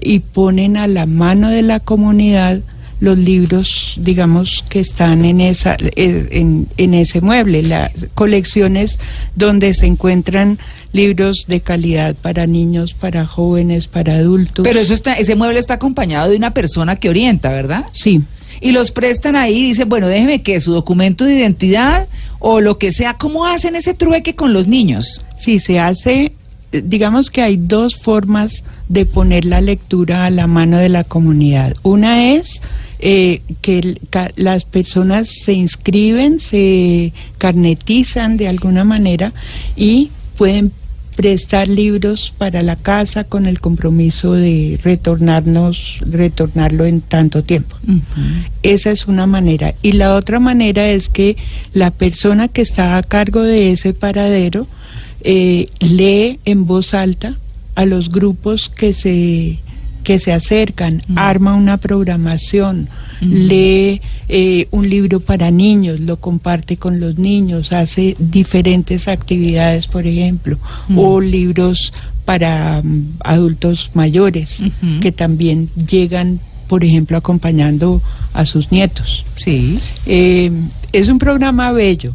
y 0.01 0.21
ponen 0.21 0.77
a 0.77 0.87
la 0.87 1.07
mano 1.07 1.49
de 1.49 1.63
la 1.63 1.81
comunidad 1.81 2.61
los 3.01 3.19
libros, 3.19 3.95
digamos, 3.97 4.65
que 4.69 4.81
están 4.81 5.25
en 5.25 5.41
esa 5.41 5.77
eh, 5.79 6.29
en, 6.31 6.69
en 6.77 6.95
ese 6.95 7.21
mueble, 7.21 7.63
las 7.63 7.93
colecciones 8.15 8.99
donde 9.35 9.75
se 9.75 9.87
encuentran 9.87 10.59
libros 10.93 11.45
de 11.49 11.61
calidad 11.61 12.15
para 12.15 12.47
niños, 12.47 12.95
para 12.95 13.27
jóvenes, 13.27 13.89
para 13.89 14.15
adultos. 14.15 14.65
Pero 14.67 14.79
eso 14.79 14.95
está, 14.95 15.15
ese 15.15 15.35
mueble 15.35 15.59
está 15.59 15.75
acompañado 15.75 16.31
de 16.31 16.37
una 16.37 16.53
persona 16.53 16.97
que 16.97 17.09
orienta, 17.09 17.51
¿verdad? 17.51 17.87
Sí. 17.93 18.23
Y 18.61 18.73
los 18.73 18.91
prestan 18.91 19.37
ahí 19.37 19.57
y 19.57 19.67
dicen, 19.69 19.89
bueno, 19.89 20.09
déjeme 20.09 20.43
que 20.43 20.61
su 20.61 20.73
documento 20.73 21.25
de 21.25 21.35
identidad 21.35 22.09
o 22.39 22.61
lo 22.61 22.79
que 22.79 22.93
sea, 22.93 23.15
¿cómo 23.15 23.47
hacen 23.47 23.77
ese 23.77 23.95
trueque 23.95 24.35
con 24.35 24.53
los 24.53 24.67
niños? 24.67 25.23
Sí, 25.37 25.59
se 25.59 25.79
hace, 25.81 26.33
eh, 26.73 26.83
digamos 26.85 27.31
que 27.31 27.43
hay 27.43 27.57
dos 27.57 27.97
formas 27.97 28.65
de 28.89 29.07
poner 29.07 29.45
la 29.45 29.61
lectura 29.61 30.25
a 30.25 30.31
la 30.31 30.47
mano 30.47 30.79
de 30.79 30.89
la 30.89 31.05
comunidad. 31.05 31.75
Una 31.83 32.33
es 32.35 32.61
eh, 33.01 33.43
que 33.61 33.99
las 34.37 34.65
personas 34.65 35.29
se 35.29 35.53
inscriben, 35.53 36.41
se 36.41 37.13
carnetizan 37.39 38.37
de 38.37 38.49
alguna 38.49 38.85
manera 38.85 39.33
y 39.77 40.11
pueden 40.37 40.73
prestar 41.17 41.69
libros 41.69 42.35
para 42.37 42.63
la 42.63 42.77
casa 42.77 43.25
con 43.25 43.47
el 43.47 43.61
compromiso 43.61 44.33
de 44.33 44.79
retornarnos, 44.83 45.99
retornarlo 46.01 46.87
en 46.87 47.01
tanto 47.01 47.43
tiempo. 47.43 47.77
Esa 48.63 48.91
es 48.91 49.07
una 49.07 49.27
manera. 49.27 49.75
Y 49.83 49.93
la 49.93 50.15
otra 50.15 50.41
manera 50.41 50.89
es 50.89 51.09
que 51.09 51.37
la 51.73 51.91
persona 51.91 52.49
que 52.49 52.63
está 52.63 52.97
a 52.97 53.03
cargo 53.03 53.43
de 53.43 53.73
ese 53.73 53.95
paradero 53.95 54.67
eh, 55.23 55.69
lee 55.81 56.41
en 56.45 56.67
voz 56.67 56.95
alta 56.95 57.39
a 57.75 57.87
los 57.87 58.11
grupos 58.11 58.69
que 58.69 58.93
se 58.93 59.59
que 60.05 60.19
se 60.19 60.33
acercan, 60.33 61.01
arma 61.17 61.55
una 61.55 61.79
programación, 61.79 62.89
lee 63.21 64.01
eh, 64.29 64.69
un 64.71 64.89
libro 64.89 65.19
para 65.19 65.51
niños, 65.51 65.99
lo 65.99 66.21
comparte 66.21 66.77
con 66.77 67.01
los 67.01 67.19
niños, 67.19 67.73
hace 67.73 68.15
diferentes 68.19 69.09
actividades, 69.09 69.87
por 69.89 70.07
ejemplo, 70.07 70.59
o 70.95 71.21
libros 71.21 71.93
para 72.25 72.83
mm, 72.85 73.17
adultos 73.21 73.91
mayores 73.95 74.63
que 75.01 75.11
también 75.11 75.71
llegan, 75.75 76.39
por 76.69 76.85
ejemplo, 76.85 77.17
acompañando 77.17 78.03
a 78.35 78.45
sus 78.45 78.71
nietos. 78.71 79.25
Sí. 79.37 79.81
Eh, 80.07 80.53
es 80.93 81.09
un 81.09 81.19
programa 81.19 81.73
bello 81.73 82.15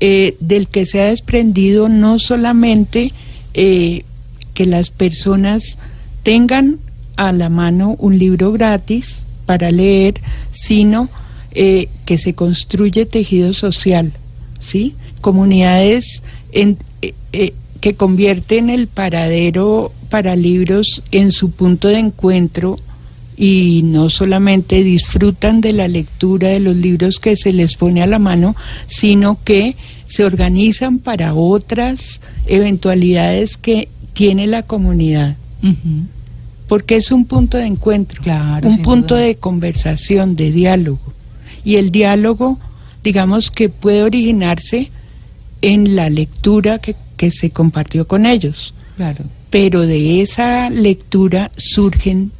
eh, 0.00 0.36
del 0.40 0.68
que 0.68 0.86
se 0.86 1.00
ha 1.02 1.06
desprendido 1.06 1.88
no 1.88 2.18
solamente 2.18 3.12
que 3.52 4.66
las 4.66 4.90
personas 4.90 5.78
tengan 6.22 6.78
a 7.18 7.32
la 7.32 7.48
mano 7.48 7.96
un 7.98 8.16
libro 8.16 8.52
gratis 8.52 9.22
para 9.44 9.70
leer, 9.70 10.14
sino 10.50 11.10
eh, 11.50 11.88
que 12.04 12.16
se 12.16 12.34
construye 12.34 13.06
tejido 13.06 13.52
social, 13.52 14.12
¿sí? 14.60 14.94
Comunidades 15.20 16.22
en, 16.52 16.78
eh, 17.02 17.14
eh, 17.32 17.52
que 17.80 17.94
convierten 17.94 18.70
el 18.70 18.86
paradero 18.86 19.92
para 20.10 20.36
libros 20.36 21.02
en 21.10 21.32
su 21.32 21.50
punto 21.50 21.88
de 21.88 21.98
encuentro 21.98 22.78
y 23.36 23.82
no 23.84 24.10
solamente 24.10 24.84
disfrutan 24.84 25.60
de 25.60 25.72
la 25.72 25.88
lectura 25.88 26.48
de 26.48 26.60
los 26.60 26.76
libros 26.76 27.18
que 27.18 27.34
se 27.34 27.52
les 27.52 27.74
pone 27.74 28.00
a 28.02 28.06
la 28.06 28.18
mano, 28.20 28.54
sino 28.86 29.42
que 29.42 29.76
se 30.06 30.24
organizan 30.24 31.00
para 31.00 31.34
otras 31.34 32.20
eventualidades 32.46 33.56
que 33.56 33.88
tiene 34.12 34.46
la 34.46 34.62
comunidad. 34.62 35.36
Porque 36.68 36.96
es 36.96 37.10
un 37.10 37.24
punto 37.24 37.56
de 37.58 37.66
encuentro, 37.66 38.22
Claro, 38.22 38.68
un 38.68 38.82
punto 38.82 39.14
duda. 39.14 39.24
de 39.26 39.36
conversación, 39.36 40.36
de 40.36 40.52
diálogo. 40.52 41.00
Y 41.64 41.76
el 41.76 41.90
diálogo, 41.90 42.58
digamos 43.02 43.50
que 43.50 43.68
puede 43.68 44.02
originarse 44.02 44.90
en 45.62 45.96
la 45.96 46.08
lectura 46.10 46.78
que, 46.78 46.94
que 47.16 47.30
se 47.30 47.50
compartió 47.50 48.06
con 48.06 48.26
ellos 48.26 48.74
Claro. 48.96 49.24
pero 49.50 49.80
de 49.86 50.20
esa 50.22 50.70
lectura 50.70 51.50
surgen 51.56 52.30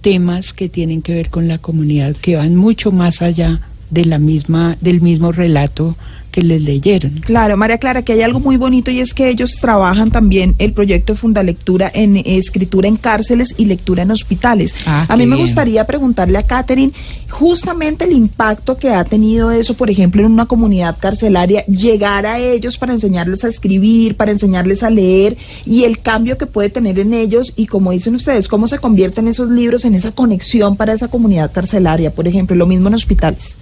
temas 0.00 0.52
que 0.52 0.68
tienen 0.68 1.02
que 1.02 1.14
ver 1.14 1.30
con 1.30 1.48
la 1.48 1.58
comunidad, 1.58 2.14
que 2.16 2.36
van 2.36 2.54
mucho 2.56 2.92
más 2.92 3.22
allá 3.22 3.60
de 3.90 4.04
la 4.04 4.18
misma, 4.18 4.76
del 4.80 5.00
mismo 5.00 5.32
relato 5.32 5.96
que 6.36 6.42
les 6.42 6.60
leyeron. 6.60 7.12
Claro, 7.24 7.56
María 7.56 7.78
Clara, 7.78 8.02
que 8.02 8.12
hay 8.12 8.20
algo 8.20 8.40
muy 8.40 8.58
bonito 8.58 8.90
y 8.90 9.00
es 9.00 9.14
que 9.14 9.30
ellos 9.30 9.56
trabajan 9.58 10.10
también 10.10 10.54
el 10.58 10.74
proyecto 10.74 11.16
Fundalectura 11.16 11.90
en 11.94 12.18
escritura 12.18 12.88
en 12.88 12.98
cárceles 12.98 13.54
y 13.56 13.64
lectura 13.64 14.02
en 14.02 14.10
hospitales. 14.10 14.74
Ah, 14.84 15.06
a 15.08 15.16
mí 15.16 15.24
me 15.24 15.36
bien. 15.36 15.46
gustaría 15.46 15.86
preguntarle 15.86 16.36
a 16.36 16.42
Catherine 16.42 16.92
justamente 17.30 18.04
el 18.04 18.12
impacto 18.12 18.76
que 18.76 18.90
ha 18.90 19.02
tenido 19.04 19.50
eso, 19.50 19.72
por 19.78 19.88
ejemplo, 19.88 20.20
en 20.20 20.30
una 20.30 20.44
comunidad 20.44 20.98
carcelaria, 21.00 21.64
llegar 21.64 22.26
a 22.26 22.38
ellos 22.38 22.76
para 22.76 22.92
enseñarles 22.92 23.42
a 23.42 23.48
escribir, 23.48 24.18
para 24.18 24.30
enseñarles 24.30 24.82
a 24.82 24.90
leer 24.90 25.38
y 25.64 25.84
el 25.84 26.00
cambio 26.00 26.36
que 26.36 26.44
puede 26.44 26.68
tener 26.68 26.98
en 26.98 27.14
ellos 27.14 27.54
y 27.56 27.66
como 27.66 27.92
dicen 27.92 28.14
ustedes, 28.14 28.46
cómo 28.46 28.66
se 28.66 28.78
convierten 28.78 29.26
esos 29.26 29.48
libros 29.48 29.86
en 29.86 29.94
esa 29.94 30.12
conexión 30.12 30.76
para 30.76 30.92
esa 30.92 31.08
comunidad 31.08 31.50
carcelaria, 31.50 32.10
por 32.10 32.28
ejemplo, 32.28 32.54
lo 32.54 32.66
mismo 32.66 32.88
en 32.88 32.94
hospitales. 32.94 33.56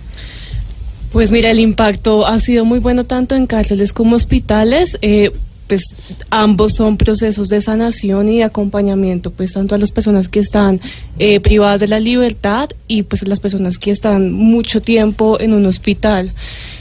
Pues 1.15 1.31
mira, 1.31 1.53
el 1.53 1.61
impacto 1.61 2.27
ha 2.27 2.41
sido 2.41 2.65
muy 2.65 2.81
bueno 2.81 3.05
tanto 3.05 3.37
en 3.37 3.47
cárceles 3.47 3.93
como 3.93 4.17
hospitales. 4.17 4.99
eh, 5.01 5.31
pues 5.69 5.95
ambos 6.29 6.75
son 6.75 6.97
procesos 6.97 7.49
de 7.51 7.63
sanación 7.63 8.29
y 8.29 8.39
de 8.39 8.45
acompañamiento, 8.45 9.31
pues 9.31 9.53
tanto 9.53 9.77
a 9.77 9.79
las 9.79 9.93
personas 9.93 10.29
que 10.29 10.41
están 10.41 10.81
eh, 11.21 11.39
privadas 11.39 11.81
de 11.81 11.87
la 11.87 12.01
libertad 12.01 12.69
y 12.89 13.05
pues 13.05 13.23
a 13.23 13.27
las 13.27 13.39
personas 13.39 13.79
que 13.79 13.93
están 13.93 14.33
mucho 14.33 14.83
tiempo 14.83 15.39
en 15.39 15.53
un 15.55 15.65
hospital. 15.67 16.33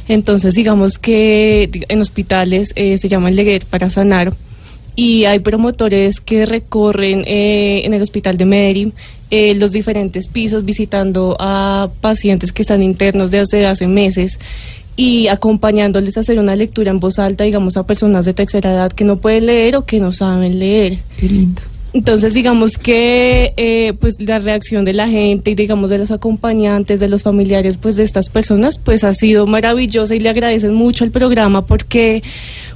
Entonces, 0.08 0.56
digamos 0.56 0.98
que 0.98 1.69
en 1.88 2.02
hospitales 2.02 2.74
eh, 2.76 2.98
se 2.98 3.08
llaman 3.08 3.36
leer 3.36 3.65
para 3.67 3.91
sanar 3.91 4.34
y 4.96 5.26
hay 5.26 5.39
promotores 5.39 6.19
que 6.22 6.46
recorren 6.46 7.24
eh, 7.26 7.84
en 7.86 7.93
el 7.93 8.02
hospital 8.02 8.38
de 8.38 8.46
Medellín 8.46 8.93
eh, 9.36 9.56
los 9.56 9.72
diferentes 9.72 10.28
pisos 10.28 10.63
visitando 10.63 11.36
a 11.39 11.89
pacientes 12.02 12.52
que 12.52 12.62
están 12.62 12.84
internos 12.84 13.32
desde 13.32 13.65
hace 13.65 13.88
meses 13.88 14.38
y 14.96 15.28
acompañándoles 15.28 16.17
a 16.17 16.19
hacer 16.19 16.38
una 16.38 16.56
lectura 16.56 16.91
en 16.91 17.00
voz 17.00 17.17
alta, 17.17 17.43
digamos, 17.43 17.76
a 17.76 17.88
personas 17.88 18.26
de 18.26 18.36
tercera 18.36 18.72
edad 18.72 18.91
que 18.91 19.04
no 19.04 19.17
pueden 19.17 19.48
leer 19.48 19.76
o 19.76 19.86
que 19.86 20.00
no 20.00 20.12
saben 20.12 20.60
leer. 20.60 21.00
Qué 21.19 21.30
lindo. 21.30 21.63
Entonces, 21.93 22.36
digamos 22.36 22.78
que 22.78 23.56
eh, 23.58 23.93
pues 24.00 24.22
la 24.22 24.38
reacción 24.38 24.86
de 24.86 24.93
la 24.93 25.08
gente 25.08 25.50
y 25.50 25.56
digamos 25.56 25.89
de 25.89 25.98
los 25.98 26.12
acompañantes, 26.12 27.00
de 27.00 27.08
los 27.08 27.24
familiares 27.24 27.80
pues 27.80 27.96
de 27.96 28.04
estas 28.04 28.30
personas, 28.30 28.78
pues 28.78 29.04
ha 29.04 29.15
sido 29.15 29.48
maravillosa 29.48 30.13
y 30.13 30.19
le 30.19 30.30
agradecen 30.30 30.76
mucho 30.76 31.06
el 31.06 31.10
programa 31.10 31.65
porque 31.65 32.22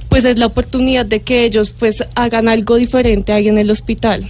pues 0.08 0.24
es 0.24 0.38
la 0.38 0.46
oportunidad 0.46 1.06
de 1.06 1.20
que 1.20 1.44
ellos 1.44 1.70
pues 1.70 2.02
hagan 2.16 2.48
algo 2.48 2.74
diferente 2.74 3.32
ahí 3.32 3.46
en 3.46 3.58
el 3.58 3.70
hospital. 3.70 4.28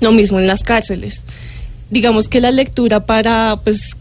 Lo 0.00 0.12
mismo 0.12 0.38
en 0.38 0.46
las 0.46 0.62
cárceles. 0.62 1.22
Digamos 1.90 2.28
que 2.28 2.40
la 2.40 2.50
lectura 2.50 3.06
para 3.06 3.60
pues 3.62 3.96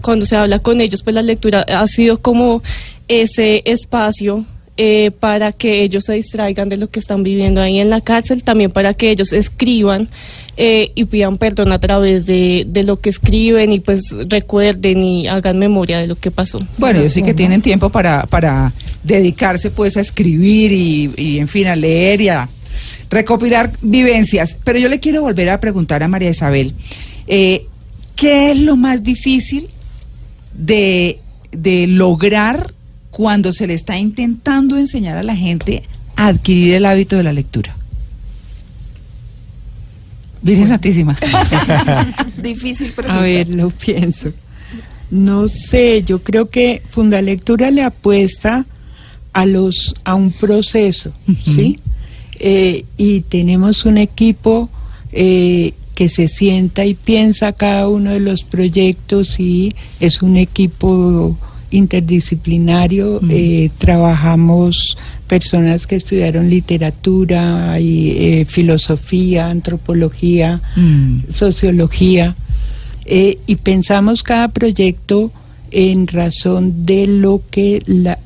cuando 0.00 0.26
se 0.26 0.36
habla 0.36 0.60
con 0.60 0.80
ellos, 0.80 1.02
pues 1.02 1.14
la 1.14 1.22
lectura 1.22 1.64
ha 1.68 1.86
sido 1.86 2.20
como 2.20 2.62
ese 3.08 3.62
espacio 3.64 4.44
eh, 4.78 5.10
para 5.10 5.52
que 5.52 5.82
ellos 5.82 6.04
se 6.04 6.12
distraigan 6.12 6.68
de 6.68 6.76
lo 6.76 6.90
que 6.90 7.00
están 7.00 7.22
viviendo 7.22 7.62
ahí 7.62 7.80
en 7.80 7.88
la 7.88 8.02
cárcel, 8.02 8.42
también 8.42 8.70
para 8.70 8.92
que 8.92 9.10
ellos 9.10 9.32
escriban 9.32 10.08
eh, 10.58 10.92
y 10.94 11.04
pidan 11.06 11.38
perdón 11.38 11.72
a 11.72 11.78
través 11.78 12.26
de, 12.26 12.66
de 12.68 12.84
lo 12.84 13.00
que 13.00 13.08
escriben 13.08 13.72
y 13.72 13.80
pues 13.80 14.14
recuerden 14.28 15.02
y 15.02 15.28
hagan 15.28 15.58
memoria 15.58 15.98
de 15.98 16.06
lo 16.06 16.16
que 16.16 16.30
pasó. 16.30 16.58
Bueno, 16.78 17.02
yo 17.02 17.08
sí 17.08 17.22
que 17.22 17.32
tienen 17.32 17.62
tiempo 17.62 17.88
para, 17.88 18.26
para 18.26 18.72
dedicarse 19.02 19.70
pues 19.70 19.96
a 19.96 20.02
escribir 20.02 20.72
y, 20.72 21.10
y, 21.16 21.38
en 21.38 21.48
fin, 21.48 21.68
a 21.68 21.74
leer 21.74 22.20
y 22.20 22.28
a 22.28 22.46
recopilar 23.10 23.72
vivencias. 23.82 24.56
Pero 24.64 24.78
yo 24.78 24.88
le 24.88 25.00
quiero 25.00 25.22
volver 25.22 25.48
a 25.50 25.60
preguntar 25.60 26.02
a 26.02 26.08
María 26.08 26.30
Isabel, 26.30 26.74
eh, 27.26 27.66
¿qué 28.14 28.52
es 28.52 28.58
lo 28.58 28.76
más 28.76 29.02
difícil 29.02 29.68
de, 30.54 31.20
de 31.52 31.86
lograr 31.86 32.72
cuando 33.10 33.52
se 33.52 33.66
le 33.66 33.74
está 33.74 33.98
intentando 33.98 34.76
enseñar 34.76 35.16
a 35.16 35.22
la 35.22 35.36
gente 35.36 35.84
a 36.16 36.28
adquirir 36.28 36.74
el 36.74 36.86
hábito 36.86 37.16
de 37.16 37.22
la 37.22 37.32
lectura? 37.32 37.76
Virgen 40.42 40.68
Santísima. 40.68 41.16
Difícil 42.36 42.92
pregunta. 42.92 43.18
A 43.18 43.22
ver, 43.22 43.48
lo 43.48 43.70
pienso. 43.70 44.32
No 45.10 45.48
sé, 45.48 46.02
yo 46.04 46.22
creo 46.22 46.48
que 46.50 46.82
Fundalectura 46.88 47.70
le 47.70 47.82
apuesta 47.82 48.64
a 49.32 49.44
los 49.44 49.94
a 50.04 50.14
un 50.14 50.32
proceso, 50.32 51.12
¿sí? 51.44 51.78
Eh, 52.38 52.84
y 52.96 53.20
tenemos 53.22 53.84
un 53.84 53.98
equipo 53.98 54.68
eh, 55.12 55.72
que 55.94 56.08
se 56.08 56.28
sienta 56.28 56.84
y 56.84 56.94
piensa 56.94 57.52
cada 57.52 57.88
uno 57.88 58.10
de 58.10 58.20
los 58.20 58.42
proyectos 58.44 59.40
y 59.40 59.72
es 60.00 60.20
un 60.22 60.36
equipo 60.36 61.36
interdisciplinario. 61.70 63.20
eh, 63.30 63.70
trabajamos 63.78 64.96
personas 65.26 65.86
que 65.86 65.96
estudiaron 65.96 66.48
literatura 66.50 67.80
y 67.80 68.10
eh, 68.10 68.44
filosofía, 68.46 69.48
antropología, 69.48 70.60
Mm. 70.76 71.20
sociología 71.32 72.36
eh, 73.06 73.38
y 73.46 73.56
pensamos 73.56 74.22
cada 74.22 74.48
proyecto 74.48 75.32
en 75.70 76.06
razón 76.06 76.84
de 76.86 77.06
lo 77.06 77.42
que 77.50 77.82
la, 77.86 78.18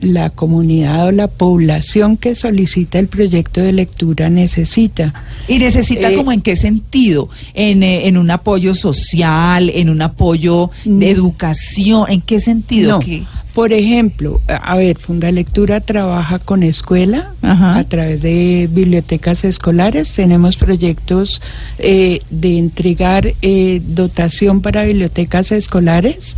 la 0.00 0.30
comunidad 0.30 1.06
o 1.06 1.10
la 1.12 1.26
población 1.28 2.16
que 2.16 2.34
solicita 2.34 2.98
el 2.98 3.08
proyecto 3.08 3.60
de 3.62 3.72
lectura 3.72 4.28
necesita. 4.28 5.14
¿Y 5.48 5.58
necesita 5.58 6.10
Eh, 6.10 6.14
como 6.14 6.32
en 6.32 6.42
qué 6.42 6.54
sentido? 6.56 7.28
¿En, 7.54 7.82
eh, 7.82 8.06
en 8.06 8.16
un 8.18 8.30
apoyo 8.30 8.74
social, 8.74 9.70
en 9.74 9.88
un 9.88 10.02
apoyo 10.02 10.70
de 10.84 10.90
Mm. 10.90 11.16
educación? 11.16 12.04
¿En 12.10 12.20
qué 12.20 12.40
sentido? 12.40 12.92
No, 12.92 13.00
¿Qué? 13.00 13.22
Por 13.56 13.72
ejemplo, 13.72 14.42
a 14.48 14.76
ver, 14.76 14.98
Fundalectura 14.98 15.80
trabaja 15.80 16.38
con 16.38 16.62
escuela 16.62 17.32
Ajá. 17.40 17.78
a 17.78 17.84
través 17.84 18.20
de 18.20 18.68
bibliotecas 18.70 19.44
escolares. 19.44 20.12
Tenemos 20.12 20.58
proyectos 20.58 21.40
eh, 21.78 22.20
de 22.28 22.58
entregar 22.58 23.32
eh, 23.40 23.80
dotación 23.82 24.60
para 24.60 24.84
bibliotecas 24.84 25.52
escolares. 25.52 26.36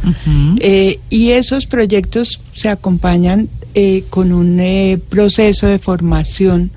Eh, 0.61 1.01
y 1.11 1.31
esos 1.31 1.67
proyectos 1.67 2.41
se 2.55 2.69
acompañan 2.69 3.49
con 4.11 4.33
un 4.33 5.03
proceso 5.11 5.67
de 5.67 5.81
formación 5.81 6.71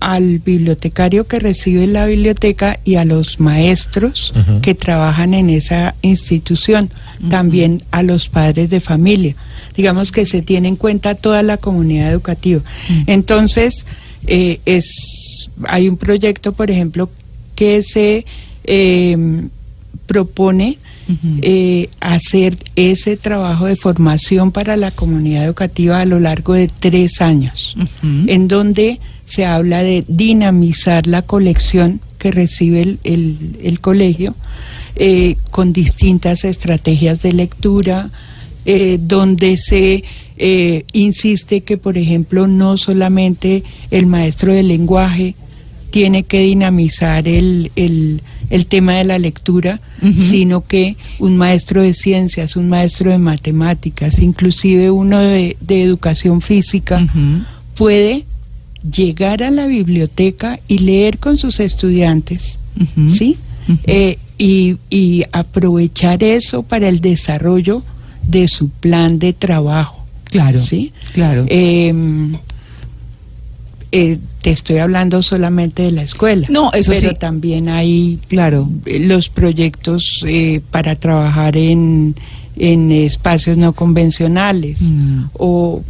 al 0.00 0.38
bibliotecario 0.38 1.26
que 1.26 1.38
recibe 1.38 1.86
la 1.86 2.06
biblioteca 2.06 2.80
y 2.84 2.96
a 2.96 3.04
los 3.04 3.38
maestros 3.38 4.32
que 4.62 4.74
trabajan 4.74 5.34
en 5.34 5.50
esa 5.50 5.94
institución, 6.02 6.90
también 7.28 7.82
a 7.90 8.02
los 8.02 8.28
padres 8.28 8.70
de 8.70 8.80
familia. 8.80 9.36
Digamos 9.76 10.10
que 10.10 10.26
se 10.26 10.42
tiene 10.42 10.68
en 10.68 10.76
cuenta 10.76 11.14
toda 11.14 11.42
la 11.42 11.58
comunidad 11.58 12.10
educativa. 12.10 12.62
Entonces, 13.06 13.86
eh, 14.26 14.60
es 14.64 15.50
hay 15.68 15.88
un 15.88 15.96
proyecto, 15.96 16.52
por 16.52 16.70
ejemplo, 16.70 17.10
que 17.54 17.82
se 17.82 18.24
eh, 18.64 19.48
propone 20.06 20.78
eh, 21.42 21.88
hacer 22.00 22.56
ese 22.76 23.16
trabajo 23.16 23.66
de 23.66 23.76
formación 23.76 24.52
para 24.52 24.76
la 24.76 24.92
comunidad 24.92 25.44
educativa 25.44 26.00
a 26.00 26.04
lo 26.04 26.20
largo 26.20 26.54
de 26.54 26.68
tres 26.68 27.20
años, 27.20 27.76
en 28.02 28.48
donde 28.48 29.00
se 29.30 29.44
habla 29.46 29.82
de 29.82 30.04
dinamizar 30.08 31.06
la 31.06 31.22
colección 31.22 32.00
que 32.18 32.30
recibe 32.32 32.82
el, 32.82 32.98
el- 33.04 33.56
el 33.62 33.80
colegio 33.80 34.34
eh, 34.96 35.36
con 35.50 35.72
distintas 35.72 36.44
estrategias 36.44 37.22
de 37.22 37.32
lectura, 37.32 38.10
eh, 38.66 38.98
donde 39.00 39.56
se 39.56 40.04
eh, 40.36 40.84
insiste 40.92 41.60
que, 41.62 41.76
por 41.78 41.96
ejemplo, 41.96 42.46
no 42.46 42.76
solamente 42.76 43.62
el 43.90 44.06
maestro 44.06 44.52
de 44.52 44.62
lenguaje 44.62 45.34
tiene 45.90 46.24
que 46.24 46.40
dinamizar 46.40 47.26
el, 47.28 47.70
el- 47.76 48.20
el 48.50 48.66
tema 48.66 48.94
de 48.96 49.04
la 49.04 49.18
lectura, 49.18 49.80
sino 50.28 50.64
que 50.66 50.96
un 51.20 51.36
maestro 51.36 51.82
de 51.82 51.94
ciencias, 51.94 52.56
un 52.56 52.68
maestro 52.68 53.10
de 53.12 53.18
matemáticas, 53.18 54.18
inclusive 54.18 54.90
uno 54.90 55.20
de, 55.20 55.56
de 55.60 55.82
educación 55.82 56.40
física, 56.42 57.06
puede 57.76 58.24
llegar 58.82 59.42
a 59.42 59.50
la 59.50 59.66
biblioteca 59.66 60.58
y 60.68 60.78
leer 60.78 61.18
con 61.18 61.38
sus 61.38 61.60
estudiantes. 61.60 62.58
¿sí? 63.08 63.36
Eh, 63.84 64.18
y, 64.38 64.76
y 64.88 65.24
aprovechar 65.32 66.22
eso 66.24 66.62
para 66.62 66.88
el 66.88 67.00
desarrollo 67.00 67.82
de 68.26 68.48
su 68.48 68.68
plan 68.70 69.18
de 69.18 69.32
trabajo. 69.32 70.04
Claro. 70.24 70.60
¿Sí? 70.64 70.92
Claro. 71.12 71.44
Eh, 71.48 71.92
eh, 73.92 74.18
te 74.42 74.50
estoy 74.50 74.78
hablando 74.78 75.22
solamente 75.22 75.82
de 75.82 75.90
la 75.92 76.02
escuela. 76.02 76.46
No, 76.50 76.72
eso 76.72 76.92
pero 76.92 77.10
sí. 77.10 77.16
también 77.18 77.68
hay 77.68 78.18
Claro. 78.28 78.70
los 78.86 79.28
proyectos 79.28 80.24
eh, 80.26 80.60
para 80.70 80.94
trabajar 80.96 81.56
en, 81.56 82.14
en 82.56 82.92
espacios 82.92 83.58
no 83.58 83.72
convencionales 83.74 84.80
Mm. 84.80 85.24
o 85.34 85.82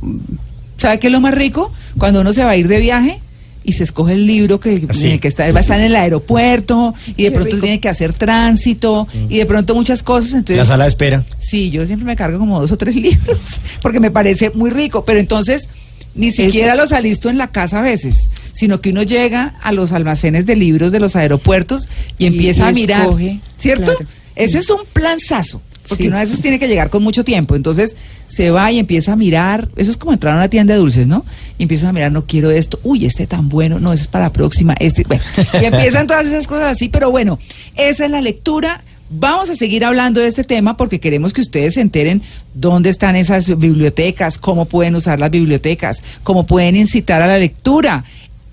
¿Sabe 0.81 0.99
qué 0.99 1.07
es 1.09 1.13
lo 1.13 1.21
más 1.21 1.35
rico? 1.35 1.73
Cuando 1.99 2.21
uno 2.23 2.33
se 2.33 2.43
va 2.43 2.51
a 2.51 2.57
ir 2.57 2.67
de 2.69 2.81
viaje, 2.81 3.21
y 3.63 3.73
se 3.75 3.85
escoge 3.85 4.15
el 4.15 4.27
libro 4.27 4.59
que, 4.59 4.87
Ah, 4.89 4.93
sí. 4.95 5.07
en 5.07 5.13
el 5.13 5.21
que 5.21 5.29
está, 5.29 5.45
Sí, 5.47 5.53
va 5.53 5.59
a 5.59 5.61
estar 5.61 5.77
sí. 5.77 5.83
en 5.85 5.91
el 5.91 5.97
aeropuerto 5.97 6.95
y 7.15 7.25
de 7.25 7.31
pronto 7.31 7.59
tiene 7.61 7.79
que 7.79 7.91
hacer 7.91 8.15
tránsito 8.15 9.07
y 9.29 9.37
de 9.37 9.45
pronto 9.45 9.75
muchas 9.75 10.03
cosas. 10.03 10.31
Entonces, 10.33 10.57
La 10.57 10.65
sala 10.65 10.85
de 10.85 10.89
espera. 10.89 11.25
Sí, 11.41 11.71
yo 11.71 11.85
siempre 11.85 12.07
me 12.07 12.17
cargo 12.17 12.39
como 12.39 12.59
dos 12.59 12.73
o 12.73 12.79
tres 12.79 12.97
libros 12.97 13.39
porque 13.83 14.01
me 14.01 14.11
parece 14.11 14.51
muy 14.55 14.71
rico, 14.71 15.05
pero 15.05 15.21
entonces 15.21 15.69
ni 16.15 16.31
siquiera 16.31 16.75
los 16.75 16.91
alisto 16.93 17.29
en 17.29 17.37
la 17.37 17.49
casa 17.49 17.81
a 17.81 17.83
veces, 17.83 18.31
sino 18.55 18.81
que 18.81 18.91
uno 18.91 19.03
llega 19.03 19.55
a 19.63 19.73
los 19.73 19.93
almacenes 19.93 20.47
de 20.47 20.57
libros 20.57 20.91
de 20.91 20.99
los 21.01 21.15
aeropuertos 21.15 21.87
y, 22.17 22.25
Y- 22.25 22.27
empieza 22.29 22.65
y 22.65 22.69
a 22.69 22.73
mirar, 22.73 23.03
escoge, 23.03 23.41
¿cierto? 23.59 23.95
claro. 23.95 24.11
Ese 24.37 24.59
es 24.59 24.71
un 24.71 24.81
planzazo, 24.91 25.61
porque 25.91 26.05
Sí. 26.05 26.09
uno 26.09 26.17
a 26.17 26.21
veces 26.21 26.41
tiene 26.41 26.59
que 26.59 26.69
llegar 26.69 26.89
con 26.89 27.03
mucho 27.03 27.25
tiempo, 27.25 27.55
entonces 27.57 27.95
se 28.29 28.51
va 28.51 28.73
y 28.73 28.79
empieza 28.79 29.13
a 29.13 29.17
mirar, 29.17 29.69
eso 29.77 29.91
es 29.91 29.97
como 29.99 30.13
entrar 30.15 30.35
a 30.35 30.37
una 30.39 30.49
tienda 30.49 30.73
de 30.73 30.81
dulces, 30.81 31.07
¿no? 31.07 31.27
Y 31.59 31.65
empieza 31.65 31.89
a 31.89 31.93
mirar, 31.93 32.13
no 32.13 32.25
quiero 32.25 32.51
esto, 32.51 32.81
uy, 32.85 33.05
este 33.05 33.27
tan 33.27 33.49
bueno, 33.51 33.79
no, 33.81 33.93
ese 33.93 34.03
es 34.05 34.09
para 34.09 34.27
la 34.27 34.33
próxima, 34.33 34.75
este, 34.79 35.03
bueno, 35.05 35.23
y 35.61 35.65
empiezan 35.65 36.07
todas 36.07 36.27
esas 36.29 36.47
cosas 36.47 36.73
así, 36.73 36.89
pero 36.89 37.11
bueno, 37.11 37.39
esa 37.77 38.05
es 38.07 38.11
la 38.11 38.21
lectura. 38.23 38.83
Vamos 39.13 39.51
a 39.51 39.57
seguir 39.57 39.85
hablando 39.85 40.21
de 40.21 40.29
este 40.29 40.45
tema 40.45 40.77
porque 40.77 41.01
queremos 41.01 41.33
que 41.33 41.41
ustedes 41.41 41.75
se 41.75 41.81
enteren 41.81 42.23
dónde 42.55 42.91
están 42.91 43.17
esas 43.17 43.49
bibliotecas, 43.59 44.39
cómo 44.39 44.67
pueden 44.67 44.95
usar 44.95 45.19
las 45.19 45.33
bibliotecas, 45.33 46.01
cómo 46.23 46.47
pueden 46.47 46.77
incitar 46.77 47.21
a 47.21 47.27
la 47.27 47.37
lectura. 47.37 48.05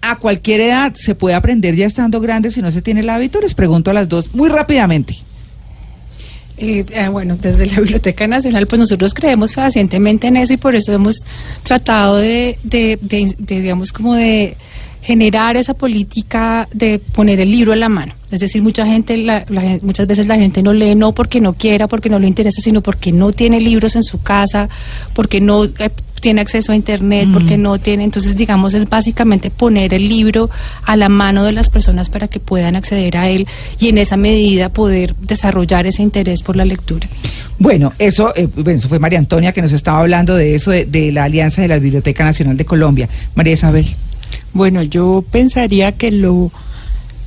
A 0.01 0.15
cualquier 0.15 0.61
edad 0.61 0.95
se 0.95 1.13
puede 1.13 1.35
aprender 1.35 1.75
ya 1.75 1.85
estando 1.85 2.19
grande 2.21 2.49
si 2.49 2.63
no 2.63 2.71
se 2.71 2.81
tiene 2.81 3.01
el 3.01 3.09
hábito. 3.11 3.39
Les 3.39 3.53
pregunto 3.53 3.91
a 3.91 3.93
las 3.93 4.09
dos 4.09 4.33
muy 4.33 4.49
rápidamente. 4.49 5.15
Eh, 6.57 6.83
eh, 6.89 7.07
bueno, 7.09 7.35
desde 7.37 7.67
la 7.67 7.79
Biblioteca 7.81 8.27
Nacional, 8.27 8.65
pues 8.65 8.79
nosotros 8.79 9.13
creemos 9.13 9.53
fehacientemente 9.53 10.27
en 10.27 10.37
eso 10.37 10.53
y 10.53 10.57
por 10.57 10.75
eso 10.75 10.91
hemos 10.91 11.17
tratado 11.63 12.17
de, 12.17 12.57
de- 12.63 12.97
de, 13.01 13.61
digamos, 13.61 13.91
como 13.93 14.15
de 14.15 14.57
generar 15.07 15.55
esa 15.55 15.73
política 15.73 16.67
de 16.73 16.99
poner 16.99 17.39
el 17.39 17.49
libro 17.49 17.71
en 17.71 17.79
la 17.79 17.87
mano. 17.87 18.13
Es 18.29 18.41
decir, 18.41 18.61
mucha 18.61 18.85
gente, 18.85 19.15
la- 19.15 19.45
la 19.47 19.79
muchas 19.81 20.05
veces 20.05 20.27
la 20.27 20.35
gente 20.35 20.61
no 20.61 20.73
lee 20.73 20.95
no 20.95 21.13
porque 21.13 21.39
no 21.39 21.53
quiera, 21.53 21.87
porque 21.87 22.09
no 22.09 22.19
le 22.19 22.27
interesa, 22.27 22.61
sino 22.61 22.81
porque 22.81 23.13
no 23.13 23.31
tiene 23.31 23.61
libros 23.61 23.95
en 23.95 24.03
su 24.03 24.21
casa, 24.21 24.67
porque 25.13 25.39
no 25.39 25.63
eh, 25.63 25.71
tiene 26.19 26.41
acceso 26.41 26.73
a 26.73 26.75
internet, 26.75 27.29
porque 27.31 27.57
no 27.57 27.77
tiene. 27.79 28.03
Entonces, 28.03 28.35
digamos, 28.35 28.73
es 28.73 28.89
básicamente 28.89 29.49
poner 29.49 29.93
el 29.93 30.09
libro 30.09 30.49
a 30.83 30.97
la 30.97 31.07
mano 31.07 31.45
de 31.45 31.53
las 31.53 31.69
personas 31.69 32.09
para 32.09 32.27
que 32.27 32.41
puedan 32.41 32.75
acceder 32.75 33.15
a 33.15 33.29
él 33.29 33.47
y 33.79 33.87
en 33.87 33.97
esa 33.99 34.17
medida 34.17 34.67
poder 34.67 35.15
desarrollar 35.21 35.87
ese 35.87 36.03
interés 36.03 36.43
por 36.43 36.57
la 36.57 36.65
lectura. 36.65 37.07
Bueno, 37.59 37.93
eso, 37.97 38.33
eh, 38.35 38.49
bueno, 38.57 38.77
eso 38.79 38.89
fue 38.89 38.99
María 38.99 39.19
Antonia 39.19 39.53
que 39.53 39.61
nos 39.61 39.71
estaba 39.71 39.99
hablando 40.01 40.35
de 40.35 40.53
eso, 40.55 40.71
de, 40.71 40.85
de 40.85 41.13
la 41.13 41.23
Alianza 41.23 41.61
de 41.61 41.69
la 41.69 41.79
Biblioteca 41.79 42.25
Nacional 42.25 42.57
de 42.57 42.65
Colombia. 42.65 43.07
María 43.35 43.53
Isabel. 43.53 43.85
Bueno, 44.53 44.83
yo 44.83 45.23
pensaría 45.29 45.91
que 45.91 46.11
lo 46.11 46.51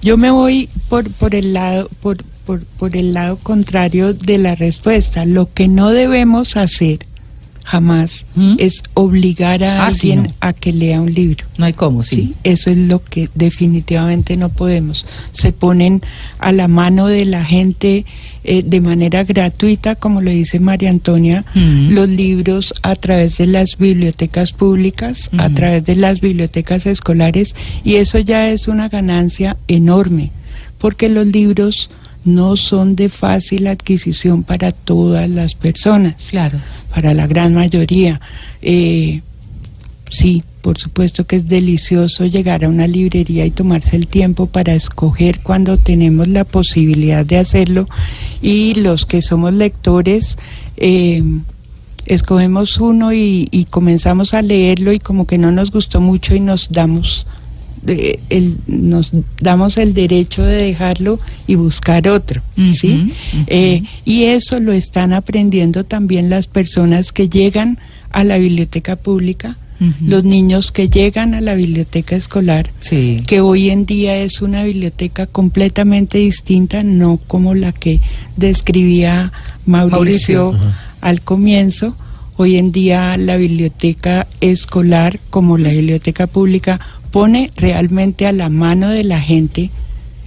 yo 0.02 0.16
me 0.16 0.30
voy 0.30 0.68
por 0.88 1.10
por 1.10 1.34
el 1.34 1.52
lado 1.52 1.88
por, 2.00 2.24
por, 2.46 2.64
por 2.64 2.96
el 2.96 3.12
lado 3.12 3.36
contrario 3.36 4.14
de 4.14 4.38
la 4.38 4.54
respuesta. 4.54 5.24
Lo 5.24 5.52
que 5.52 5.68
no 5.68 5.90
debemos 5.90 6.56
hacer 6.56 7.06
jamás 7.64 8.24
¿Mm? 8.34 8.54
es 8.58 8.82
obligar 8.94 9.62
a 9.64 9.86
Ah, 9.86 9.92
sí, 9.92 10.10
alguien 10.12 10.30
no. 10.30 10.34
a 10.40 10.52
que 10.52 10.72
lea 10.72 11.00
un 11.00 11.12
libro. 11.14 11.44
No 11.58 11.66
hay 11.66 11.72
cómo, 11.72 12.02
sí. 12.02 12.16
Sí, 12.16 12.34
eso 12.44 12.70
es 12.70 12.76
lo 12.78 13.02
que 13.04 13.28
definitivamente 13.34 14.36
no 14.36 14.48
podemos. 14.48 15.06
Se 15.32 15.52
ponen 15.52 16.02
a 16.38 16.52
la 16.52 16.68
mano 16.68 17.06
de 17.06 17.26
la 17.26 17.44
gente 17.44 18.04
eh, 18.42 18.62
de 18.64 18.80
manera 18.80 19.22
gratuita, 19.24 19.96
como 19.96 20.22
lo 20.22 20.30
dice 20.30 20.60
María 20.60 20.88
Antonia, 20.90 21.44
Mm. 21.54 21.90
los 21.90 22.08
libros 22.08 22.72
a 22.82 22.94
través 22.96 23.36
de 23.36 23.46
las 23.46 23.76
bibliotecas 23.78 24.52
públicas, 24.52 25.28
a 25.36 25.46
Ujú. 25.46 25.54
través 25.56 25.84
de 25.84 25.96
las 25.96 26.20
bibliotecas 26.22 26.86
escolares, 26.86 27.54
y 27.84 27.96
eso 27.96 28.18
ya 28.18 28.48
es 28.48 28.66
una 28.66 28.88
ganancia 28.88 29.58
enorme, 29.68 30.30
porque 30.78 31.10
los 31.10 31.26
libros 31.26 31.90
no 32.24 32.56
son 32.56 32.96
de 32.96 33.08
fácil 33.08 33.66
adquisición 33.66 34.42
para 34.42 34.72
todas 34.72 35.28
las 35.28 35.54
personas 35.54 36.14
Claro. 36.30 36.58
para 36.94 37.14
la 37.14 37.26
gran 37.26 37.54
mayoría. 37.54 38.20
Eh, 38.62 39.22
sí, 40.10 40.42
por 40.60 40.78
supuesto 40.78 41.26
que 41.26 41.36
es 41.36 41.48
delicioso 41.48 42.26
llegar 42.26 42.64
a 42.64 42.68
una 42.68 42.86
librería 42.86 43.46
y 43.46 43.50
tomarse 43.50 43.96
el 43.96 44.06
tiempo 44.06 44.46
para 44.46 44.74
escoger 44.74 45.40
cuando 45.40 45.78
tenemos 45.78 46.28
la 46.28 46.44
posibilidad 46.44 47.24
de 47.24 47.38
hacerlo. 47.38 47.88
Y 48.42 48.74
los 48.74 49.06
que 49.06 49.22
somos 49.22 49.54
lectores, 49.54 50.36
eh, 50.76 51.22
escogemos 52.06 52.78
uno 52.78 53.12
y, 53.12 53.48
y 53.50 53.64
comenzamos 53.64 54.34
a 54.34 54.42
leerlo 54.42 54.92
y 54.92 54.98
como 54.98 55.26
que 55.26 55.38
no 55.38 55.52
nos 55.52 55.70
gustó 55.70 56.00
mucho 56.00 56.34
y 56.34 56.40
nos 56.40 56.68
damos 56.70 57.26
el, 57.86 58.56
nos 58.66 59.10
damos 59.40 59.76
el 59.78 59.94
derecho 59.94 60.42
de 60.42 60.56
dejarlo 60.56 61.18
y 61.46 61.54
buscar 61.54 62.08
otro, 62.08 62.42
¿sí? 62.56 63.12
Eh, 63.46 63.82
y 64.04 64.24
eso 64.24 64.60
lo 64.60 64.72
están 64.72 65.12
aprendiendo 65.12 65.84
también 65.84 66.28
las 66.30 66.46
personas 66.46 67.12
que 67.12 67.28
llegan 67.28 67.78
a 68.10 68.24
la 68.24 68.36
biblioteca 68.38 68.96
pública, 68.96 69.56
los 70.04 70.24
niños 70.24 70.72
que 70.72 70.90
llegan 70.90 71.32
a 71.32 71.40
la 71.40 71.54
biblioteca 71.54 72.14
escolar, 72.14 72.70
Sí. 72.80 73.22
que 73.26 73.40
hoy 73.40 73.70
en 73.70 73.86
día 73.86 74.16
es 74.18 74.42
una 74.42 74.62
biblioteca 74.62 75.26
completamente 75.26 76.18
distinta, 76.18 76.82
no 76.82 77.18
como 77.26 77.54
la 77.54 77.72
que 77.72 78.00
describía 78.36 79.32
Mauricio, 79.64 80.52
Mauricio. 80.52 80.70
al 81.00 81.22
comienzo. 81.22 81.96
Hoy 82.36 82.56
en 82.56 82.72
día 82.72 83.16
la 83.16 83.36
biblioteca 83.36 84.26
escolar, 84.42 85.18
como 85.30 85.56
la 85.58 85.70
biblioteca 85.70 86.26
pública, 86.26 86.78
pone 87.10 87.50
realmente 87.56 88.26
a 88.26 88.32
la 88.32 88.48
mano 88.48 88.90
de 88.90 89.04
la 89.04 89.20
gente 89.20 89.70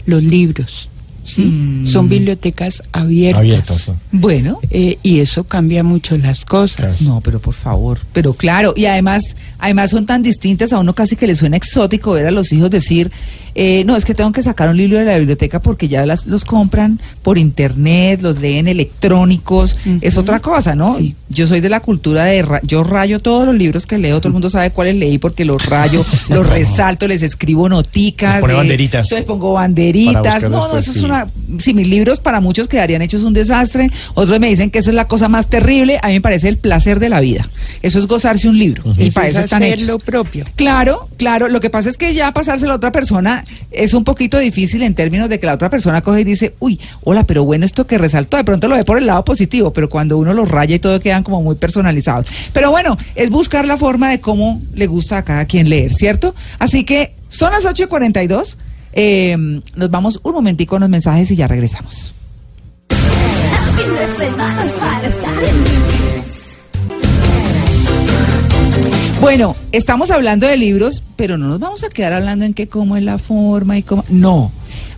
los 0.06 0.24
libros. 0.24 0.90
¿Sí? 1.24 1.42
Mm. 1.44 1.88
Son 1.88 2.10
bibliotecas 2.10 2.84
abiertas. 2.92 3.40
Abiertas, 3.42 3.82
sí. 3.82 3.92
Bueno. 4.12 4.60
Eh, 4.70 4.98
y 5.04 5.20
eso 5.20 5.44
cambia 5.44 5.84
mucho 5.84 6.18
las 6.18 6.46
cosas. 6.46 7.02
No, 7.02 7.22
pero 7.22 7.40
por 7.40 7.54
favor. 7.54 8.00
Pero 8.14 8.34
claro, 8.34 8.74
y 8.76 8.86
además, 8.86 9.36
además 9.60 9.90
son 9.92 10.06
tan 10.06 10.24
distintas, 10.24 10.74
a 10.74 10.80
uno 10.80 10.94
casi 10.96 11.16
que 11.16 11.28
le 11.28 11.36
suena 11.36 11.58
exótico 11.58 12.12
ver 12.12 12.28
a 12.28 12.32
los 12.32 12.52
hijos 12.54 12.70
decir, 12.72 13.12
eh, 13.56 13.84
no, 13.86 13.96
es 13.96 14.04
que 14.06 14.16
tengo 14.16 14.32
que 14.32 14.42
sacar 14.42 14.70
un 14.70 14.78
libro 14.78 14.98
de 14.98 15.06
la 15.06 15.18
biblioteca 15.18 15.62
porque 15.62 15.88
ya 15.88 16.06
las, 16.06 16.26
los 16.26 16.44
compran 16.44 17.00
por 17.22 17.38
internet, 17.38 18.22
los 18.22 18.40
leen 18.42 18.68
electrónicos, 18.68 19.78
es 20.02 20.18
otra 20.18 20.40
cosa, 20.40 20.76
¿no? 20.76 20.98
Sí. 20.98 21.16
Yo 21.30 21.48
soy 21.48 21.62
de 21.62 21.70
la 21.70 21.80
cultura 21.80 22.26
de, 22.26 22.42
ra- 22.42 22.62
yo 22.64 22.84
rayo 22.84 23.20
todos 23.20 23.46
los 23.48 23.56
libros 23.56 23.86
que 23.86 23.98
leo, 23.98 24.20
todo 24.20 24.30
el 24.30 24.34
mundo 24.34 24.50
sabe 24.50 24.72
cuáles 24.72 24.96
leí 24.96 25.18
porque 25.18 25.46
los 25.46 25.66
rayo, 25.66 26.04
los 26.30 26.48
resalto, 26.48 27.08
les 27.08 27.22
escribo 27.24 27.70
noticas. 27.70 28.34
Les 28.36 28.42
pone 28.42 28.54
de- 28.54 28.58
banderitas. 28.60 29.06
Entonces 29.12 29.26
pongo 29.26 29.54
banderitas. 29.54 30.44
No, 30.44 30.68
no, 30.68 30.78
eso 30.78 30.92
es 30.92 30.98
sí. 30.98 31.00
Si 31.60 31.74
mis 31.74 31.88
libros 31.88 32.20
para 32.20 32.40
muchos 32.40 32.68
quedarían 32.68 33.02
hechos 33.02 33.24
un 33.24 33.34
desastre, 33.34 33.90
otros 34.14 34.40
me 34.40 34.48
dicen 34.50 34.72
que 34.72 34.80
eso 34.80 34.90
es 34.90 34.96
la 34.96 35.08
cosa 35.08 35.30
más 35.30 35.48
terrible, 35.48 36.00
a 36.02 36.08
mí 36.08 36.14
me 36.14 36.22
parece 36.22 36.50
el 36.50 36.58
placer 36.58 37.00
de 37.00 37.10
la 37.10 37.20
vida. 37.20 37.50
Eso 37.82 38.00
es 38.00 38.08
gozarse 38.08 38.48
un 38.50 38.58
libro. 38.58 38.84
Y 38.98 39.04
Eso 39.08 39.14
para 39.14 39.28
es 39.28 39.32
eso 39.32 39.40
están 39.42 39.64
hacer 39.64 39.76
hechos. 39.76 39.88
lo 39.88 40.00
propio. 40.00 40.46
Claro, 40.56 41.10
claro. 41.18 41.48
Lo 41.50 41.60
que 41.60 41.70
pasa 41.70 41.90
es 41.90 41.98
que 41.98 42.14
ya 42.14 42.32
pasárselo 42.34 42.74
a 42.74 42.76
otra 42.76 42.92
persona 42.92 43.44
es 43.72 43.94
un 43.94 44.04
poquito 44.04 44.38
difícil 44.40 44.84
en 44.84 44.96
términos 44.96 45.30
de 45.30 45.40
que 45.40 45.46
la 45.46 45.54
otra 45.56 45.70
persona 45.70 46.02
coge 46.02 46.22
y 46.22 46.24
dice, 46.24 46.56
uy, 46.60 46.80
hola, 47.04 47.26
pero 47.26 47.44
bueno, 47.44 47.66
esto 47.66 47.86
que 47.88 47.98
resaltó, 47.98 48.38
de 48.38 48.44
pronto 48.44 48.68
lo 48.68 48.76
ve 48.76 48.84
por 48.84 48.98
el 48.98 49.06
lado 49.06 49.24
positivo, 49.26 49.72
pero 49.74 49.90
cuando 49.90 50.18
uno 50.18 50.34
los 50.34 50.50
raya 50.50 50.76
y 50.76 50.80
todo 50.80 51.00
quedan 51.00 51.24
como 51.24 51.42
muy 51.42 51.56
personalizados. 51.56 52.26
Pero 52.54 52.72
bueno, 52.72 52.98
es 53.16 53.30
buscar 53.30 53.66
la 53.66 53.78
forma 53.78 54.10
de 54.10 54.20
cómo 54.20 54.62
le 54.74 54.88
gusta 54.88 55.18
a 55.18 55.24
cada 55.24 55.46
quien 55.46 55.70
leer, 55.70 55.94
¿cierto? 55.94 56.34
Así 56.60 56.84
que 56.84 57.14
son 57.28 57.52
las 57.52 57.66
8 57.66 57.84
y 57.84 57.88
42. 57.88 58.58
Eh, 58.94 59.36
nos 59.76 59.90
vamos 59.92 60.20
un 60.24 60.34
momentico 60.34 60.76
a 60.76 60.80
los 60.80 60.90
mensajes 60.90 61.30
y 61.32 61.36
ya 61.36 61.48
regresamos. 61.48 62.14
Bueno, 69.20 69.56
estamos 69.72 70.12
hablando 70.12 70.48
de 70.48 70.58
libros, 70.58 71.02
pero 71.16 71.38
no 71.38 71.48
nos 71.48 71.60
vamos 71.60 71.84
a 71.84 71.90
quedar 71.90 72.12
hablando 72.12 72.44
en 72.44 72.54
qué 72.54 72.68
cómo 72.68 72.98
es 72.98 73.04
la 73.04 73.18
forma 73.18 73.78
y 73.78 73.84
cómo. 73.84 74.04
No, 74.10 74.52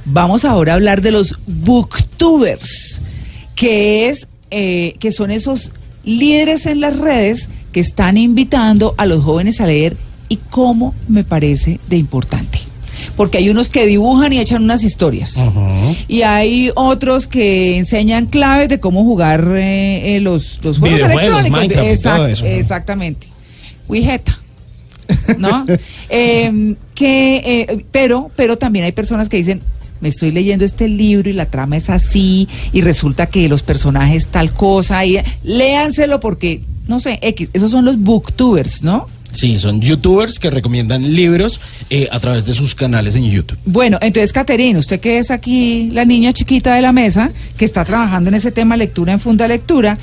vamos 0.03 0.45
ahora 0.45 0.71
a 0.71 0.75
hablar 0.75 1.01
de 1.01 1.12
los 1.12 1.38
booktubers, 1.45 2.99
que 3.55 4.10
es 4.10 4.27
eh, 4.49 4.95
que 4.99 5.12
son 5.12 5.29
esos 5.29 5.71
líderes 6.03 6.65
en 6.65 6.81
las 6.81 6.97
redes 6.97 7.49
que 7.71 7.79
están 7.79 8.17
invitando 8.17 8.95
a 8.97 9.05
los 9.05 9.23
jóvenes 9.23 9.62
a 9.62 9.67
leer 9.67 9.95
y 10.27 10.38
cómo 10.38 10.95
me 11.08 11.23
parece 11.23 11.79
de 11.88 11.97
importante. 11.97 12.60
Porque 13.15 13.38
hay 13.38 13.50
unos 13.50 13.70
que 13.70 13.86
dibujan 13.86 14.34
y 14.34 14.39
echan 14.39 14.63
unas 14.63 14.84
historias. 14.84 15.36
Y 16.08 16.22
hay 16.24 16.72
otros 16.76 17.28
que 17.28 17.78
enseñan 17.78 18.28
claves 18.28 18.70
de 18.70 18.80
cómo 18.80 19.04
jugar 19.04 19.46
eh, 19.56 20.15
eh, 20.15 20.20
los, 20.20 20.63
los 20.63 20.80
juegos 20.80 21.00
electrónicos. 21.02 21.50
Minecraft 21.50 21.88
y 21.88 21.91
Exact- 21.91 22.15
todo 22.18 22.28
eso. 22.28 22.46
Exactamente. 22.46 23.28
Wijeta. 23.88 24.39
¿No? 25.38 25.65
Eh, 26.10 26.76
que, 26.94 27.38
eh, 27.38 27.86
pero, 27.91 28.30
pero 28.36 28.58
también 28.58 28.86
hay 28.86 28.91
personas 28.91 29.28
que 29.28 29.38
dicen, 29.38 29.62
me 30.02 30.10
estoy 30.10 30.32
leyendo 30.32 30.65
este 30.65 30.88
libro 30.88 31.30
y 31.30 31.34
la 31.34 31.48
trama 31.48 31.78
es 31.78 31.89
así, 31.89 32.48
y 32.72 32.82
resulta 32.82 33.26
que 33.26 33.50
los 33.50 33.63
personajes 33.63 34.28
tal 34.28 34.54
cosa, 34.54 35.04
y 35.04 35.18
léanselo 35.44 36.20
porque, 36.20 36.62
no 36.88 37.00
sé, 37.00 37.18
X, 37.24 37.50
esos 37.54 37.72
son 37.72 37.86
los 37.86 37.98
booktubers, 37.98 38.84
¿no? 38.84 39.08
Sí, 39.36 39.60
son 39.60 39.82
youtubers 39.82 40.39
que 40.39 40.50
recomiendan 40.50 41.13
libros 41.13 41.60
eh, 41.89 42.08
a 42.10 42.19
través 42.19 42.45
de 42.45 42.54
sus 42.54 42.74
canales 42.74 43.15
en 43.15 43.30
YouTube. 43.30 43.58
Bueno, 43.65 44.00
entonces, 44.02 44.32
Caterina, 44.32 44.80
usted 44.80 45.00
que 45.02 45.17
es 45.17 45.30
aquí 45.30 45.89
la 45.91 46.06
niña 46.06 46.32
chiquita 46.32 46.74
de 46.74 46.82
la 46.82 46.93
mesa, 46.93 47.32
que 47.58 47.65
está 47.65 47.84
trabajando 47.84 48.30
en 48.30 48.36
ese 48.36 48.52
tema 48.52 48.78
lectura 48.78 49.12
en 49.12 49.19
Funda 49.19 49.45
Lectura, 49.48 49.98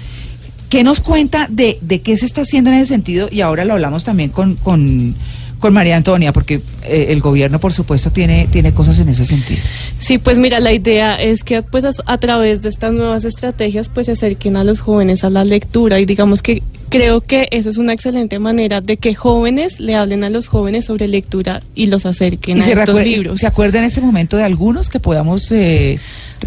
¿qué 0.69 0.85
nos 0.85 1.01
cuenta 1.01 1.49
de, 1.51 1.79
de 1.81 2.03
qué 2.03 2.17
se 2.19 2.27
está 2.27 2.43
haciendo 2.43 2.71
en 2.71 2.77
ese 2.77 2.89
sentido? 2.89 3.29
Y 3.33 3.41
ahora 3.41 3.65
lo 3.65 3.73
hablamos 3.73 4.05
también 4.05 4.29
con, 4.29 4.57
con, 4.57 5.15
con 5.59 5.73
María 5.73 5.97
Antonia, 5.97 6.33
porque 6.33 6.61
eh, 6.85 7.07
el 7.09 7.21
gobierno, 7.21 7.59
por 7.59 7.73
supuesto, 7.73 8.11
tiene, 8.11 8.49
tiene 8.51 8.75
cosas 8.75 8.99
en 8.99 9.09
ese 9.09 9.25
sentido. 9.25 9.61
Sí, 9.99 10.19
pues 10.19 10.39
mira, 10.39 10.61
la 10.61 10.75
idea 10.75 11.15
es 11.15 11.43
que 11.43 11.63
pues 11.63 11.87
a, 11.87 11.91
a 12.05 12.19
través 12.19 12.61
de 12.61 12.69
estas 12.69 12.93
nuevas 12.93 13.25
estrategias 13.25 13.89
pues 13.89 14.07
se 14.07 14.13
acerquen 14.13 14.59
a 14.59 14.65
los 14.65 14.81
jóvenes 14.81 15.25
a 15.25 15.31
la 15.31 15.45
lectura 15.45 16.01
y 16.01 16.05
digamos 16.05 16.43
que 16.43 16.63
creo 16.93 17.21
que 17.21 17.49
esa 17.51 17.71
es 17.71 17.79
una 17.79 17.93
excelente 17.93 18.39
manera 18.39 18.81
de 18.81 18.97
que 18.99 19.15
jóvenes 19.15 19.81
le 19.81 19.95
hablen 19.95 20.23
a 20.25 20.31
los 20.31 20.49
jóvenes 20.49 20.85
sobre 20.85 21.09
lectura 21.09 21.63
y 21.75 21.87
los 21.87 22.07
acerquen 22.07 22.59
¿Y 22.59 22.61
a 22.61 22.67
estos 22.73 23.03
libros. 23.03 23.41
¿Se 23.41 23.47
acuerda 23.47 23.79
en 23.79 23.85
este 23.85 24.01
momento 24.01 24.37
de 24.37 24.45
algunos 24.45 24.89
que 24.89 25.01
podamos... 25.01 25.51
eh, 25.53 25.99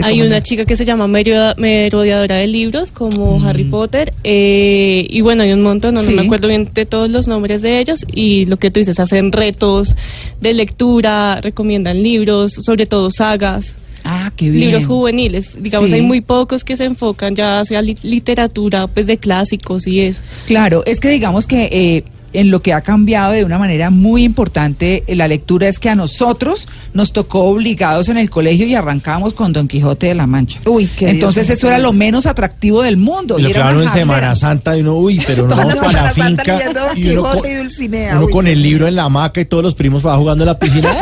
Hay 0.02 0.22
una 0.22 0.42
chica 0.42 0.66
que 0.66 0.76
se 0.76 0.86
llama 0.86 1.08
merodeadora 1.08 2.36
de 2.36 2.48
libros, 2.48 2.92
como 2.92 3.40
Mm. 3.40 3.46
Harry 3.48 3.64
Potter, 3.64 4.14
eh, 4.24 5.08
y 5.10 5.22
bueno, 5.22 5.44
hay 5.44 5.52
un 5.54 5.62
montón, 5.64 5.96
no, 5.96 6.04
no 6.04 6.12
me 6.12 6.22
acuerdo 6.22 6.48
bien 6.48 6.70
de 6.74 6.86
todos 6.86 7.10
los 7.10 7.28
nombres 7.28 7.62
de 7.62 7.80
ellos, 7.80 8.06
y 8.14 8.46
lo 8.46 8.58
que 8.58 8.72
tú 8.72 8.80
dices, 8.80 9.00
hacen 9.00 9.32
retos 9.32 9.96
de 10.42 10.54
lectura, 10.54 11.40
recomiendan 11.42 12.04
libros, 12.04 12.54
sobre 12.54 12.86
todo 12.86 13.10
sagas. 13.10 13.78
Ah, 14.08 14.32
qué 14.36 14.50
bien. 14.52 14.66
Libros 14.68 14.86
juveniles, 14.86 15.58
digamos, 15.60 15.90
Sí. 15.90 15.96
hay 15.96 16.02
muy 16.04 16.22
pocos 16.22 16.64
que 16.64 16.78
se 16.78 16.86
enfocan 16.86 17.36
ya 17.36 17.60
hacia 17.60 17.82
li- 17.82 17.98
literatura, 18.04 18.86
pues 18.88 19.08
de 19.08 19.18
clásicos 19.18 19.88
y 19.88 20.00
eso. 20.02 20.22
Claro, 20.46 20.84
es 20.86 21.00
que 21.00 21.10
digamos 21.10 21.48
que 21.48 21.70
eh, 21.72 22.04
en 22.36 22.52
lo 22.52 22.62
que 22.62 22.74
ha 22.74 22.82
cambiado 22.82 23.32
de 23.34 23.44
una 23.44 23.58
manera 23.58 23.90
muy 23.90 24.24
importante 24.24 25.04
la 25.08 25.28
lectura 25.28 25.68
es 25.68 25.80
que 25.80 25.90
a 25.90 25.96
nosotros 25.96 26.68
nos 26.94 27.12
tocó 27.14 27.44
obligados 27.46 28.10
en 28.10 28.18
el 28.18 28.30
colegio 28.30 28.66
y 28.66 28.76
arrancamos 28.76 29.34
con 29.34 29.54
Don 29.54 29.68
Quijote 29.68 30.08
de 30.08 30.16
la 30.16 30.28
Mancha. 30.28 30.60
Uy, 30.66 30.88
qué 30.88 31.10
Entonces 31.10 31.48
Dios 31.48 31.58
eso 31.58 31.68
era 31.68 31.78
lo 31.78 31.94
menos 31.94 32.26
atractivo 32.26 32.82
del 32.82 32.98
mundo. 32.98 33.38
Y 33.40 33.44
lo 33.44 33.50
clavaron 33.50 33.84
en 33.84 33.90
Semana. 33.90 34.36
Santa 34.36 34.78
y 34.78 34.82
uno, 34.82 34.96
uy, 34.98 35.22
pero 35.26 35.48
no 35.48 35.56
vamos 35.56 35.76
para 35.76 36.04
la 36.04 36.10
finca 36.12 36.60
y 36.96 37.10
uno, 37.10 37.24
Quijote 37.24 37.40
con, 37.42 37.50
y 37.52 37.54
Dulcinea, 37.56 38.16
uno 38.18 38.26
uy, 38.28 38.32
con 38.32 38.48
el 38.48 38.62
libro 38.62 38.88
en 38.88 38.96
la 38.96 39.04
hamaca 39.04 39.42
y 39.42 39.46
todos 39.46 39.64
los 39.64 39.76
primos 39.76 40.02
para 40.04 40.18
jugando 40.18 40.44
en 40.44 40.48
la 40.48 40.60
piscina. 40.60 40.90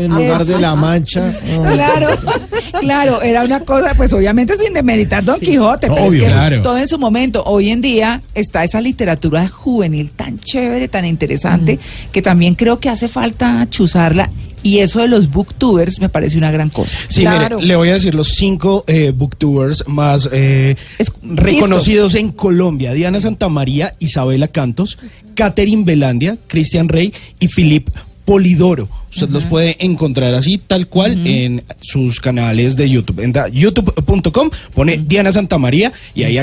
En 0.00 0.14
lugar 0.14 0.44
de 0.44 0.58
la 0.58 0.74
mancha. 0.76 1.32
ay. 1.44 1.74
Claro, 1.74 2.08
claro, 2.80 3.22
era 3.22 3.42
una 3.44 3.60
cosa, 3.60 3.94
pues 3.96 4.12
obviamente 4.12 4.56
sin 4.56 4.72
demeritar 4.72 5.24
Don 5.24 5.40
Quijote, 5.40 5.88
pero 5.88 6.04
Obvio. 6.04 6.22
es 6.22 6.24
que 6.24 6.30
Claro. 6.32 6.62
todo 6.62 6.78
en 6.78 6.88
su 6.88 6.98
momento. 6.98 7.42
Hoy 7.44 7.70
en 7.70 7.80
día 7.80 8.22
está 8.34 8.62
esa 8.64 8.80
literatura 8.80 9.41
juvenil 9.48 10.10
tan 10.10 10.38
chévere, 10.38 10.88
tan 10.88 11.04
interesante, 11.04 11.78
que 12.12 12.22
también 12.22 12.54
creo 12.54 12.78
que 12.78 12.88
hace 12.88 13.08
falta 13.08 13.66
chuzarla. 13.70 14.30
Y 14.64 14.78
eso 14.78 15.00
de 15.00 15.08
los 15.08 15.28
booktubers 15.28 16.00
me 16.00 16.08
parece 16.08 16.38
una 16.38 16.52
gran 16.52 16.68
cosa. 16.68 16.96
Sí, 17.08 17.22
Claro. 17.22 17.56
mire, 17.56 17.66
le 17.66 17.74
voy 17.76 17.88
a 17.88 17.94
decir 17.94 18.14
los 18.14 18.28
cinco 18.28 18.84
eh, 18.86 19.12
booktubers 19.12 19.82
más 19.88 20.28
eh, 20.32 20.76
reconocidos 21.22 22.14
en 22.14 22.30
Colombia. 22.30 22.92
Diana 22.92 23.20
Santamaría, 23.20 23.94
Isabela 23.98 24.48
Cantos, 24.48 24.98
Catherine 25.34 25.84
Belandia, 25.84 26.36
Cristian 26.46 26.88
Rey 26.88 27.12
y 27.40 27.48
Philip 27.48 27.88
Polidoro. 28.24 28.88
Usted 29.14 29.28
los 29.30 29.44
puede 29.46 29.76
encontrar 29.84 30.32
así, 30.34 30.58
tal 30.58 30.88
cual, 30.88 31.26
en 31.26 31.62
sus 31.80 32.18
canales 32.20 32.76
de 32.76 32.88
YouTube. 32.88 33.20
En 33.20 33.32
youtube.com 33.52 34.50
pone 34.74 34.98
Diana 35.06 35.30
Santamaría 35.32 35.92
y 36.14 36.22
ahí 36.24 36.38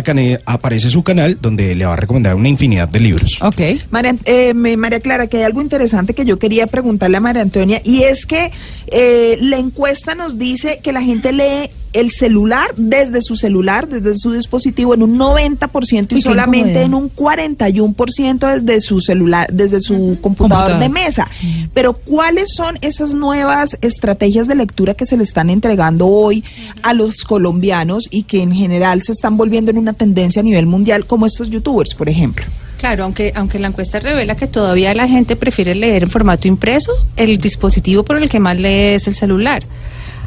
aparece 0.45 0.89
su 0.89 1.01
canal 1.03 1.37
donde 1.41 1.73
le 1.75 1.85
va 1.85 1.93
a 1.93 1.95
recomendar 1.95 2.35
una 2.35 2.47
infinidad 2.47 2.87
de 2.87 2.99
libros. 2.99 3.37
Ok. 3.41 3.61
María, 3.89 4.15
eh, 4.25 4.53
me- 4.53 4.77
María 4.77 4.99
Clara, 4.99 5.27
que 5.27 5.37
hay 5.37 5.43
algo 5.43 5.61
interesante 5.61 6.13
que 6.13 6.25
yo 6.25 6.37
quería 6.37 6.67
preguntarle 6.67 7.17
a 7.17 7.21
María 7.21 7.41
Antonia, 7.41 7.81
y 7.83 8.03
es 8.03 8.25
que 8.25 8.51
eh, 8.91 9.37
la 9.41 9.57
encuesta 9.57 10.13
nos 10.15 10.37
dice 10.37 10.79
que 10.83 10.91
la 10.91 11.01
gente 11.01 11.33
lee 11.33 11.69
el 11.91 12.11
celular 12.11 12.67
desde 12.77 13.19
su 13.23 13.35
celular, 13.35 13.87
desde 13.89 14.13
su 14.15 14.31
dispositivo, 14.31 14.93
en 14.93 15.01
un 15.01 15.17
90% 15.17 16.03
y 16.11 16.15
qué 16.17 16.21
solamente 16.21 16.83
incomodidad. 16.83 16.83
en 16.83 16.93
un 16.93 17.09
41% 17.09 18.61
desde 18.61 18.79
su 18.81 19.01
celular, 19.01 19.47
desde 19.51 19.79
su 19.81 20.17
computador 20.21 20.73
Computador. 20.73 20.79
de 20.79 20.89
mesa. 20.89 21.27
Pero 21.73 21.93
¿cuáles 21.93 22.49
son 22.59 22.77
esas 22.81 23.13
nuevas 23.13 23.77
estrategias 23.79 24.45
de 24.45 24.53
lectura 24.53 24.93
que 24.93 25.05
se 25.05 25.15
le 25.15 25.23
están 25.23 25.49
entregando 25.49 26.07
hoy 26.07 26.43
a 26.83 26.93
los 26.93 27.23
colombianos 27.23 28.09
y 28.11 28.23
que 28.23 28.41
en 28.41 28.51
general 28.51 29.01
se 29.01 29.13
están 29.13 29.37
volviendo 29.37 29.71
en 29.71 29.77
una 29.77 29.93
tendencia 29.93 30.41
a 30.41 30.43
nivel 30.43 30.65
mundial, 30.65 31.05
como 31.05 31.25
estos 31.25 31.49
youtubers, 31.49 31.93
por 31.93 32.09
ejemplo? 32.09 32.43
Claro, 32.77 33.05
aunque, 33.05 33.31
aunque 33.33 33.59
la 33.59 33.69
encuesta 33.69 34.01
revela 34.01 34.35
que 34.35 34.47
todavía 34.47 34.93
la 34.93 35.07
gente 35.07 35.37
prefiere 35.37 35.73
leer 35.73 36.03
en 36.03 36.09
formato 36.09 36.49
impreso, 36.49 36.91
el 37.15 37.37
dispositivo 37.37 38.03
por 38.03 38.17
el 38.17 38.29
que 38.29 38.41
más 38.41 38.59
lee 38.59 38.95
es 38.95 39.07
el 39.07 39.15
celular. 39.15 39.63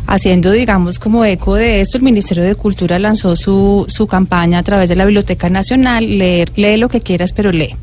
Haciendo, 0.07 0.51
digamos, 0.51 0.99
como 0.99 1.25
eco 1.25 1.55
de 1.55 1.81
esto, 1.81 1.97
el 1.97 2.05
Ministerio 2.05 2.45
de 2.45 2.55
Cultura 2.55 2.99
lanzó 2.99 3.37
su, 3.37 3.85
su 3.89 4.07
campaña 4.07 4.59
a 4.59 4.63
través 4.63 4.89
de 4.89 4.97
la 4.97 5.05
Biblioteca 5.05 5.49
Nacional, 5.49 6.19
leer, 6.19 6.53
lee 6.57 6.77
lo 6.77 6.89
que 6.89 7.01
quieras, 7.01 7.33
pero 7.33 7.51
lee. 7.51 7.75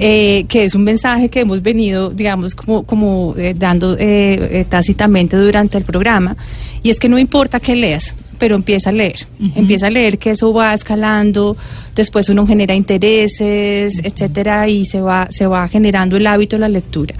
Eh, 0.00 0.46
que 0.48 0.64
es 0.64 0.74
un 0.74 0.82
mensaje 0.82 1.28
que 1.28 1.40
hemos 1.40 1.62
venido, 1.62 2.10
digamos, 2.10 2.54
como, 2.56 2.82
como 2.82 3.34
eh, 3.36 3.54
dando 3.56 3.96
eh, 3.96 4.60
eh, 4.60 4.66
tácitamente 4.68 5.36
durante 5.36 5.78
el 5.78 5.84
programa, 5.84 6.36
y 6.82 6.90
es 6.90 6.98
que 6.98 7.08
no 7.08 7.18
importa 7.18 7.60
que 7.60 7.76
leas, 7.76 8.14
pero 8.38 8.56
empieza 8.56 8.90
a 8.90 8.92
leer, 8.92 9.26
empieza 9.54 9.86
a 9.86 9.90
leer 9.90 10.18
que 10.18 10.30
eso 10.30 10.52
va 10.52 10.74
escalando, 10.74 11.56
después 11.94 12.28
uno 12.28 12.46
genera 12.46 12.74
intereses, 12.74 14.00
etcétera, 14.02 14.68
y 14.68 14.84
se 14.84 15.00
va, 15.00 15.28
se 15.30 15.46
va 15.46 15.66
generando 15.68 16.16
el 16.16 16.26
hábito 16.26 16.56
de 16.56 16.60
la 16.60 16.68
lectura. 16.68 17.14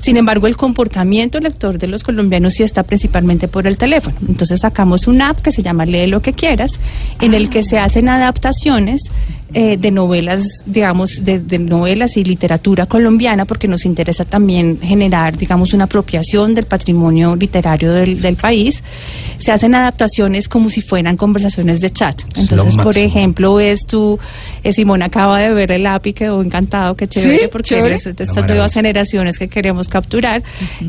Sin 0.00 0.16
embargo, 0.16 0.46
el 0.46 0.56
comportamiento 0.56 1.40
lector 1.40 1.78
de 1.78 1.86
los 1.86 2.02
colombianos 2.02 2.54
sí 2.54 2.62
está 2.62 2.82
principalmente 2.82 3.48
por 3.48 3.66
el 3.66 3.76
teléfono. 3.76 4.16
Entonces 4.28 4.60
sacamos 4.60 5.06
una 5.06 5.30
app 5.30 5.40
que 5.40 5.52
se 5.52 5.62
llama 5.62 5.84
Lee 5.84 6.06
lo 6.06 6.20
que 6.20 6.32
quieras, 6.32 6.78
en 7.20 7.34
el 7.34 7.50
que 7.50 7.62
se 7.62 7.78
hacen 7.78 8.08
adaptaciones 8.08 9.10
eh, 9.52 9.76
de 9.76 9.90
novelas, 9.90 10.62
digamos, 10.64 11.24
de, 11.24 11.40
de 11.40 11.58
novelas 11.58 12.16
y 12.16 12.22
literatura 12.22 12.86
colombiana, 12.86 13.46
porque 13.46 13.66
nos 13.66 13.84
interesa 13.84 14.22
también 14.22 14.78
generar, 14.80 15.36
digamos, 15.36 15.74
una 15.74 15.84
apropiación 15.84 16.54
del 16.54 16.66
patrimonio 16.66 17.34
literario 17.34 17.92
del, 17.92 18.20
del 18.20 18.36
país. 18.36 18.84
Se 19.38 19.50
hacen 19.50 19.74
adaptaciones 19.74 20.48
como 20.48 20.70
si 20.70 20.82
fueran 20.82 21.16
conversaciones 21.16 21.80
de 21.80 21.90
chat. 21.90 22.22
Entonces, 22.36 22.76
por 22.76 22.96
ejemplo, 22.96 23.58
es 23.58 23.86
tú, 23.86 24.19
eh, 24.62 24.72
Simón 24.72 25.02
acaba 25.02 25.38
de 25.40 25.52
ver 25.52 25.72
el 25.72 25.86
app 25.86 26.06
y 26.06 26.12
quedó 26.12 26.42
encantado, 26.42 26.94
qué 26.94 27.08
chévere, 27.08 27.38
Sí, 27.38 27.44
porque 27.50 27.68
chévere. 27.70 27.94
eres 27.94 28.04
de 28.04 28.10
Una 28.12 28.22
estas 28.24 28.46
nuevas 28.46 28.72
generaciones 28.74 29.38
que 29.38 29.48
queremos 29.48 29.88
capturar. 29.88 30.42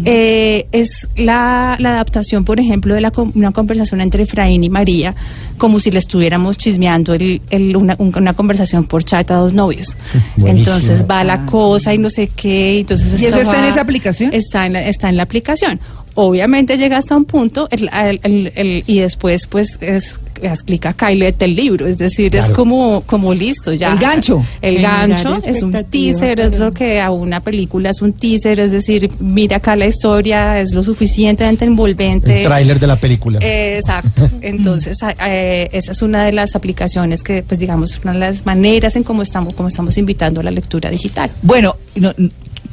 Eh, 0.06 0.68
es 0.72 1.08
la, 1.16 1.76
la 1.80 1.92
adaptación, 1.92 2.46
por 2.46 2.60
ejemplo, 2.60 2.96
de 2.96 3.02
la, 3.02 3.12
una 3.36 3.52
conversación 3.52 4.02
entre 4.02 4.24
Efraín 4.24 4.64
y 4.64 4.70
María, 4.70 5.16
como 5.58 5.80
si 5.80 5.92
le 5.92 6.00
estuviéramos 6.00 6.58
chismeando 6.58 7.14
el- 7.14 7.42
el- 7.50 7.76
una, 7.76 7.96
un- 8.00 8.14
una 8.16 8.34
conversación 8.34 8.86
por 8.86 9.04
chat 9.04 9.30
a 9.32 9.36
dos 9.36 9.54
novios. 9.54 9.96
Buenísimo. 10.38 10.76
Entonces 10.76 11.06
va 11.10 11.24
la 11.24 11.46
cosa 11.46 11.94
y 11.94 11.98
no 11.98 12.10
sé 12.10 12.30
qué. 12.36 12.80
Entonces 12.80 13.22
¿Y 13.22 13.26
eso 13.26 13.38
está 13.40 13.60
en 13.60 13.66
esa 13.66 13.82
aplicación? 13.82 14.34
Está 14.34 14.66
en 14.66 14.74
la, 14.74 14.86
está 14.86 15.10
en 15.10 15.18
la 15.18 15.24
aplicación. 15.24 15.80
Obviamente 16.16 16.78
llega 16.78 16.98
hasta 16.98 17.16
un 17.16 17.26
punto 17.26 17.68
el- 17.72 17.90
el- 17.94 18.20
el- 18.24 18.52
el- 18.56 18.84
y 18.86 19.00
después 19.00 19.48
pues 19.48 19.78
es, 19.82 20.20
es 20.42 20.64
clic 20.64 20.86
acá 20.88 21.12
y 21.12 21.18
léete 21.18 21.46
el 21.46 21.56
libro. 21.56 21.86
Es 21.88 21.98
decir, 21.98 22.36
es 22.36 22.50
como, 22.50 23.02
como 23.06 23.34
listo 23.34 23.74
ya. 23.74 23.94
El 23.94 24.00
gancho. 24.00 24.44
El 24.62 24.76
Generar 24.78 25.08
gancho 25.10 25.38
es 25.46 25.62
un 25.64 25.72
teaser, 25.90 26.40
es 26.40 26.58
lo 26.58 26.72
que 26.74 27.00
a 27.00 27.12
una 27.12 27.40
película 27.40 27.92
es 27.92 28.02
un 28.02 28.14
teaser, 28.14 28.60
es 28.60 28.72
decir, 28.72 29.10
mira 29.20 29.58
acá 29.58 29.76
la 29.76 29.86
historia, 29.88 30.60
es 30.60 30.74
lo 30.74 30.84
suficientemente 30.84 31.64
envolvente. 31.66 32.38
El 32.40 32.44
tráiler 32.44 32.80
de 32.80 32.88
la 32.88 32.96
película. 32.98 33.40
Eh, 33.42 33.78
Exacto. 33.78 34.30
Entonces, 34.42 34.98
eh, 35.26 35.70
esa 35.72 35.92
es 35.94 36.02
una 36.02 36.26
de 36.26 36.32
las 36.34 36.56
aplicaciones 36.56 37.24
que, 37.24 37.44
pues 37.44 37.60
digamos, 37.60 38.00
una 38.04 38.14
de 38.14 38.20
las 38.20 38.46
maneras 38.46 38.96
en 38.96 39.04
cómo 39.04 39.22
estamos, 39.22 39.54
cómo 39.54 39.70
estamos 39.70 39.98
invitando 39.98 40.42
a 40.42 40.44
la 40.44 40.52
lectura 40.52 40.90
digital. 40.90 41.32
Bueno, 41.42 41.76
no- 41.96 42.14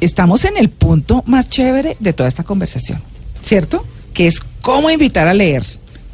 estamos 0.01 0.45
en 0.45 0.57
el 0.57 0.69
punto 0.69 1.23
más 1.27 1.49
chévere 1.49 1.97
de 1.99 2.13
toda 2.13 2.29
esta 2.29 2.43
conversación, 2.43 3.01
¿cierto? 3.43 3.85
Que 4.13 4.27
es 4.27 4.41
cómo 4.61 4.89
invitar 4.89 5.27
a 5.27 5.33
leer, 5.33 5.65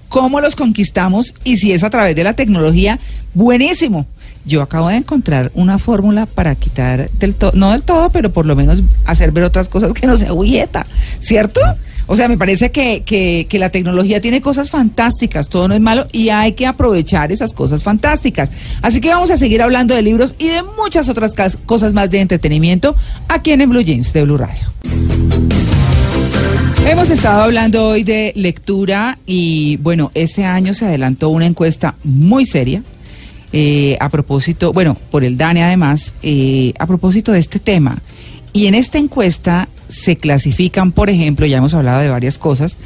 cómo 0.09 0.41
los 0.41 0.55
conquistamos 0.55 1.33
y 1.43 1.57
si 1.57 1.71
es 1.71 1.83
a 1.83 1.89
través 1.89 2.15
de 2.15 2.23
la 2.23 2.33
tecnología, 2.33 2.99
buenísimo. 3.33 4.05
Yo 4.45 4.61
acabo 4.61 4.89
de 4.89 4.97
encontrar 4.97 5.51
una 5.55 5.79
fórmula 5.79 6.27
para 6.27 6.53
quitar 6.55 7.09
del 7.11 7.33
todo, 7.33 7.51
no 7.55 7.71
del 7.71 7.81
todo, 7.81 8.11
pero 8.11 8.31
por 8.31 8.45
lo 8.45 8.55
menos 8.55 8.81
hacer 9.05 9.31
ver 9.31 9.43
otras 9.43 9.67
cosas 9.67 9.91
que 9.93 10.05
no 10.05 10.17
sea 10.17 10.33
bulleta, 10.33 10.85
¿cierto? 11.19 11.61
O 12.07 12.15
sea, 12.15 12.27
me 12.27 12.37
parece 12.37 12.71
que, 12.71 13.01
que, 13.03 13.47
que 13.49 13.57
la 13.57 13.71
tecnología 13.71 14.21
tiene 14.21 14.41
cosas 14.41 14.69
fantásticas, 14.69 15.49
todo 15.49 15.67
no 15.67 15.73
es 15.73 15.81
malo 15.81 16.07
y 16.11 16.29
hay 16.29 16.53
que 16.53 16.67
aprovechar 16.67 17.31
esas 17.31 17.53
cosas 17.53 17.81
fantásticas. 17.81 18.51
Así 18.83 19.01
que 19.01 19.09
vamos 19.09 19.31
a 19.31 19.37
seguir 19.37 19.63
hablando 19.63 19.95
de 19.95 20.03
libros 20.03 20.35
y 20.37 20.47
de 20.47 20.61
muchas 20.61 21.09
otras 21.09 21.33
cosas 21.65 21.93
más 21.93 22.11
de 22.11 22.21
entretenimiento 22.21 22.95
aquí 23.27 23.51
en, 23.51 23.67
Blue 23.67 23.81
Jeans 23.81 24.13
de 24.13 24.23
Blue 24.23 24.37
Radio. 24.37 25.54
Hemos 26.83 27.09
estado 27.09 27.41
hablando 27.41 27.87
hoy 27.87 28.03
de 28.03 28.33
lectura 28.35 29.17
y 29.25 29.77
bueno, 29.77 30.11
este 30.13 30.43
año 30.45 30.73
se 30.73 30.85
adelantó 30.85 31.29
una 31.29 31.45
encuesta 31.45 31.95
muy 32.03 32.45
seria 32.45 32.83
eh, 33.53 33.95
a 34.01 34.09
propósito, 34.09 34.73
bueno, 34.73 34.97
por 35.11 35.23
el 35.23 35.37
DANE 35.37 35.63
además, 35.63 36.13
eh, 36.23 36.73
a 36.77 36.85
propósito 36.85 37.31
de 37.31 37.39
este 37.39 37.59
tema. 37.59 38.01
Y 38.51 38.67
en 38.67 38.75
esta 38.75 38.97
encuesta 38.97 39.69
se 39.87 40.17
clasifican, 40.17 40.91
por 40.91 41.09
ejemplo, 41.09 41.45
ya 41.45 41.57
hemos 41.57 41.73
hablado 41.73 42.01
de 42.01 42.09
varias 42.09 42.37
cosas, 42.37 42.77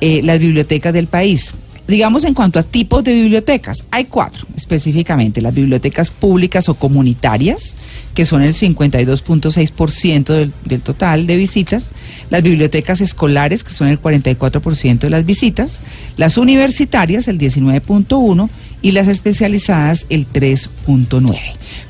eh, 0.00 0.20
las 0.22 0.38
bibliotecas 0.38 0.92
del 0.92 1.08
país. 1.08 1.54
Digamos 1.88 2.24
en 2.24 2.34
cuanto 2.34 2.58
a 2.58 2.62
tipos 2.62 3.02
de 3.02 3.12
bibliotecas, 3.12 3.84
hay 3.90 4.04
cuatro 4.04 4.46
específicamente, 4.56 5.40
las 5.40 5.52
bibliotecas 5.52 6.10
públicas 6.10 6.68
o 6.68 6.74
comunitarias, 6.74 7.74
que 8.14 8.24
son 8.24 8.42
el 8.42 8.54
52.6% 8.54 10.24
del, 10.26 10.52
del 10.64 10.80
total 10.80 11.26
de 11.26 11.36
visitas, 11.36 11.90
las 12.32 12.42
bibliotecas 12.42 13.02
escolares, 13.02 13.62
que 13.62 13.74
son 13.74 13.88
el 13.88 14.00
44% 14.00 15.00
de 15.00 15.10
las 15.10 15.26
visitas, 15.26 15.80
las 16.16 16.38
universitarias, 16.38 17.28
el 17.28 17.38
19.1%, 17.38 18.48
y 18.80 18.92
las 18.92 19.06
especializadas, 19.06 20.06
el 20.08 20.26
3.9%. 20.26 21.38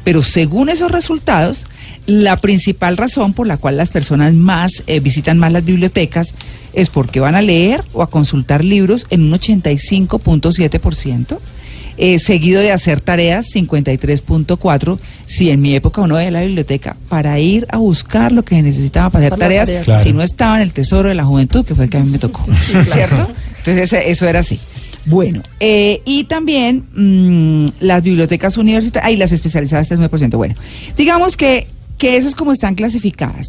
Pero 0.03 0.21
según 0.21 0.69
esos 0.69 0.91
resultados, 0.91 1.67
la 2.07 2.39
principal 2.39 2.97
razón 2.97 3.35
por 3.35 3.47
la 3.47 3.57
cual 3.57 3.77
las 3.77 3.91
personas 3.91 4.35
más 4.35 4.83
eh, 4.89 4.99
visitan 4.99 5.39
más 5.39 5.53
las 5.53 5.65
bibliotecas 5.65 6.35
es 6.73 6.91
porque 6.91 7.21
van 7.21 7.37
a 7.37 7.41
leer 7.41 7.85
o 7.93 8.03
a 8.03 8.11
consultar 8.11 8.65
libros 8.65 9.07
en 9.11 9.23
un 9.23 9.39
85.7%. 9.39 11.39
Eh, 11.99 12.19
seguido 12.19 12.61
de 12.61 12.73
hacer 12.73 13.01
tareas 13.01 13.47
53.4 13.55 14.99
si 15.27 15.51
en 15.51 15.61
mi 15.61 15.75
época 15.75 16.01
uno 16.01 16.15
veía 16.17 16.31
la 16.31 16.41
biblioteca 16.43 16.97
para 17.09 17.39
ir 17.39 17.67
a 17.71 17.77
buscar 17.79 18.33
lo 18.33 18.45
que 18.45 18.61
necesitaba 18.63 19.11
para 19.11 19.27
hacer 19.27 19.31
Para 19.31 19.41
tareas, 19.41 19.67
tareas. 19.67 19.85
Claro. 19.85 20.03
si 20.03 20.13
no 20.13 20.23
estaba 20.23 20.57
en 20.57 20.63
el 20.63 20.73
tesoro 20.73 21.09
de 21.11 21.15
la 21.15 21.25
juventud 21.25 21.65
que 21.67 21.75
fue 21.75 21.85
el 21.85 21.91
que 21.91 21.99
a 21.99 22.01
mí 22.01 22.11
me 22.11 22.19
tocó 22.19 22.45
¿cierto? 22.93 23.29
entonces 23.59 23.93
ese- 23.93 24.11
eso 24.11 24.27
era 24.29 24.41
así 24.41 24.59
bueno, 25.05 25.43
eh, 25.59 26.01
y 26.05 26.25
también 26.25 26.85
mm, 26.95 27.67
las 27.81 28.05
bibliotecas 28.05 28.57
universitarias, 28.57 29.13
y 29.13 29.17
las 29.17 29.33
especializadas 29.33 29.91
3%. 29.91 30.37
Bueno, 30.37 30.55
digamos 30.97 31.37
que, 31.37 31.67
que 31.99 32.17
eso 32.17 32.29
es 32.29 32.37
como 32.37 32.53
están 32.53 32.77
clasificadas. 32.77 33.49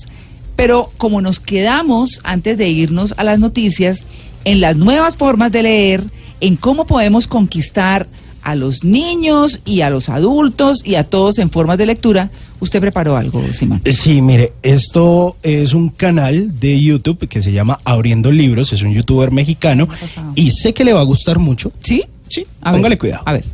Pero 0.56 0.92
como 0.98 1.22
nos 1.22 1.40
quedamos 1.40 2.22
antes 2.24 2.58
de 2.58 2.70
irnos 2.70 3.14
a 3.18 3.24
las 3.24 3.38
noticias, 3.38 4.08
en 4.46 4.62
las 4.62 4.76
nuevas 4.78 5.16
formas 5.16 5.52
de 5.52 5.62
leer, 5.62 6.04
en 6.42 6.56
cómo 6.56 6.88
podemos 6.88 7.28
conquistar 7.28 8.08
a 8.44 8.56
los 8.56 8.84
niños 8.84 9.60
y 9.66 9.82
a 9.82 9.90
los 9.90 10.10
adultos 10.10 10.82
y 10.86 10.96
a 10.96 11.04
todos 11.06 11.40
en 11.40 11.50
formas 11.50 11.78
de 11.78 11.86
lectura, 11.86 12.30
usted 12.60 12.82
preparó 12.82 13.18
algo, 13.18 13.42
Simón. 13.52 13.82
Eh, 13.86 13.94
Sí, 13.94 14.22
mire, 14.22 14.54
esto 14.64 15.38
es 15.44 15.74
un 15.74 15.90
canal 15.90 16.60
de 16.60 16.80
YouTube 16.80 17.28
que 17.28 17.42
se 17.42 17.52
llama 17.52 17.80
Abriendo 17.84 18.32
Libros, 18.32 18.74
es 18.74 18.82
un 18.82 18.94
youtuber 18.94 19.32
mexicano 19.32 19.88
y 20.36 20.52
sé 20.52 20.74
que 20.74 20.84
le 20.84 20.94
va 20.94 21.02
a 21.02 21.06
gustar 21.06 21.40
mucho. 21.40 21.72
¿Sí? 21.82 22.04
Sí, 22.28 22.46
A 22.62 22.72
ver, 22.72 22.80
póngale 22.80 22.98
cuidado. 22.98 23.24
A 23.26 23.34
ver. 23.34 23.46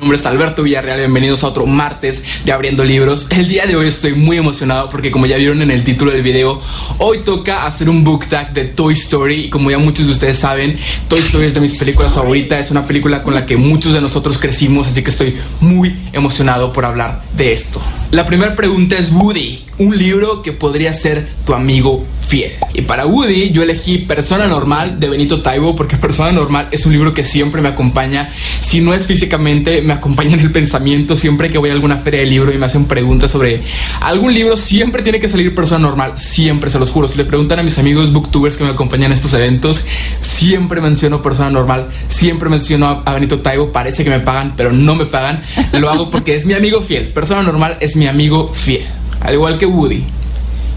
Mi 0.00 0.04
nombre 0.04 0.16
es 0.16 0.24
Alberto 0.24 0.62
Villarreal, 0.62 0.98
bienvenidos 0.98 1.44
a 1.44 1.48
otro 1.48 1.66
martes 1.66 2.24
de 2.46 2.52
Abriendo 2.52 2.82
Libros. 2.84 3.26
El 3.30 3.48
día 3.48 3.66
de 3.66 3.76
hoy 3.76 3.88
estoy 3.88 4.14
muy 4.14 4.38
emocionado 4.38 4.88
porque 4.88 5.10
como 5.10 5.26
ya 5.26 5.36
vieron 5.36 5.60
en 5.60 5.70
el 5.70 5.84
título 5.84 6.10
del 6.10 6.22
video, 6.22 6.62
hoy 6.96 7.18
toca 7.18 7.66
hacer 7.66 7.90
un 7.90 8.02
book 8.02 8.26
tag 8.26 8.54
de 8.54 8.64
Toy 8.64 8.94
Story 8.94 9.44
y 9.44 9.50
como 9.50 9.70
ya 9.70 9.76
muchos 9.76 10.06
de 10.06 10.12
ustedes 10.12 10.38
saben, 10.38 10.78
Toy 11.06 11.18
Story 11.18 11.48
es 11.48 11.52
de 11.52 11.60
mis 11.60 11.76
películas 11.78 12.14
favoritas, 12.14 12.64
es 12.64 12.70
una 12.70 12.86
película 12.86 13.22
con 13.22 13.34
la 13.34 13.44
que 13.44 13.58
muchos 13.58 13.92
de 13.92 14.00
nosotros 14.00 14.38
crecimos, 14.38 14.88
así 14.88 15.02
que 15.02 15.10
estoy 15.10 15.36
muy 15.60 15.94
emocionado 16.14 16.72
por 16.72 16.86
hablar 16.86 17.20
de 17.36 17.52
esto. 17.52 17.78
La 18.10 18.24
primera 18.24 18.56
pregunta 18.56 18.96
es 18.96 19.12
Woody, 19.12 19.64
un 19.78 19.96
libro 19.96 20.40
que 20.42 20.52
podría 20.52 20.92
ser 20.94 21.28
tu 21.44 21.54
amigo 21.54 22.04
fiel. 22.26 22.52
Y 22.74 22.82
para 22.82 23.06
Woody 23.06 23.50
yo 23.50 23.62
elegí 23.62 23.98
Persona 23.98 24.46
Normal 24.46 24.98
de 24.98 25.08
Benito 25.08 25.42
Taibo 25.42 25.76
porque 25.76 25.96
Persona 25.96 26.32
Normal 26.32 26.68
es 26.70 26.86
un 26.86 26.92
libro 26.92 27.14
que 27.14 27.24
siempre 27.24 27.60
me 27.60 27.68
acompaña, 27.68 28.30
si 28.60 28.80
no 28.80 28.94
es 28.94 29.06
físicamente, 29.06 29.80
me 29.90 29.96
acompaña 29.96 30.34
en 30.34 30.40
el 30.40 30.52
pensamiento, 30.52 31.16
siempre 31.16 31.50
que 31.50 31.58
voy 31.58 31.70
a 31.70 31.72
alguna 31.72 31.98
feria 31.98 32.20
de 32.20 32.26
libro 32.26 32.52
y 32.52 32.58
me 32.58 32.66
hacen 32.66 32.84
preguntas 32.84 33.32
sobre 33.32 33.60
algún 34.00 34.32
libro, 34.32 34.56
siempre 34.56 35.02
tiene 35.02 35.18
que 35.18 35.28
salir 35.28 35.52
Persona 35.52 35.80
Normal, 35.80 36.16
siempre, 36.16 36.70
se 36.70 36.78
los 36.78 36.90
juro. 36.90 37.08
Si 37.08 37.18
le 37.18 37.24
preguntan 37.24 37.58
a 37.58 37.62
mis 37.64 37.76
amigos 37.78 38.12
booktubers 38.12 38.56
que 38.56 38.62
me 38.62 38.70
acompañan 38.70 39.06
en 39.06 39.12
estos 39.12 39.32
eventos, 39.32 39.84
siempre 40.20 40.80
menciono 40.80 41.22
Persona 41.22 41.50
Normal, 41.50 41.88
siempre 42.06 42.48
menciono 42.48 42.86
a, 42.86 43.02
a 43.04 43.14
Benito 43.14 43.40
Taibo, 43.40 43.72
parece 43.72 44.04
que 44.04 44.10
me 44.10 44.20
pagan, 44.20 44.54
pero 44.56 44.70
no 44.70 44.94
me 44.94 45.06
pagan, 45.06 45.42
lo 45.72 45.90
hago 45.90 46.08
porque 46.08 46.36
es 46.36 46.46
mi 46.46 46.54
amigo 46.54 46.80
fiel, 46.80 47.08
Persona 47.08 47.42
Normal 47.42 47.76
es 47.80 47.96
mi 47.96 48.06
amigo 48.06 48.48
fiel, 48.54 48.86
al 49.20 49.34
igual 49.34 49.58
que 49.58 49.66
Woody 49.66 50.04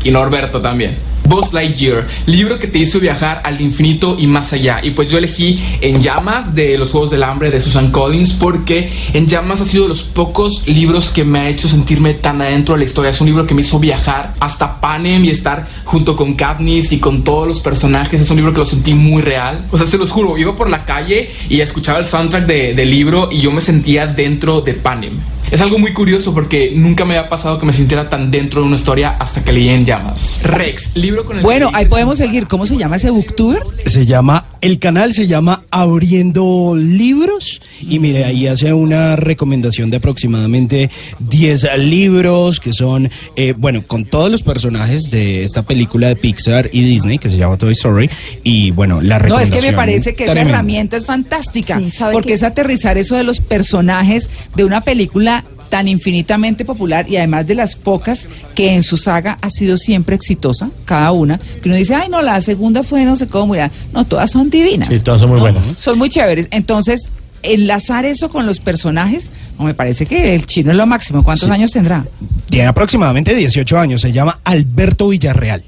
y 0.03 0.09
Norberto 0.09 0.59
también. 0.59 1.12
Buzz 1.33 1.51
Lightyear, 1.51 2.05
libro 2.27 2.59
que 2.59 2.67
te 2.67 2.77
hizo 2.77 2.99
viajar 2.99 3.41
al 3.43 3.59
infinito 3.59 4.17
y 4.19 4.27
más 4.27 4.53
allá. 4.53 4.79
Y 4.83 4.91
pues 4.91 5.07
yo 5.09 5.17
elegí 5.17 5.59
En 5.81 6.03
Llamas 6.03 6.53
de 6.53 6.77
los 6.77 6.91
Juegos 6.91 7.09
del 7.09 7.23
Hambre 7.23 7.49
de 7.49 7.59
Susan 7.59 7.89
Collins 7.89 8.33
porque 8.33 8.91
En 9.13 9.25
Llamas 9.25 9.59
ha 9.61 9.65
sido 9.65 9.83
de 9.83 9.89
los 9.89 10.03
pocos 10.03 10.67
libros 10.67 11.09
que 11.09 11.23
me 11.23 11.39
ha 11.39 11.49
hecho 11.49 11.67
sentirme 11.67 12.13
tan 12.13 12.39
adentro 12.41 12.75
de 12.75 12.79
la 12.79 12.85
historia. 12.85 13.09
Es 13.09 13.19
un 13.19 13.25
libro 13.27 13.47
que 13.47 13.55
me 13.55 13.61
hizo 13.61 13.79
viajar 13.79 14.35
hasta 14.39 14.79
Panem 14.79 15.25
y 15.25 15.31
estar 15.31 15.67
junto 15.85 16.15
con 16.15 16.35
Katniss 16.35 16.91
y 16.93 16.99
con 16.99 17.23
todos 17.23 17.47
los 17.47 17.59
personajes. 17.59 18.21
Es 18.21 18.29
un 18.29 18.37
libro 18.37 18.53
que 18.53 18.59
lo 18.59 18.65
sentí 18.65 18.93
muy 18.93 19.23
real. 19.23 19.65
O 19.71 19.77
sea, 19.77 19.87
se 19.87 19.97
los 19.97 20.11
juro, 20.11 20.37
iba 20.37 20.55
por 20.55 20.69
la 20.69 20.85
calle 20.85 21.31
y 21.49 21.61
escuchaba 21.61 21.97
el 21.97 22.05
soundtrack 22.05 22.45
de- 22.45 22.73
del 22.75 22.91
libro 22.91 23.29
y 23.31 23.39
yo 23.39 23.51
me 23.51 23.61
sentía 23.61 24.05
dentro 24.05 24.61
de 24.61 24.73
Panem. 24.75 25.13
Es 25.51 25.61
algo 25.61 25.77
muy 25.77 25.93
curioso 25.93 26.33
porque 26.33 26.71
nunca 26.75 27.05
me 27.05 27.15
había 27.15 27.29
pasado 27.29 27.59
que 27.59 27.65
me 27.67 27.73
sintiera 27.73 28.09
tan 28.09 28.31
dentro 28.31 28.61
de 28.61 28.67
una 28.67 28.75
historia 28.75 29.11
hasta 29.19 29.43
que 29.43 29.51
leí 29.51 29.69
En 29.69 29.85
Llamas. 29.85 30.39
Rex, 30.43 30.95
libro 30.95 31.25
con 31.25 31.37
el 31.37 31.43
Bueno, 31.43 31.69
ahí 31.73 31.85
podemos 31.85 32.17
seguir. 32.17 32.47
¿Cómo 32.47 32.65
se 32.65 32.75
llama 32.75 32.95
ese 32.95 33.11
booktuber? 33.11 33.61
Se 33.85 34.07
llama, 34.07 34.45
el 34.61 34.79
canal 34.79 35.13
se 35.13 35.27
llama 35.27 35.63
Abriendo 35.69 36.73
Libros 36.75 37.61
y 37.81 37.99
mire, 37.99 38.25
ahí 38.25 38.47
hace 38.47 38.73
una 38.73 39.15
recomendación 39.15 39.91
de 39.91 39.97
aproximadamente 39.97 40.89
10 41.19 41.67
libros 41.77 42.59
que 42.59 42.73
son, 42.73 43.11
eh, 43.35 43.53
bueno, 43.55 43.85
con 43.85 44.05
todos 44.05 44.31
los 44.31 44.41
personajes 44.41 45.11
de 45.11 45.43
esta 45.43 45.61
película 45.61 46.07
de 46.07 46.15
Pixar 46.15 46.69
y 46.73 46.81
Disney 46.83 47.19
que 47.19 47.29
se 47.29 47.37
llama 47.37 47.57
Toy 47.57 47.73
Story 47.73 48.09
y 48.43 48.71
bueno, 48.71 49.01
la 49.01 49.19
No, 49.19 49.25
es 49.39 49.49
recomendación. 49.49 49.61
que 49.61 49.71
me 49.71 49.77
parece 49.77 50.15
que 50.15 50.23
esa 50.25 50.41
herramienta 50.41 50.97
es 50.97 51.05
fantástica, 51.05 51.77
Sí, 51.77 51.91
¿sabe 51.91 52.13
porque 52.13 52.29
qué? 52.29 52.33
es 52.33 52.43
aterrizar 52.43 52.97
eso 52.97 53.15
de 53.15 53.23
los 53.23 53.39
personajes 53.39 54.29
de 54.55 54.63
una 54.65 54.81
película 54.81 55.42
tan 55.73 55.87
infinitamente 55.87 56.65
popular 56.65 57.09
y 57.09 57.17
además 57.17 57.47
de 57.47 57.55
las 57.55 57.73
pocas 57.73 58.27
que 58.53 58.75
en 58.75 58.83
su 58.83 58.95
saga 58.95 59.39
ha 59.41 59.49
sido 59.49 59.75
siempre 59.75 60.15
exitosa, 60.15 60.69
cada 60.85 61.11
una, 61.11 61.39
que 61.39 61.67
uno 61.67 61.75
dice, 61.75 61.95
ay 61.95 62.09
no, 62.09 62.21
la 62.21 62.39
segunda 62.41 62.83
fue 62.83 63.03
no 63.05 63.15
sé 63.15 63.25
cómo, 63.25 63.53
mira, 63.53 63.71
no, 63.91 64.05
todas 64.05 64.29
son 64.29 64.51
divinas. 64.51 64.87
Sí, 64.87 64.99
todas 64.99 65.21
son 65.21 65.31
muy 65.31 65.39
buenas. 65.39 65.73
Son 65.79 65.97
muy 65.97 66.09
chéveres. 66.09 66.47
Entonces, 66.51 67.09
enlazar 67.41 68.05
eso 68.05 68.29
con 68.29 68.45
los 68.45 68.59
personajes, 68.59 69.31
no, 69.57 69.65
me 69.65 69.73
parece 69.73 70.05
que 70.05 70.35
el 70.35 70.45
chino 70.45 70.69
es 70.69 70.77
lo 70.77 70.85
máximo. 70.85 71.23
¿Cuántos 71.23 71.49
años 71.49 71.71
tendrá? 71.71 72.05
Tiene 72.51 72.67
aproximadamente 72.67 73.33
18 73.33 73.79
años, 73.79 74.01
se 74.01 74.11
llama 74.11 74.41
Alberto 74.43 75.07
Villarreal. 75.07 75.63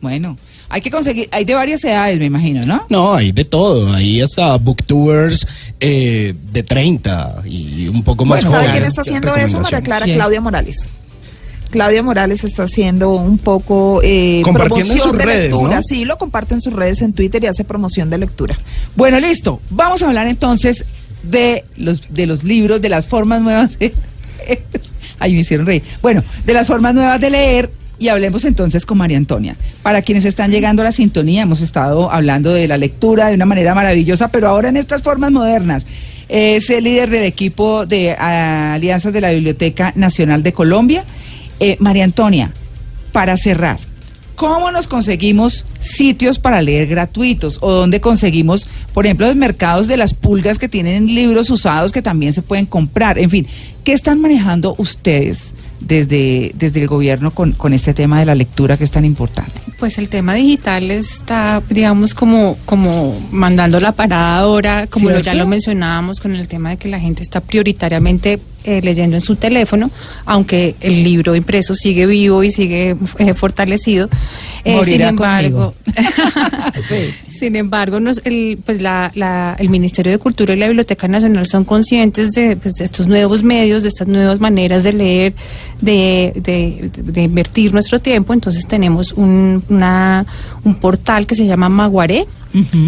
Bueno, 0.00 0.38
hay 0.74 0.80
que 0.80 0.90
conseguir, 0.90 1.28
hay 1.30 1.44
de 1.44 1.54
varias 1.54 1.84
edades, 1.84 2.18
me 2.18 2.24
imagino, 2.24 2.64
¿no? 2.64 2.86
No, 2.88 3.12
hay 3.14 3.30
de 3.30 3.44
todo, 3.44 3.92
ahí 3.92 4.22
hasta 4.22 4.56
booktubers 4.56 5.46
eh, 5.78 6.34
de 6.50 6.62
30 6.62 7.42
y 7.44 7.88
un 7.88 8.02
poco 8.02 8.24
más 8.24 8.38
Bueno, 8.42 8.50
¿sabe 8.50 8.62
jóvenes. 8.68 8.78
quién 8.78 8.88
está 8.88 9.00
haciendo 9.02 9.36
eso, 9.36 9.60
María. 9.60 9.80
Clara? 9.82 10.04
¿Quién? 10.06 10.16
Claudia 10.16 10.40
Morales. 10.40 10.88
Claudia 11.70 12.02
Morales 12.02 12.42
está 12.44 12.62
haciendo 12.62 13.10
un 13.10 13.36
poco 13.36 14.00
eh, 14.02 14.40
promoción 14.50 14.98
sus 14.98 15.12
de 15.16 15.24
redes, 15.24 15.50
lectura. 15.52 15.76
¿no? 15.76 15.82
Sí, 15.82 16.04
lo 16.06 16.16
comparte 16.16 16.54
en 16.54 16.60
sus 16.62 16.72
redes 16.72 17.02
en 17.02 17.12
Twitter 17.12 17.42
y 17.44 17.48
hace 17.48 17.64
promoción 17.64 18.08
de 18.08 18.16
lectura. 18.18 18.58
Bueno, 18.96 19.20
listo. 19.20 19.60
Vamos 19.70 20.02
a 20.02 20.06
hablar 20.08 20.26
entonces 20.26 20.84
de 21.22 21.64
los, 21.76 22.02
de 22.12 22.26
los 22.26 22.44
libros, 22.44 22.80
de 22.80 22.88
las 22.88 23.06
formas 23.06 23.42
nuevas. 23.42 23.78
de- 23.78 23.94
Ay, 25.18 25.34
me 25.34 25.40
hicieron 25.40 25.66
reír. 25.66 25.82
Bueno, 26.02 26.22
de 26.44 26.52
las 26.54 26.66
formas 26.66 26.94
nuevas 26.94 27.20
de 27.20 27.30
leer. 27.30 27.70
Y 28.02 28.08
hablemos 28.08 28.44
entonces 28.44 28.84
con 28.84 28.98
María 28.98 29.16
Antonia. 29.16 29.54
Para 29.80 30.02
quienes 30.02 30.24
están 30.24 30.50
llegando 30.50 30.82
a 30.82 30.86
la 30.86 30.90
sintonía, 30.90 31.42
hemos 31.42 31.60
estado 31.60 32.10
hablando 32.10 32.52
de 32.52 32.66
la 32.66 32.76
lectura 32.76 33.28
de 33.28 33.36
una 33.36 33.46
manera 33.46 33.76
maravillosa, 33.76 34.26
pero 34.26 34.48
ahora 34.48 34.70
en 34.70 34.76
estas 34.76 35.02
formas 35.02 35.30
modernas. 35.30 35.86
Es 36.28 36.68
el 36.70 36.82
líder 36.82 37.10
del 37.10 37.22
equipo 37.22 37.86
de 37.86 38.16
ah, 38.18 38.74
alianzas 38.74 39.12
de 39.12 39.20
la 39.20 39.30
Biblioteca 39.30 39.92
Nacional 39.94 40.42
de 40.42 40.52
Colombia. 40.52 41.04
Eh, 41.60 41.76
María 41.78 42.02
Antonia, 42.02 42.50
para 43.12 43.36
cerrar, 43.36 43.78
¿cómo 44.34 44.72
nos 44.72 44.88
conseguimos 44.88 45.64
sitios 45.78 46.40
para 46.40 46.60
leer 46.60 46.88
gratuitos? 46.88 47.58
¿O 47.60 47.70
dónde 47.70 48.00
conseguimos, 48.00 48.66
por 48.94 49.06
ejemplo, 49.06 49.28
los 49.28 49.36
mercados 49.36 49.86
de 49.86 49.96
las 49.96 50.12
pulgas 50.12 50.58
que 50.58 50.68
tienen 50.68 51.06
libros 51.06 51.50
usados 51.50 51.92
que 51.92 52.02
también 52.02 52.32
se 52.32 52.42
pueden 52.42 52.66
comprar? 52.66 53.20
En 53.20 53.30
fin, 53.30 53.46
¿qué 53.84 53.92
están 53.92 54.20
manejando 54.20 54.74
ustedes 54.78 55.54
desde, 55.86 56.52
desde 56.54 56.80
el 56.80 56.88
gobierno 56.88 57.32
con, 57.32 57.52
con 57.52 57.72
este 57.72 57.94
tema 57.94 58.20
de 58.20 58.26
la 58.26 58.34
lectura 58.34 58.76
que 58.76 58.84
es 58.84 58.90
tan 58.90 59.04
importante? 59.04 59.52
Pues 59.78 59.98
el 59.98 60.08
tema 60.08 60.34
digital 60.34 60.90
está, 60.90 61.62
digamos, 61.68 62.14
como, 62.14 62.56
como 62.64 63.18
mandando 63.30 63.80
la 63.80 63.92
parada 63.92 64.38
ahora, 64.38 64.86
como 64.86 65.10
lo, 65.10 65.20
ya 65.20 65.34
lo 65.34 65.46
mencionábamos 65.46 66.20
con 66.20 66.34
el 66.34 66.46
tema 66.46 66.70
de 66.70 66.76
que 66.76 66.88
la 66.88 67.00
gente 67.00 67.22
está 67.22 67.40
prioritariamente 67.40 68.40
eh, 68.64 68.80
leyendo 68.82 69.16
en 69.16 69.20
su 69.20 69.36
teléfono, 69.36 69.90
aunque 70.24 70.74
el 70.80 71.02
libro 71.02 71.34
impreso 71.36 71.74
sigue 71.74 72.06
vivo 72.06 72.42
y 72.42 72.50
sigue 72.50 72.96
eh, 73.18 73.34
fortalecido. 73.34 74.08
Eh, 74.64 74.80
sin 74.84 75.00
embargo, 75.02 75.74
Sí. 76.88 77.14
sin 77.38 77.56
embargo, 77.56 77.98
nos- 78.00 78.20
el, 78.24 78.58
pues 78.64 78.80
la- 78.80 79.10
la- 79.14 79.56
el 79.58 79.68
Ministerio 79.68 80.12
de 80.12 80.18
Cultura 80.18 80.54
y 80.54 80.56
la 80.56 80.66
Biblioteca 80.66 81.08
Nacional 81.08 81.46
son 81.46 81.64
conscientes 81.64 82.32
de, 82.32 82.56
pues, 82.56 82.74
de 82.74 82.84
estos 82.84 83.06
nuevos 83.06 83.42
medios, 83.42 83.82
de 83.82 83.88
estas 83.88 84.06
nuevas 84.08 84.38
maneras 84.40 84.84
de 84.84 84.92
leer, 84.92 85.34
de, 85.80 86.32
de- 86.36 86.90
de 87.02 87.22
invertir 87.22 87.72
nuestro 87.72 87.98
tiempo. 88.00 88.32
Entonces 88.32 88.66
tenemos 88.68 89.12
un, 89.12 89.62
una- 89.68 90.24
un 90.64 90.76
portal 90.76 91.26
que 91.26 91.34
se 91.34 91.46
llama 91.46 91.68
Maguaré, 91.68 92.26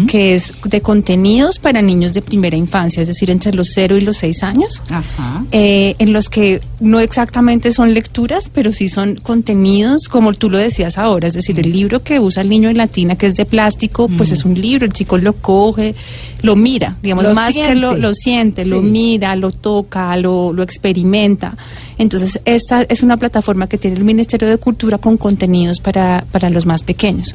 que 0.07 0.35
es 0.35 0.53
de 0.63 0.81
contenidos 0.81 1.59
para 1.59 1.81
niños 1.81 2.13
de 2.13 2.21
primera 2.21 2.55
infancia, 2.55 3.01
es 3.01 3.07
decir, 3.07 3.29
entre 3.31 3.53
los 3.53 3.69
0 3.73 3.97
y 3.97 4.01
los 4.01 4.17
6 4.17 4.43
años 4.43 4.81
Ajá. 4.89 5.43
eh, 5.51 5.95
en 5.97 6.13
los 6.13 6.29
que 6.29 6.61
no 6.79 6.99
exactamente 6.99 7.71
son 7.71 7.93
lecturas, 7.93 8.49
pero 8.53 8.71
sí 8.71 8.87
son 8.87 9.15
contenidos, 9.15 10.07
como 10.07 10.33
tú 10.33 10.49
lo 10.49 10.57
decías 10.57 10.97
ahora, 10.97 11.27
es 11.27 11.33
decir, 11.33 11.59
el 11.59 11.71
libro 11.71 12.03
que 12.03 12.19
usa 12.19 12.43
el 12.43 12.49
niño 12.49 12.69
en 12.69 12.77
latina, 12.77 13.15
que 13.15 13.25
es 13.25 13.35
de 13.35 13.45
plástico, 13.45 14.07
pues 14.07 14.31
es 14.31 14.45
un 14.45 14.59
libro, 14.59 14.85
el 14.85 14.93
chico 14.93 15.17
lo 15.17 15.33
coge, 15.33 15.95
lo 16.41 16.55
mira, 16.55 16.97
digamos, 17.01 17.23
Lo 17.23 17.33
más 17.33 17.47
que 17.49 17.53
siente. 17.61 17.75
lo, 17.75 17.97
lo 17.97 18.13
siente, 18.13 18.65
lo 18.65 18.81
mira, 18.81 19.35
lo 19.35 19.51
toca, 19.51 20.15
lo, 20.17 20.53
lo 20.53 20.61
experimenta. 20.63 21.57
Entonces, 21.97 22.39
esta 22.45 22.81
es 22.83 23.03
una 23.03 23.15
plataforma 23.17 23.67
que 23.67 23.77
tiene 23.77 23.97
el 23.97 24.03
Ministerio 24.03 24.49
de 24.49 24.57
Cultura 24.57 24.97
con 24.97 25.15
contenidos 25.17 25.79
para, 25.79 26.25
para 26.31 26.49
los 26.49 26.65
más 26.65 26.83
pequeños, 26.83 27.33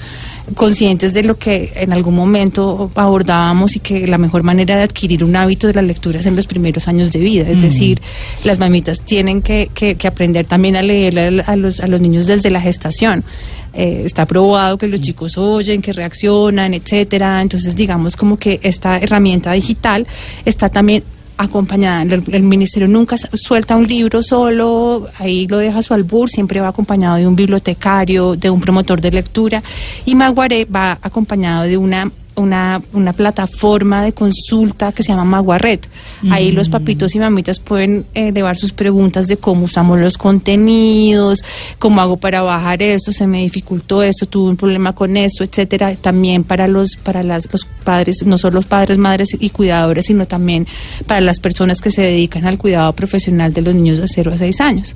conscientes 0.55 1.15
de 1.15 1.23
lo 1.23 1.37
que 1.39 1.73
en 1.77 1.93
algún 1.93 2.15
momento 2.15 2.91
abordábamos 2.95 3.77
y 3.77 3.81
que 3.81 4.07
la 4.07 4.19
mejor 4.19 4.43
manera 4.43 4.77
de 4.77 4.83
adquirir 4.83 5.25
un 5.25 5.35
hábito 5.37 5.67
de 5.67 5.75
la 5.75 5.83
lectura 5.83 6.19
es 6.21 6.27
en 6.27 6.37
los 6.37 6.47
primeros 6.47 6.89
años 6.89 7.11
de 7.13 7.21
vida. 7.21 7.49
Es 7.49 7.63
decir, 7.63 8.01
las 8.45 8.59
mamitas 8.59 9.01
tienen 9.01 9.41
que, 9.43 9.71
que- 9.73 9.95
que 9.95 10.09
aprender 10.09 10.45
también 10.45 10.77
a 10.77 10.83
leer 10.83 11.43
a, 11.43 11.53
a 11.53 11.57
los, 11.57 11.81
a 11.81 11.87
los 11.87 12.01
niños 12.01 12.27
desde 12.27 12.51
la 12.51 12.61
gestación. 12.61 13.25
Eh, 13.73 14.03
está 14.05 14.27
probado 14.27 14.77
que 14.79 14.89
los 14.89 15.01
chicos 15.01 15.39
oyen, 15.39 15.81
que 15.81 15.93
reaccionan, 15.93 16.75
etcétera. 16.75 17.41
Entonces, 17.41 17.77
digamos 17.77 18.17
como 18.17 18.37
que 18.37 18.59
esta 18.63 18.99
herramienta 18.99 19.53
digital 19.53 20.07
está 20.45 20.69
también 20.69 21.05
acompañada. 21.43 22.03
El, 22.03 22.43
ministerio 22.43 22.87
nunca 22.87 23.17
suelta 23.17 23.77
un 23.77 23.87
libro 23.87 24.23
solo, 24.23 25.09
ahí 25.19 25.47
lo 25.47 25.59
deja 25.59 25.81
su 25.81 25.95
albur, 25.95 26.29
siempre 26.29 26.61
va 26.61 26.69
acompañado 26.69 27.17
de 27.17 27.27
un 27.27 27.35
bibliotecario, 27.35 28.37
de 28.37 28.51
un 28.51 28.61
promotor 28.61 29.01
de 29.01 29.11
lectura. 29.11 29.63
Y 30.05 30.15
Maguaré 30.15 30.67
va 30.67 30.99
acompañado 31.01 31.65
de 31.65 31.77
una 31.77 32.11
una, 32.37 32.81
una 32.93 33.13
plataforma 33.13 34.03
de 34.05 34.13
consulta 34.13 34.93
que 34.93 35.03
se 35.03 35.11
llama 35.11 35.25
Maguarret. 35.25 35.89
Ahí 36.31 36.53
los 36.53 36.69
papitos 36.69 37.15
y 37.15 37.19
mamitas 37.19 37.59
pueden 37.59 38.07
eh, 38.15 38.29
elevar 38.29 38.57
sus 38.57 38.73
preguntas 38.73 39.27
de 39.27 39.37
cómo 39.37 39.65
usamos 39.65 39.99
los 39.99 40.19
contenidos, 40.19 41.43
cómo 41.79 42.01
hago 42.01 42.17
para 42.17 42.43
bajar 42.43 42.83
esto, 42.83 43.13
se 43.13 43.27
me 43.27 43.43
dificultó 43.43 44.03
esto, 44.03 44.27
tuve 44.27 44.51
un 44.51 44.57
problema 44.57 44.95
con 44.95 45.17
esto, 45.17 45.45
etcétera. 45.45 45.95
También 45.97 46.45
para 46.45 46.69
los 46.69 46.97
para 46.97 47.23
las, 47.23 47.49
los 47.51 47.67
padres, 47.85 48.25
no 48.27 48.39
solo 48.39 48.57
los 48.57 48.67
padres, 48.67 48.99
madres 48.99 49.37
y 49.39 49.51
cuidadores, 49.51 50.07
sino 50.07 50.27
también 50.27 50.67
para 51.07 51.21
las 51.21 51.41
personas 51.41 51.81
que 51.81 51.91
se 51.91 52.03
dedican 52.03 52.47
al 52.47 52.59
cuidado 52.59 52.93
profesional 52.93 53.53
de 53.53 53.63
los 53.63 53.75
niños 53.75 53.99
de 53.99 54.09
0 54.09 54.33
a 54.35 54.37
6 54.37 54.61
años. 54.61 54.95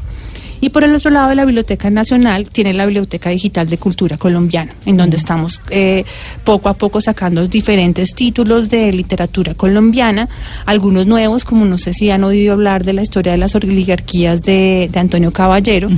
Y 0.61 0.71
por 0.71 0.83
el 0.83 0.95
otro 0.95 1.11
lado, 1.11 1.35
la 1.35 1.45
Biblioteca 1.45 1.91
Nacional 1.91 2.49
tiene 2.51 2.73
la 2.73 2.87
Biblioteca 2.87 3.29
Digital 3.29 3.69
de 3.69 3.77
Cultura 3.77 4.17
Colombiana, 4.17 4.73
en 4.87 4.97
donde 4.97 5.19
estamos 5.19 5.61
eh, 5.69 6.07
poco 6.43 6.71
a 6.71 6.75
poco 6.75 7.03
sacando 7.03 7.24
diferentes 7.31 8.15
títulos 8.15 8.69
de 8.69 8.93
literatura 8.93 9.55
colombiana, 9.55 10.29
algunos 10.67 11.07
nuevos, 11.07 11.45
como 11.45 11.65
no 11.65 11.79
sé 11.79 11.93
si 11.93 12.11
han 12.11 12.25
oído 12.25 12.53
hablar 12.53 12.85
de 12.85 12.93
la 12.93 13.03
historia 13.03 13.33
de 13.33 13.39
las 13.39 13.55
oligarquías 13.55 14.43
de, 14.43 14.89
de 14.93 14.99
Antonio 15.01 15.31
Caballero, 15.33 15.89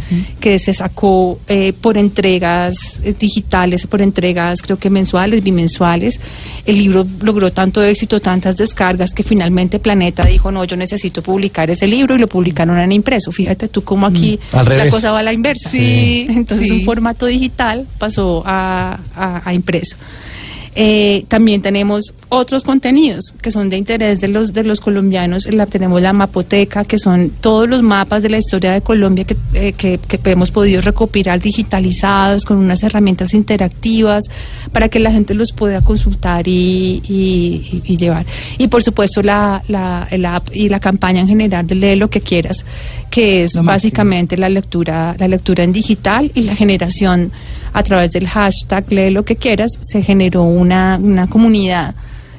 que 0.40 0.58
se 0.58 0.72
sacó 0.72 1.38
eh, 1.48 1.72
por 1.72 1.96
entregas 1.98 3.00
eh, 3.02 3.14
digitales, 3.18 3.86
por 3.86 4.02
entregas 4.02 4.62
creo 4.62 4.78
que 4.78 4.90
mensuales, 4.90 5.42
bimensuales. 5.42 6.20
El 6.64 6.76
libro 6.78 7.06
logró 7.22 7.50
tanto 7.52 7.82
éxito, 7.82 8.20
tantas 8.20 8.56
descargas, 8.56 9.12
que 9.14 9.22
finalmente 9.22 9.78
Planeta 9.78 10.24
dijo, 10.26 10.50
no, 10.52 10.64
yo 10.64 10.76
necesito 10.76 11.22
publicar 11.22 11.70
ese 11.70 11.86
libro 11.86 12.14
y 12.14 12.18
lo 12.18 12.26
publicaron 12.28 12.78
en 12.78 12.92
impreso. 12.92 13.32
Fíjate 13.32 13.68
tú 13.68 13.82
cómo 13.82 14.06
aquí 14.06 14.38
Al 14.52 14.64
la 14.64 14.70
revés. 14.70 14.90
cosa 14.94 15.12
va 15.12 15.20
a 15.20 15.22
la 15.22 15.32
inversa. 15.32 15.70
Sí, 15.70 16.26
Entonces 16.28 16.68
sí. 16.68 16.72
un 16.74 16.84
formato 16.84 17.26
digital 17.26 17.86
pasó 17.98 18.42
a, 18.46 18.98
a- 19.14 19.42
a 19.44 19.54
impreso. 19.54 19.96
Eh, 20.78 21.24
también 21.28 21.62
tenemos 21.62 22.12
otros 22.28 22.62
contenidos 22.62 23.32
que 23.40 23.50
son 23.50 23.70
de 23.70 23.78
interés 23.78 24.20
de 24.20 24.28
los 24.28 24.52
de 24.52 24.62
los 24.62 24.80
colombianos. 24.80 25.46
La, 25.50 25.64
tenemos 25.64 26.02
la 26.02 26.12
mapoteca, 26.12 26.84
que 26.84 26.98
son 26.98 27.30
todos 27.40 27.66
los 27.66 27.82
mapas 27.82 28.22
de 28.22 28.28
la 28.28 28.36
historia 28.36 28.72
de 28.72 28.82
Colombia 28.82 29.24
que, 29.24 29.36
eh, 29.54 29.72
que, 29.72 29.98
que 29.98 30.20
hemos 30.30 30.50
podido 30.50 30.82
recopilar 30.82 31.40
digitalizados 31.40 32.44
con 32.44 32.58
unas 32.58 32.82
herramientas 32.82 33.32
interactivas 33.32 34.24
para 34.70 34.90
que 34.90 34.98
la 35.00 35.10
gente 35.12 35.32
los 35.32 35.52
pueda 35.52 35.80
consultar 35.80 36.46
y, 36.46 37.00
y- 37.08 37.96
llevar. 37.96 38.26
Y 38.58 38.68
por 38.68 38.82
supuesto 38.82 39.22
la, 39.22 39.62
la, 39.68 40.06
app 40.34 40.48
y 40.52 40.68
la 40.68 40.78
campaña 40.80 41.22
en 41.22 41.28
general 41.28 41.66
de 41.66 41.74
lee 41.74 41.96
lo 41.96 42.10
que 42.10 42.20
quieras, 42.20 42.66
que 43.10 43.44
es 43.44 43.52
básicamente 43.54 44.36
la 44.36 44.50
lectura, 44.50 45.16
la 45.18 45.26
lectura 45.26 45.64
en 45.64 45.72
digital 45.72 46.30
y 46.34 46.42
la 46.42 46.54
generación 46.54 47.32
a 47.72 47.82
través 47.82 48.10
del 48.12 48.26
hashtag 48.28 48.90
lee 48.90 49.10
lo 49.10 49.24
que 49.24 49.36
quieras, 49.36 49.72
se 49.80 50.02
generó 50.02 50.44
una, 50.66 50.98
una 51.00 51.26
comunidad 51.26 51.94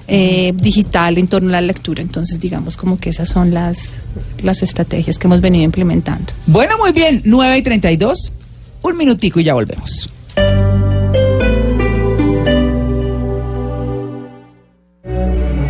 eh, 0.07 0.53
digital 0.55 1.17
en 1.17 1.27
torno 1.27 1.49
a 1.49 1.53
la 1.53 1.61
lectura. 1.61 2.01
Entonces, 2.01 2.39
digamos 2.39 2.77
como 2.77 2.97
que 2.97 3.09
esas 3.09 3.27
son 3.29 3.53
las, 3.53 4.01
las 4.41 4.63
estrategias 4.63 5.17
que 5.17 5.27
hemos 5.27 5.41
venido 5.41 5.65
implementando. 5.65 6.33
Bueno, 6.45 6.77
muy 6.77 6.91
bien, 6.91 7.21
9 7.25 7.57
y 7.57 7.61
32. 7.61 8.31
Un 8.83 8.97
minutico 8.97 9.39
y 9.39 9.43
ya 9.43 9.53
volvemos. 9.53 10.09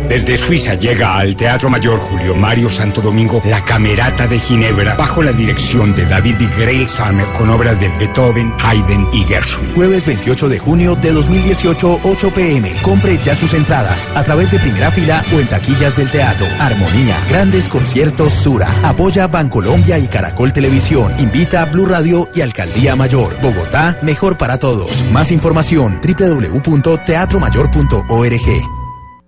Desde 0.08 0.38
Suiza 0.38 0.74
llega 0.74 1.18
al 1.18 1.36
Teatro 1.36 1.68
Mayor 1.68 1.98
Julio 1.98 2.34
Mario 2.34 2.70
Santo 2.70 3.02
Domingo 3.02 3.42
La 3.44 3.62
Camerata 3.62 4.26
de 4.26 4.38
Ginebra 4.38 4.94
bajo 4.94 5.22
la 5.22 5.32
dirección 5.32 5.94
de 5.94 6.06
David 6.06 6.36
y 6.40 6.46
Grail 6.58 6.88
Summer 6.88 7.26
con 7.36 7.50
obras 7.50 7.78
de 7.78 7.88
Beethoven, 7.88 8.54
Haydn 8.58 9.06
y 9.12 9.24
Gershwin. 9.24 9.74
Jueves 9.74 10.06
28 10.06 10.48
de 10.48 10.58
junio 10.58 10.96
de 10.96 11.12
2018, 11.12 12.00
8 12.02 12.30
pm. 12.34 12.72
Compre 12.82 13.18
ya 13.18 13.34
sus 13.34 13.52
entradas 13.52 14.10
a 14.14 14.24
través 14.24 14.50
de 14.50 14.58
primera 14.58 14.90
fila 14.90 15.22
o 15.34 15.40
en 15.40 15.48
taquillas 15.48 15.96
del 15.96 16.10
teatro. 16.10 16.46
Armonía, 16.58 17.18
grandes 17.28 17.68
conciertos 17.68 18.32
Sura. 18.32 18.74
Apoya 18.82 19.26
Bancolombia 19.26 19.98
y 19.98 20.08
Caracol 20.08 20.54
Televisión. 20.54 21.12
Invita 21.18 21.60
a 21.62 21.66
Blue 21.66 21.84
Radio 21.84 22.30
y 22.34 22.40
Alcaldía 22.40 22.96
Mayor. 22.96 23.38
Bogotá, 23.42 23.98
mejor 24.02 24.38
para 24.38 24.58
todos. 24.58 25.04
Más 25.12 25.30
información 25.30 26.00
www.teatromayor.org. 26.02 28.77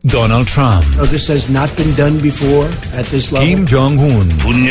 Donald 0.07 0.47
Trump, 0.47 0.85
No, 0.97 1.05
this 1.05 1.29
has 1.29 1.51
not 1.51 1.75
been 1.77 1.95
done 1.95 2.19
before 2.21 2.65
at 2.99 3.05
this 3.07 3.33
level. 3.33 3.47
Kim 3.47 3.67
Jong-un. 3.67 4.29
분 4.39 4.65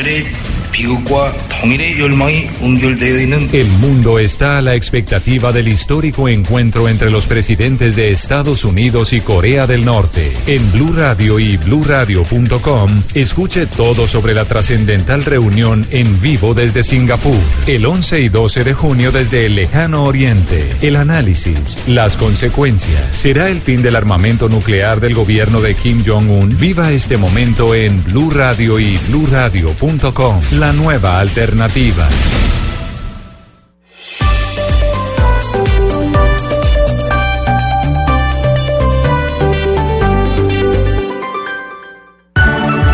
El 3.53 3.67
mundo 3.67 4.19
está 4.19 4.57
a 4.57 4.61
la 4.61 4.75
expectativa 4.75 5.51
del 5.51 5.67
histórico 5.67 6.29
encuentro 6.29 6.87
entre 6.87 7.09
los 7.09 7.25
presidentes 7.25 7.95
de 7.95 8.11
Estados 8.11 8.65
Unidos 8.65 9.13
y 9.13 9.21
Corea 9.21 9.67
del 9.67 9.85
Norte. 9.85 10.31
En 10.47 10.71
Blue 10.71 10.93
Radio 10.93 11.39
y 11.39 11.57
BlueRadio.com 11.57 13.03
escuche 13.13 13.65
todo 13.65 14.07
sobre 14.07 14.33
la 14.33 14.45
trascendental 14.45 15.25
reunión 15.25 15.85
en 15.91 16.21
vivo 16.21 16.53
desde 16.53 16.83
Singapur, 16.83 17.39
el 17.67 17.85
11 17.85 18.21
y 18.21 18.29
12 18.29 18.63
de 18.63 18.73
junio 18.73 19.11
desde 19.11 19.45
el 19.45 19.55
lejano 19.55 20.03
Oriente. 20.03 20.69
El 20.81 20.95
análisis, 20.95 21.77
las 21.87 22.15
consecuencias, 22.17 23.15
será 23.15 23.49
el 23.49 23.59
fin 23.61 23.81
del 23.81 23.95
armamento 23.95 24.49
nuclear 24.49 24.99
del 24.99 25.13
gobierno 25.13 25.61
de 25.61 25.75
Kim 25.75 26.03
Jong 26.05 26.29
Un. 26.29 26.57
Viva 26.57 26.91
este 26.91 27.17
momento 27.17 27.73
en 27.75 28.03
Blue 28.03 28.29
Radio 28.31 28.79
y 28.79 28.97
BlueRadio.com 29.09 30.41
la 30.59 30.73
nueva 30.73 31.21
alternativa. 31.21 32.05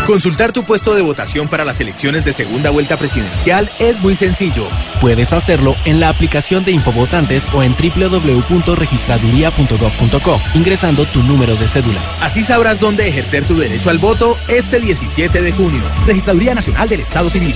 Consultar 0.06 0.52
tu 0.52 0.62
puesto 0.62 0.94
de 0.94 1.02
votación 1.02 1.48
para 1.48 1.64
las 1.64 1.80
elecciones 1.80 2.24
de 2.24 2.32
segunda 2.32 2.70
vuelta 2.70 2.96
presidencial 2.96 3.72
es 3.80 4.00
muy 4.00 4.14
sencillo. 4.14 4.68
Puedes 5.00 5.32
hacerlo 5.32 5.76
en 5.84 6.00
la 6.00 6.08
aplicación 6.08 6.64
de 6.64 6.72
Infovotantes 6.72 7.44
o 7.54 7.62
en 7.62 7.72
www.registraduría.gov.co, 7.74 10.40
ingresando 10.54 11.04
tu 11.06 11.22
número 11.22 11.54
de 11.56 11.68
cédula. 11.68 12.00
Así 12.20 12.42
sabrás 12.42 12.80
dónde 12.80 13.06
ejercer 13.08 13.44
tu 13.44 13.56
derecho 13.56 13.90
al 13.90 13.98
voto 13.98 14.36
este 14.48 14.80
17 14.80 15.42
de 15.42 15.52
junio. 15.52 15.82
Registraduría 16.06 16.54
Nacional 16.54 16.88
del 16.88 17.00
Estado 17.00 17.28
Civil. 17.30 17.54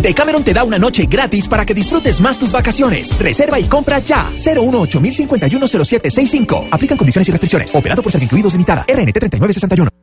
Decameron 0.00 0.44
te 0.44 0.54
da 0.54 0.62
una 0.64 0.78
noche 0.78 1.06
gratis 1.06 1.48
para 1.48 1.66
que 1.66 1.74
disfrutes 1.74 2.20
más 2.20 2.38
tus 2.38 2.52
vacaciones. 2.52 3.18
Reserva 3.18 3.58
y 3.58 3.64
compra 3.64 3.98
ya. 3.98 4.30
018 4.36 5.00
0765 5.00 6.68
Aplican 6.70 6.96
condiciones 6.96 7.28
y 7.28 7.32
restricciones. 7.32 7.74
Operado 7.74 8.00
por 8.02 8.12
Servincluidos 8.12 8.52
Limitada. 8.52 8.82
RNT 8.82 9.18
3961. 9.18 9.97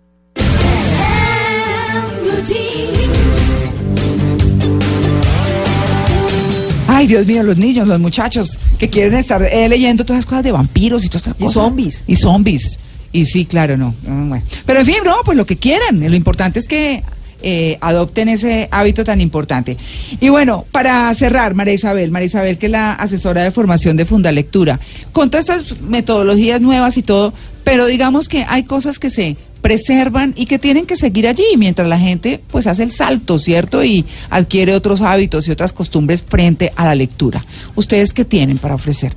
Ay, 7.06 7.10
Dios 7.10 7.28
mío, 7.28 7.44
los 7.44 7.56
niños, 7.56 7.88
los 7.88 8.00
muchachos 8.00 8.60
que 8.80 8.90
quieren 8.90 9.14
estar 9.14 9.40
eh, 9.44 9.70
leyendo 9.70 10.04
todas 10.04 10.22
esas 10.22 10.26
cosas 10.28 10.44
de 10.44 10.52
vampiros 10.52 11.06
y 11.06 11.08
todas 11.08 11.22
estas 11.28 11.36
Y 11.40 11.44
cosas. 11.44 11.54
zombies. 11.54 12.04
Y 12.08 12.16
zombies. 12.16 12.80
Y 13.12 13.28
sí, 13.28 13.46
claro, 13.46 13.78
no. 13.78 13.94
Ah, 14.08 14.24
bueno. 14.28 14.44
Pero 14.66 14.80
en 14.80 14.86
fin, 14.88 14.96
no, 15.06 15.18
pues 15.24 15.38
lo 15.38 15.46
que 15.46 15.56
quieran. 15.56 16.00
Lo 16.00 16.16
importante 16.16 16.58
es 16.58 16.68
que 16.68 17.04
eh, 17.44 17.78
adopten 17.80 18.28
ese 18.28 18.70
hábito 18.72 19.04
tan 19.04 19.22
importante. 19.22 19.78
Y 20.20 20.30
bueno, 20.30 20.66
para 20.72 21.14
cerrar, 21.14 21.54
María 21.54 21.76
Isabel, 21.76 22.10
María 22.10 22.26
Isabel, 22.26 22.58
que 22.58 22.66
es 22.66 22.72
la 22.72 22.94
asesora 22.94 23.44
de 23.44 23.52
formación 23.52 23.98
de 23.98 24.06
Fundalectura, 24.06 24.80
con 25.12 25.30
todas 25.30 25.48
estas 25.48 25.82
metodologías 25.82 26.60
nuevas 26.60 26.98
y 26.98 27.04
todo, 27.04 27.36
pero 27.64 27.86
digamos 27.86 28.28
que 28.28 28.46
hay 28.50 28.64
cosas 28.64 28.98
que 28.98 29.12
se 29.12 29.38
preservan 29.66 30.32
y 30.38 30.46
que 30.46 30.60
tienen 30.60 30.86
que 30.86 30.96
seguir 30.96 31.28
allí 31.28 31.44
mientras 31.58 31.90
la 31.90 31.98
gente 31.98 32.40
pues 32.52 32.68
hace 32.68 32.84
el 32.84 32.92
salto, 32.92 33.40
¿cierto? 33.40 33.84
Y 33.84 34.06
adquiere 34.30 34.76
otros 34.76 35.02
hábitos 35.02 35.48
y 35.48 35.52
otras 35.52 35.74
costumbres 35.74 36.22
frente 36.22 36.72
a 36.76 36.86
la 36.86 36.94
lectura. 36.94 37.44
¿Ustedes 37.74 38.14
qué 38.14 38.26
tienen 38.26 38.60
para 38.60 38.76
ofrecer? 38.76 39.16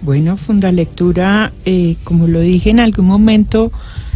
Bueno, 0.00 0.38
Fundalectura, 0.38 1.52
eh, 1.66 1.96
como 2.04 2.26
lo 2.26 2.40
dije 2.40 2.70
en 2.70 2.80
algún 2.80 3.04
momento, 3.04 3.70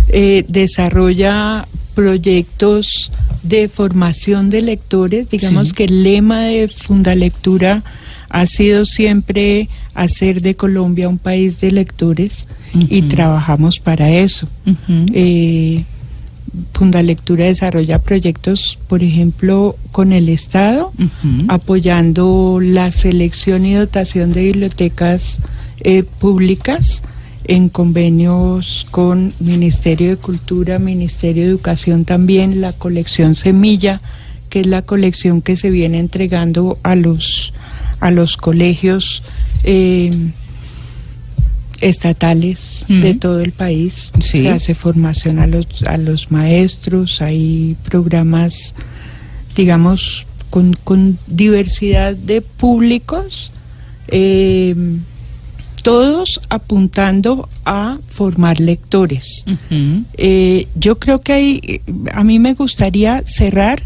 eh, 0.08 0.46
desarrolla 0.48 1.68
proyectos 1.94 3.12
de 3.42 3.68
formación 3.68 4.48
de 4.48 4.62
lectores. 4.62 5.28
Digamos 5.28 5.68
Sí. 5.68 5.74
que 5.74 5.84
el 5.84 6.02
lema 6.02 6.40
de 6.44 6.68
Fundalectura 6.68 7.82
ha 8.30 8.46
sido 8.46 8.84
siempre 8.84 9.68
hacer 9.94 10.40
de 10.40 10.54
Colombia 10.54 11.08
un 11.08 11.18
país 11.18 11.60
de 11.60 11.72
lectores 11.72 12.46
y 12.72 13.02
trabajamos 13.02 13.80
para 13.80 14.10
eso. 14.10 14.48
Eh, 15.12 15.84
Fundalectura 16.72 17.44
desarrolla 17.44 18.00
proyectos, 18.00 18.78
por 18.88 19.04
ejemplo, 19.04 19.76
con 19.92 20.12
el 20.12 20.28
Estado, 20.28 20.92
apoyando 21.46 22.58
la 22.60 22.90
selección 22.90 23.64
y 23.64 23.74
dotación 23.74 24.32
de 24.32 24.44
bibliotecas 24.44 25.38
eh, 25.80 26.02
públicas 26.02 27.02
en 27.44 27.68
convenios 27.68 28.86
con 28.90 29.32
Ministerio 29.38 30.10
de 30.10 30.16
Cultura, 30.16 30.78
Ministerio 30.78 31.44
de 31.44 31.50
Educación 31.50 32.04
también, 32.04 32.60
la 32.60 32.72
colección 32.72 33.36
Semilla, 33.36 34.00
que 34.48 34.60
es 34.60 34.66
la 34.66 34.82
colección 34.82 35.42
que 35.42 35.56
se 35.56 35.70
viene 35.70 35.98
entregando 35.98 36.78
a 36.82 36.96
los, 36.96 37.52
a 38.00 38.10
los 38.10 38.36
colegios 38.36 39.22
eh, 39.62 40.10
estatales 41.80 42.84
de 42.88 43.14
todo 43.14 43.40
el 43.40 43.52
país. 43.52 44.10
Sí. 44.20 44.42
Se 44.42 44.50
hace 44.50 44.74
formación 44.74 45.38
a 45.38 45.46
los, 45.46 45.66
a 45.86 45.96
los 45.96 46.30
maestros, 46.30 47.22
hay 47.22 47.76
programas, 47.84 48.74
digamos, 49.54 50.26
con, 50.50 50.74
con 50.74 51.18
diversidad 51.26 52.14
de 52.14 52.42
públicos, 52.42 53.50
eh, 54.08 54.74
todos 55.82 56.40
apuntando 56.50 57.48
a 57.64 57.98
formar 58.06 58.60
lectores. 58.60 59.44
Eh, 60.18 60.66
yo 60.74 60.98
creo 60.98 61.20
que 61.20 61.32
hay, 61.32 61.80
a 62.12 62.22
mí 62.24 62.38
me 62.38 62.52
gustaría 62.54 63.22
cerrar 63.24 63.82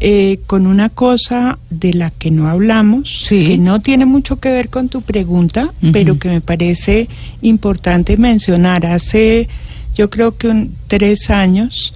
eh, 0.00 0.40
con 0.46 0.66
una 0.66 0.88
cosa 0.88 1.58
de 1.70 1.94
la 1.94 2.10
que 2.10 2.30
no 2.30 2.48
hablamos, 2.48 3.22
que 3.48 3.58
no 3.58 3.80
tiene 3.80 4.04
mucho 4.04 4.40
que 4.40 4.50
ver 4.50 4.68
con 4.68 4.88
tu 4.88 5.02
pregunta, 5.02 5.72
pero 5.92 6.18
que 6.18 6.28
me 6.28 6.40
parece 6.40 7.08
importante 7.42 8.16
mencionar. 8.16 8.84
Hace, 8.86 9.48
yo 9.94 10.10
creo 10.10 10.36
que 10.36 10.48
un- 10.48 10.74
tres 10.88 11.30
años, 11.30 11.92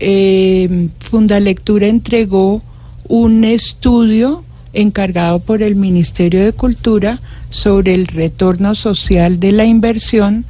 eh, 0.00 0.88
Fundalectura 1.00 1.86
entregó 1.86 2.62
un 3.08 3.44
estudio 3.44 4.42
encargado 4.72 5.38
por 5.40 5.62
el 5.62 5.74
Ministerio 5.76 6.44
de 6.44 6.52
Cultura 6.52 7.20
sobre 7.50 7.94
el 7.94 8.06
retorno 8.06 8.74
social 8.74 9.40
de 9.40 9.52
la 9.52 9.64
inversión, 9.64 10.44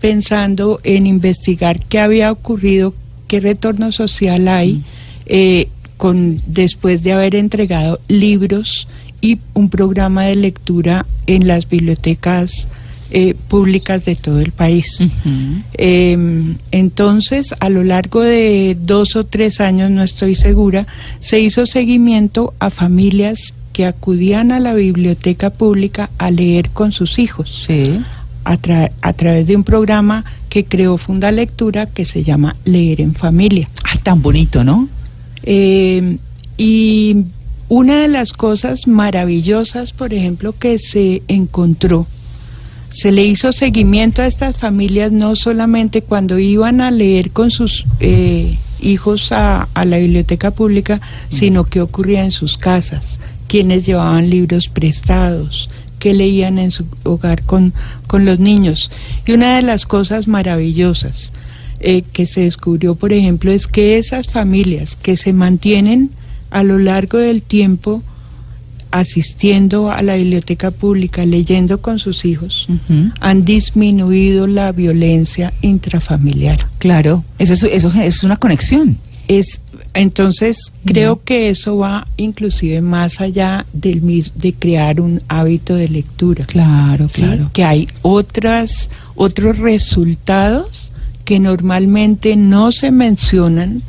pensando 0.00 0.80
en 0.84 1.06
investigar 1.06 1.80
qué 1.86 1.98
había 1.98 2.30
ocurrido, 2.30 2.94
qué 3.26 3.40
retorno 3.40 3.90
social 3.90 4.48
hay 4.48 4.82
eh, 5.26 5.68
con 6.04 6.42
después 6.46 7.02
de 7.02 7.12
haber 7.12 7.34
entregado 7.34 7.98
libros 8.08 8.86
y 9.22 9.38
un 9.54 9.70
programa 9.70 10.24
de 10.24 10.36
lectura 10.36 11.06
en 11.26 11.48
las 11.48 11.66
bibliotecas 11.66 12.68
eh, 13.10 13.32
públicas 13.48 14.04
de 14.04 14.14
todo 14.14 14.40
el 14.40 14.52
país. 14.52 14.98
Eh, 15.78 16.54
entonces, 16.72 17.54
a 17.58 17.70
lo 17.70 17.84
largo 17.84 18.20
de 18.20 18.76
dos 18.78 19.16
o 19.16 19.24
tres 19.24 19.62
años, 19.62 19.90
no 19.90 20.02
estoy 20.02 20.34
segura, 20.34 20.86
se 21.20 21.40
hizo 21.40 21.64
seguimiento 21.64 22.52
a 22.58 22.68
familias 22.68 23.54
que 23.72 23.86
acudían 23.86 24.52
a 24.52 24.60
la 24.60 24.74
biblioteca 24.74 25.48
pública 25.48 26.10
a 26.18 26.30
leer 26.30 26.68
con 26.68 26.92
sus 26.92 27.18
hijos. 27.18 27.64
A, 28.44 28.58
tra- 28.58 28.90
a 29.00 29.12
través 29.14 29.46
de 29.46 29.56
un 29.56 29.64
programa 29.64 30.26
que 30.50 30.66
creó 30.66 30.98
Fundalectura 30.98 31.86
que 31.86 32.04
se 32.04 32.22
llama 32.22 32.56
Leer 32.66 33.00
en 33.00 33.14
Familia. 33.14 33.70
Ay, 33.84 34.00
tan 34.02 34.20
bonito, 34.20 34.64
¿no? 34.64 34.86
Eh, 35.44 36.18
y 36.56 37.24
una 37.68 38.02
de 38.02 38.08
las 38.08 38.32
cosas 38.32 38.86
maravillosas, 38.86 39.92
por 39.92 40.14
ejemplo, 40.14 40.54
que 40.58 40.78
se 40.78 41.22
encontró, 41.28 42.06
se 42.90 43.10
le 43.10 43.24
hizo 43.24 43.52
seguimiento 43.52 44.22
a 44.22 44.26
estas 44.26 44.56
familias 44.56 45.10
no 45.10 45.34
solamente 45.34 46.02
cuando 46.02 46.38
iban 46.38 46.80
a 46.80 46.90
leer 46.90 47.32
con 47.32 47.50
sus 47.50 47.84
eh, 47.98 48.56
hijos 48.80 49.32
a, 49.32 49.68
a 49.74 49.84
la 49.84 49.98
biblioteca 49.98 50.52
pública, 50.52 51.00
sino 51.28 51.64
que 51.64 51.80
ocurría 51.80 52.24
en 52.24 52.30
sus 52.30 52.56
casas, 52.56 53.18
quienes 53.48 53.84
llevaban 53.84 54.30
libros 54.30 54.68
prestados, 54.68 55.68
que 55.98 56.14
leían 56.14 56.58
en 56.58 56.70
su 56.70 56.86
hogar 57.02 57.42
con, 57.42 57.72
con 58.06 58.24
los 58.24 58.38
niños. 58.38 58.90
Y 59.26 59.32
una 59.32 59.56
de 59.56 59.62
las 59.62 59.86
cosas 59.86 60.28
maravillosas 60.28 61.32
eh, 61.86 62.02
que 62.12 62.24
se 62.24 62.40
descubrió, 62.40 62.94
por 62.94 63.12
ejemplo, 63.12 63.52
es 63.52 63.66
que 63.66 63.98
esas 63.98 64.28
familias 64.28 64.96
que 64.96 65.18
se 65.18 65.34
mantienen 65.34 66.10
a 66.50 66.62
lo 66.62 66.78
largo 66.78 67.18
del 67.18 67.42
tiempo 67.42 68.02
asistiendo 68.90 69.90
a 69.90 70.02
la 70.02 70.14
biblioteca 70.14 70.70
pública, 70.70 71.26
leyendo 71.26 71.82
con 71.82 71.98
sus 71.98 72.24
hijos, 72.24 72.68
han 73.20 73.44
disminuido 73.44 74.46
la 74.46 74.72
violencia 74.72 75.52
intrafamiliar. 75.62 76.58
Claro, 76.78 77.22
eso 77.38 77.52
es, 77.52 77.64
eso 77.64 77.92
es 78.00 78.24
una 78.24 78.36
conexión. 78.36 78.96
Es 79.28 79.60
entonces 79.94 80.72
creo 80.84 81.22
que 81.22 81.50
eso 81.50 81.76
va 81.76 82.06
inclusive 82.16 82.80
más 82.80 83.20
allá 83.20 83.66
del 83.72 84.30
de 84.34 84.52
crear 84.52 85.00
un 85.00 85.22
hábito 85.28 85.74
de 85.74 85.88
lectura. 85.88 86.46
Claro, 86.46 87.08
¿sí? 87.08 87.22
claro. 87.22 87.50
Que 87.52 87.64
hay 87.64 87.86
otras 88.02 88.90
otros 89.16 89.58
resultados 89.58 90.90
que 91.24 91.40
normalmente 91.40 92.36
no 92.36 92.72
se 92.72 92.90
mencionan, 92.90 93.82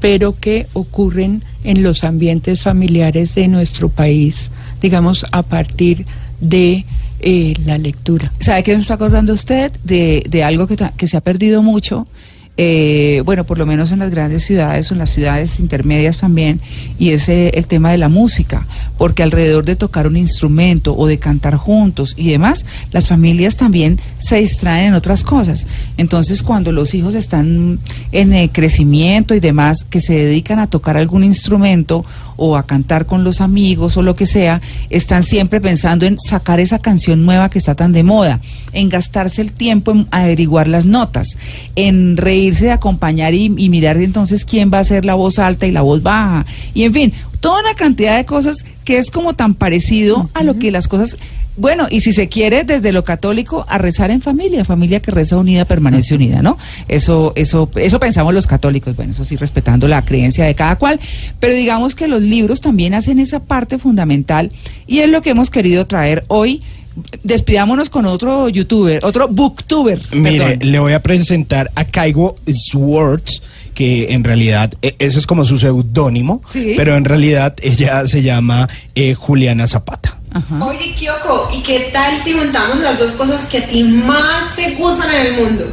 pero 0.00 0.38
que 0.38 0.66
ocurren 0.72 1.42
en 1.64 1.82
los 1.82 2.04
ambientes 2.04 2.62
familiares 2.62 3.34
de 3.34 3.48
nuestro 3.48 3.88
país, 3.88 4.50
digamos 4.80 5.26
a 5.30 5.42
partir 5.42 6.06
de 6.40 6.86
eh, 7.20 7.54
la 7.66 7.76
lectura. 7.76 8.32
¿Sabe 8.40 8.62
qué 8.62 8.74
me 8.74 8.80
está 8.80 8.94
acordando 8.94 9.34
usted 9.34 9.72
de, 9.84 10.24
de 10.28 10.42
algo 10.42 10.66
que, 10.66 10.76
que 10.96 11.06
se 11.06 11.16
ha 11.18 11.20
perdido 11.20 11.62
mucho? 11.62 12.06
Eh, 12.62 13.22
bueno, 13.24 13.44
por 13.44 13.56
lo 13.56 13.64
menos 13.64 13.90
en 13.90 14.00
las 14.00 14.10
grandes 14.10 14.44
ciudades 14.44 14.90
o 14.90 14.94
en 14.94 14.98
las 14.98 15.08
ciudades 15.08 15.60
intermedias 15.60 16.18
también, 16.18 16.60
y 16.98 17.08
es 17.08 17.30
el 17.30 17.66
tema 17.66 17.90
de 17.90 17.96
la 17.96 18.10
música, 18.10 18.66
porque 18.98 19.22
alrededor 19.22 19.64
de 19.64 19.76
tocar 19.76 20.06
un 20.06 20.18
instrumento 20.18 20.94
o 20.94 21.06
de 21.06 21.18
cantar 21.18 21.56
juntos 21.56 22.12
y 22.18 22.28
demás, 22.28 22.66
las 22.92 23.06
familias 23.06 23.56
también 23.56 23.98
se 24.18 24.36
distraen 24.36 24.88
en 24.88 24.94
otras 24.94 25.24
cosas. 25.24 25.66
Entonces, 25.96 26.42
cuando 26.42 26.70
los 26.70 26.92
hijos 26.92 27.14
están 27.14 27.78
en 28.12 28.34
eh, 28.34 28.50
crecimiento 28.52 29.34
y 29.34 29.40
demás, 29.40 29.82
que 29.84 30.02
se 30.02 30.12
dedican 30.12 30.58
a 30.58 30.66
tocar 30.66 30.98
algún 30.98 31.24
instrumento 31.24 32.04
o 32.42 32.56
a 32.56 32.62
cantar 32.62 33.04
con 33.04 33.22
los 33.22 33.42
amigos 33.42 33.98
o 33.98 34.02
lo 34.02 34.16
que 34.16 34.26
sea, 34.26 34.62
están 34.88 35.22
siempre 35.22 35.60
pensando 35.60 36.06
en 36.06 36.18
sacar 36.18 36.58
esa 36.58 36.78
canción 36.78 37.26
nueva 37.26 37.50
que 37.50 37.58
está 37.58 37.74
tan 37.74 37.92
de 37.92 38.02
moda, 38.02 38.40
en 38.72 38.88
gastarse 38.88 39.42
el 39.42 39.52
tiempo 39.52 39.90
en 39.92 40.08
averiguar 40.10 40.66
las 40.66 40.86
notas, 40.86 41.36
en 41.76 42.16
reírse 42.16 42.64
de 42.64 42.72
acompañar 42.72 43.34
y, 43.34 43.50
mirar 43.50 43.98
entonces 43.98 44.46
quién 44.46 44.70
va 44.72 44.78
a 44.78 44.80
hacer 44.80 45.04
la 45.04 45.14
voz 45.14 45.38
alta 45.38 45.66
y 45.66 45.70
la 45.70 45.82
voz 45.82 46.02
baja, 46.02 46.46
y 46.72 46.84
en 46.84 46.94
fin, 46.94 47.12
toda 47.40 47.60
una 47.60 47.74
cantidad 47.74 48.16
de 48.16 48.24
cosas 48.24 48.64
que 48.84 48.98
es 48.98 49.10
como 49.10 49.34
tan 49.34 49.54
parecido 49.54 50.30
a 50.34 50.42
lo 50.42 50.58
que 50.58 50.70
las 50.70 50.88
cosas... 50.88 51.16
Bueno, 51.56 51.88
y 51.90 52.00
si 52.00 52.12
se 52.12 52.28
quiere 52.28 52.64
desde 52.64 52.92
lo 52.92 53.04
católico 53.04 53.66
a 53.68 53.76
rezar 53.76 54.10
en 54.10 54.22
familia, 54.22 54.64
familia 54.64 55.00
que 55.00 55.10
reza 55.10 55.36
unida 55.36 55.66
permanece 55.66 56.14
unida, 56.14 56.40
¿no? 56.40 56.56
Eso, 56.88 57.32
eso, 57.34 57.68
eso 57.74 58.00
pensamos 58.00 58.32
los 58.32 58.46
católicos, 58.46 58.96
bueno, 58.96 59.12
eso 59.12 59.26
sí 59.26 59.36
respetando 59.36 59.86
la 59.86 60.04
creencia 60.04 60.44
de 60.46 60.54
cada 60.54 60.76
cual, 60.76 61.00
pero 61.38 61.52
digamos 61.52 61.94
que 61.94 62.08
los 62.08 62.22
libros 62.22 62.62
también 62.62 62.94
hacen 62.94 63.18
esa 63.18 63.40
parte 63.40 63.78
fundamental 63.78 64.50
y 64.86 65.00
es 65.00 65.10
lo 65.10 65.20
que 65.20 65.30
hemos 65.30 65.50
querido 65.50 65.86
traer 65.86 66.24
hoy 66.28 66.62
despidámonos 67.22 67.90
con 67.90 68.06
otro 68.06 68.48
youtuber, 68.48 69.04
otro 69.04 69.28
booktuber. 69.28 70.00
Mire, 70.12 70.38
perdón. 70.38 70.72
le 70.72 70.78
voy 70.78 70.92
a 70.92 71.02
presentar 71.02 71.70
a 71.74 71.84
Kaigo 71.84 72.36
Swartz, 72.52 73.42
que 73.80 74.12
en 74.12 74.24
realidad 74.24 74.74
e- 74.82 74.94
ese 74.98 75.18
es 75.20 75.26
como 75.26 75.42
su 75.42 75.58
seudónimo, 75.58 76.42
Sí. 76.46 76.74
pero 76.76 76.98
en 76.98 77.06
realidad 77.06 77.54
ella 77.62 78.06
se 78.06 78.20
llama 78.20 78.68
eh, 78.94 79.14
Juliana 79.14 79.66
Zapata. 79.66 80.18
Oye, 80.60 80.92
Kyoko, 80.94 81.48
¿y 81.56 81.62
qué 81.62 81.88
tal 81.90 82.18
si 82.18 82.34
juntamos 82.34 82.78
las 82.80 82.98
dos 82.98 83.12
cosas 83.12 83.46
que 83.46 83.56
a 83.56 83.66
ti 83.66 83.82
más 83.82 84.54
te 84.54 84.72
gustan 84.74 85.14
en 85.14 85.26
el 85.28 85.32
mundo? 85.42 85.64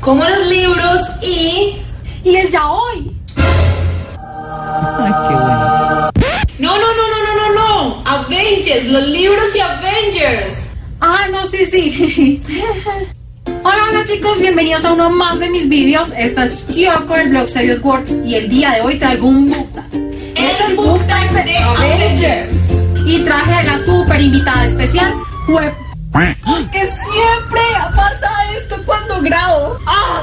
Como 0.00 0.24
los 0.24 0.48
libros 0.48 1.00
y... 1.22 1.76
Y 2.24 2.34
el 2.34 2.50
yaoi. 2.50 3.12
Ay, 3.36 5.12
qué 5.28 5.34
bueno. 5.34 6.10
No, 6.58 6.76
no, 6.76 6.88
no, 6.98 7.04
no, 7.12 7.18
no, 7.24 7.34
no, 7.38 7.54
no. 7.54 8.02
Avengers, 8.04 8.86
los 8.86 9.06
libros 9.06 9.44
y 9.54 9.60
Avengers. 9.60 10.56
Ah, 11.00 11.28
no, 11.30 11.48
sí, 11.48 11.64
sí. 11.70 12.42
Hola, 13.62 13.86
hola 13.90 14.04
chicos, 14.04 14.38
bienvenidos 14.40 14.84
a 14.84 14.92
uno 14.92 15.10
más 15.10 15.38
de 15.38 15.48
mis 15.50 15.68
vídeos. 15.68 16.10
Esta 16.16 16.44
es 16.44 16.64
Kyoko 16.70 17.14
del 17.14 17.30
blog 17.30 17.48
Serious 17.48 17.82
Words 17.82 18.12
y 18.24 18.34
el 18.34 18.48
día 18.48 18.72
de 18.72 18.80
hoy 18.82 18.98
traigo 18.98 19.28
un 19.28 19.50
book 19.50 19.74
tag. 19.74 19.86
Es 20.36 20.60
el 20.68 20.76
book 20.76 21.00
tag 21.06 21.44
de 21.44 21.56
Avengers. 21.56 22.56
Y 23.06 23.20
traje 23.20 23.54
a 23.54 23.62
la 23.62 23.78
super 23.84 24.20
invitada 24.20 24.66
especial, 24.66 25.14
Web. 25.48 25.72
Que 26.72 26.80
siempre 26.80 27.60
pasa 27.94 28.28
esto 28.58 28.76
cuando 28.84 29.20
grabo. 29.22 29.78
¡Ah! 29.86 30.22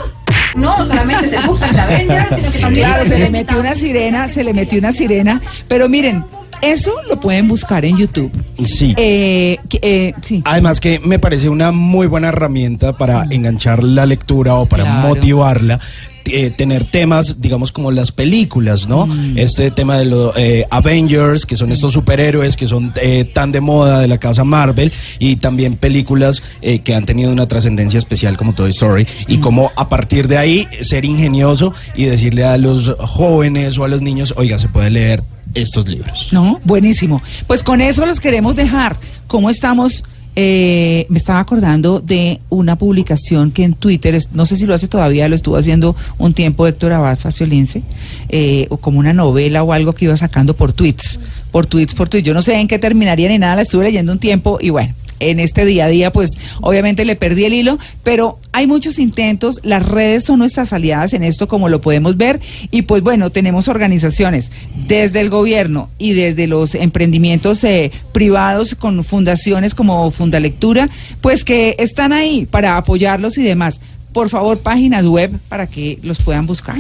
No 0.56 0.78
solamente 0.78 1.26
es 1.26 1.34
el 1.34 1.48
book 1.48 1.60
tag 1.60 1.74
de 1.74 1.82
Avengers, 1.82 2.36
sino 2.36 2.52
que 2.52 2.60
también... 2.60 2.88
Claro, 2.88 3.06
se 3.06 3.18
le 3.18 3.30
metió 3.32 3.60
una 3.60 3.74
sirena, 3.74 4.28
se 4.28 4.44
le 4.44 4.54
metió 4.54 4.78
una 4.78 4.92
sirena. 4.92 5.42
Pero 5.68 5.90
miren, 5.90 6.24
eso 6.62 6.92
lo 7.10 7.20
pueden 7.20 7.48
buscar 7.48 7.86
en 7.86 7.98
YouTube. 7.98 8.32
Sí. 8.66 8.94
Eh, 8.98 9.58
eh, 9.82 10.14
sí. 10.22 10.42
Además 10.46 10.80
que 10.80 11.00
me 11.00 11.20
parece 11.20 11.50
una 11.50 11.72
muy 11.72 12.08
buena 12.08 12.30
herramienta 12.30 12.94
para 12.94 13.26
enganchar 13.30 13.84
la 13.84 14.06
lectura 14.06 14.56
o 14.56 14.66
para 14.66 14.84
Claro. 14.84 15.08
motivarla. 15.10 15.80
eh, 16.28 16.50
tener 16.50 16.86
temas, 16.86 17.40
digamos, 17.40 17.72
como 17.72 17.92
las 17.92 18.12
películas, 18.12 18.88
¿no? 18.88 19.08
Este 19.36 19.70
tema 19.70 20.00
de 20.00 20.06
los 20.06 20.36
eh, 20.36 20.66
Avengers, 20.72 21.46
que 21.46 21.56
son 21.56 21.72
estos 21.72 21.94
superhéroes 21.94 22.58
que 22.58 22.66
son 22.68 22.92
eh, 23.00 23.26
tan 23.32 23.52
de 23.52 23.62
moda 23.62 24.00
de 24.00 24.08
la 24.08 24.18
casa 24.18 24.44
Marvel, 24.44 24.92
y 25.20 25.36
también 25.36 25.76
películas 25.76 26.42
eh, 26.64 26.80
que 26.80 26.96
han 26.96 27.06
tenido 27.06 27.32
una 27.32 27.48
trascendencia 27.48 28.00
especial 28.00 28.38
como 28.38 28.56
Toy 28.56 28.72
Story, 28.72 29.06
y 29.28 29.38
cómo 29.38 29.72
a 29.76 29.88
partir 29.88 30.28
de 30.28 30.40
ahí 30.40 30.68
ser 30.82 31.06
ingenioso 31.06 31.74
y 31.96 32.06
decirle 32.06 32.44
a 32.44 32.58
los 32.58 32.96
jóvenes 33.02 33.78
o 33.78 33.84
a 33.84 33.88
los 33.88 34.02
niños, 34.02 34.34
oiga, 34.36 34.58
se 34.58 34.68
puede 34.68 34.90
leer 34.90 35.22
estos 35.56 35.88
libros. 35.88 36.30
¿No? 36.32 36.60
Buenísimo. 36.64 37.22
Pues 37.48 37.64
con 37.64 37.82
eso 37.82 38.06
los 38.06 38.20
queremos 38.20 38.56
dejar. 38.56 38.98
¿Cómo 39.28 39.50
estamos? 39.50 40.04
Eh, 40.38 41.06
me 41.08 41.18
estaba 41.18 41.40
acordando 41.40 42.02
de 42.02 42.40
una 42.50 42.76
publicación 42.76 43.52
que 43.52 43.64
en 43.64 43.74
Twitter, 43.74 44.22
no 44.34 44.46
sé 44.46 44.58
si 44.58 44.66
lo 44.66 44.74
hace 44.74 44.90
todavía, 44.90 45.30
lo 45.30 45.36
estuvo 45.36 45.56
haciendo 45.56 45.96
un 46.18 46.34
tiempo 46.34 46.68
Héctor 46.68 46.92
Abad 46.92 47.18
Faciolince, 47.18 47.84
eh, 48.28 48.68
o 48.70 48.76
como 48.78 49.00
una 49.00 49.14
novela 49.14 49.64
o 49.64 49.72
algo 49.72 49.94
que 49.94 50.06
iba 50.06 50.18
sacando 50.18 50.54
por 50.54 50.74
tweets, 50.74 51.22
por 51.52 51.66
tweets, 51.66 51.96
por 51.96 52.10
tweets. 52.10 52.28
Yo 52.28 52.34
no 52.34 52.42
sé 52.42 52.60
en 52.60 52.68
qué 52.68 52.80
terminaría 52.80 53.30
ni 53.30 53.40
nada, 53.40 53.56
la 53.56 53.62
estuve 53.62 53.86
leyendo 53.86 54.12
un 54.12 54.20
tiempo 54.20 54.58
y 54.60 54.72
bueno. 54.72 54.94
En 55.20 55.40
este 55.40 55.66
día 55.66 55.86
a 55.86 55.88
día, 55.88 56.12
pues 56.12 56.38
obviamente 56.62 57.06
le 57.06 57.16
perdí 57.16 57.46
el 57.46 57.54
hilo, 57.54 57.80
pero 58.04 58.40
hay 58.52 58.68
muchos 58.68 59.00
intentos, 59.00 59.60
las 59.64 59.84
redes 59.84 60.26
son 60.26 60.40
nuestras 60.40 60.74
aliadas 60.74 61.14
en 61.14 61.24
esto, 61.24 61.48
como 61.48 61.70
lo 61.70 61.80
podemos 61.82 62.18
ver, 62.18 62.40
y 62.72 62.82
pues 62.84 63.02
bueno, 63.02 63.30
tenemos 63.30 63.68
organizaciones 63.68 64.52
desde 64.88 65.22
el 65.22 65.30
gobierno 65.30 65.90
y 65.98 66.14
desde 66.14 66.48
los 66.48 66.76
emprendimientos 66.76 67.64
eh, 67.64 67.92
privados 68.12 68.76
con 68.76 69.04
fundaciones 69.04 69.74
como 69.76 70.10
Fundalectura, 70.12 70.90
pues 71.22 71.44
que 71.44 71.76
están 71.80 72.14
ahí 72.14 72.46
para 72.46 72.78
apoyarlos 72.78 73.38
y 73.38 73.44
demás. 73.44 73.80
Por 74.14 74.30
favor, 74.30 74.60
páginas 74.60 75.06
web 75.06 75.32
para 75.50 75.68
que 75.68 76.00
los 76.04 76.20
puedan 76.20 76.46
buscar. 76.46 76.78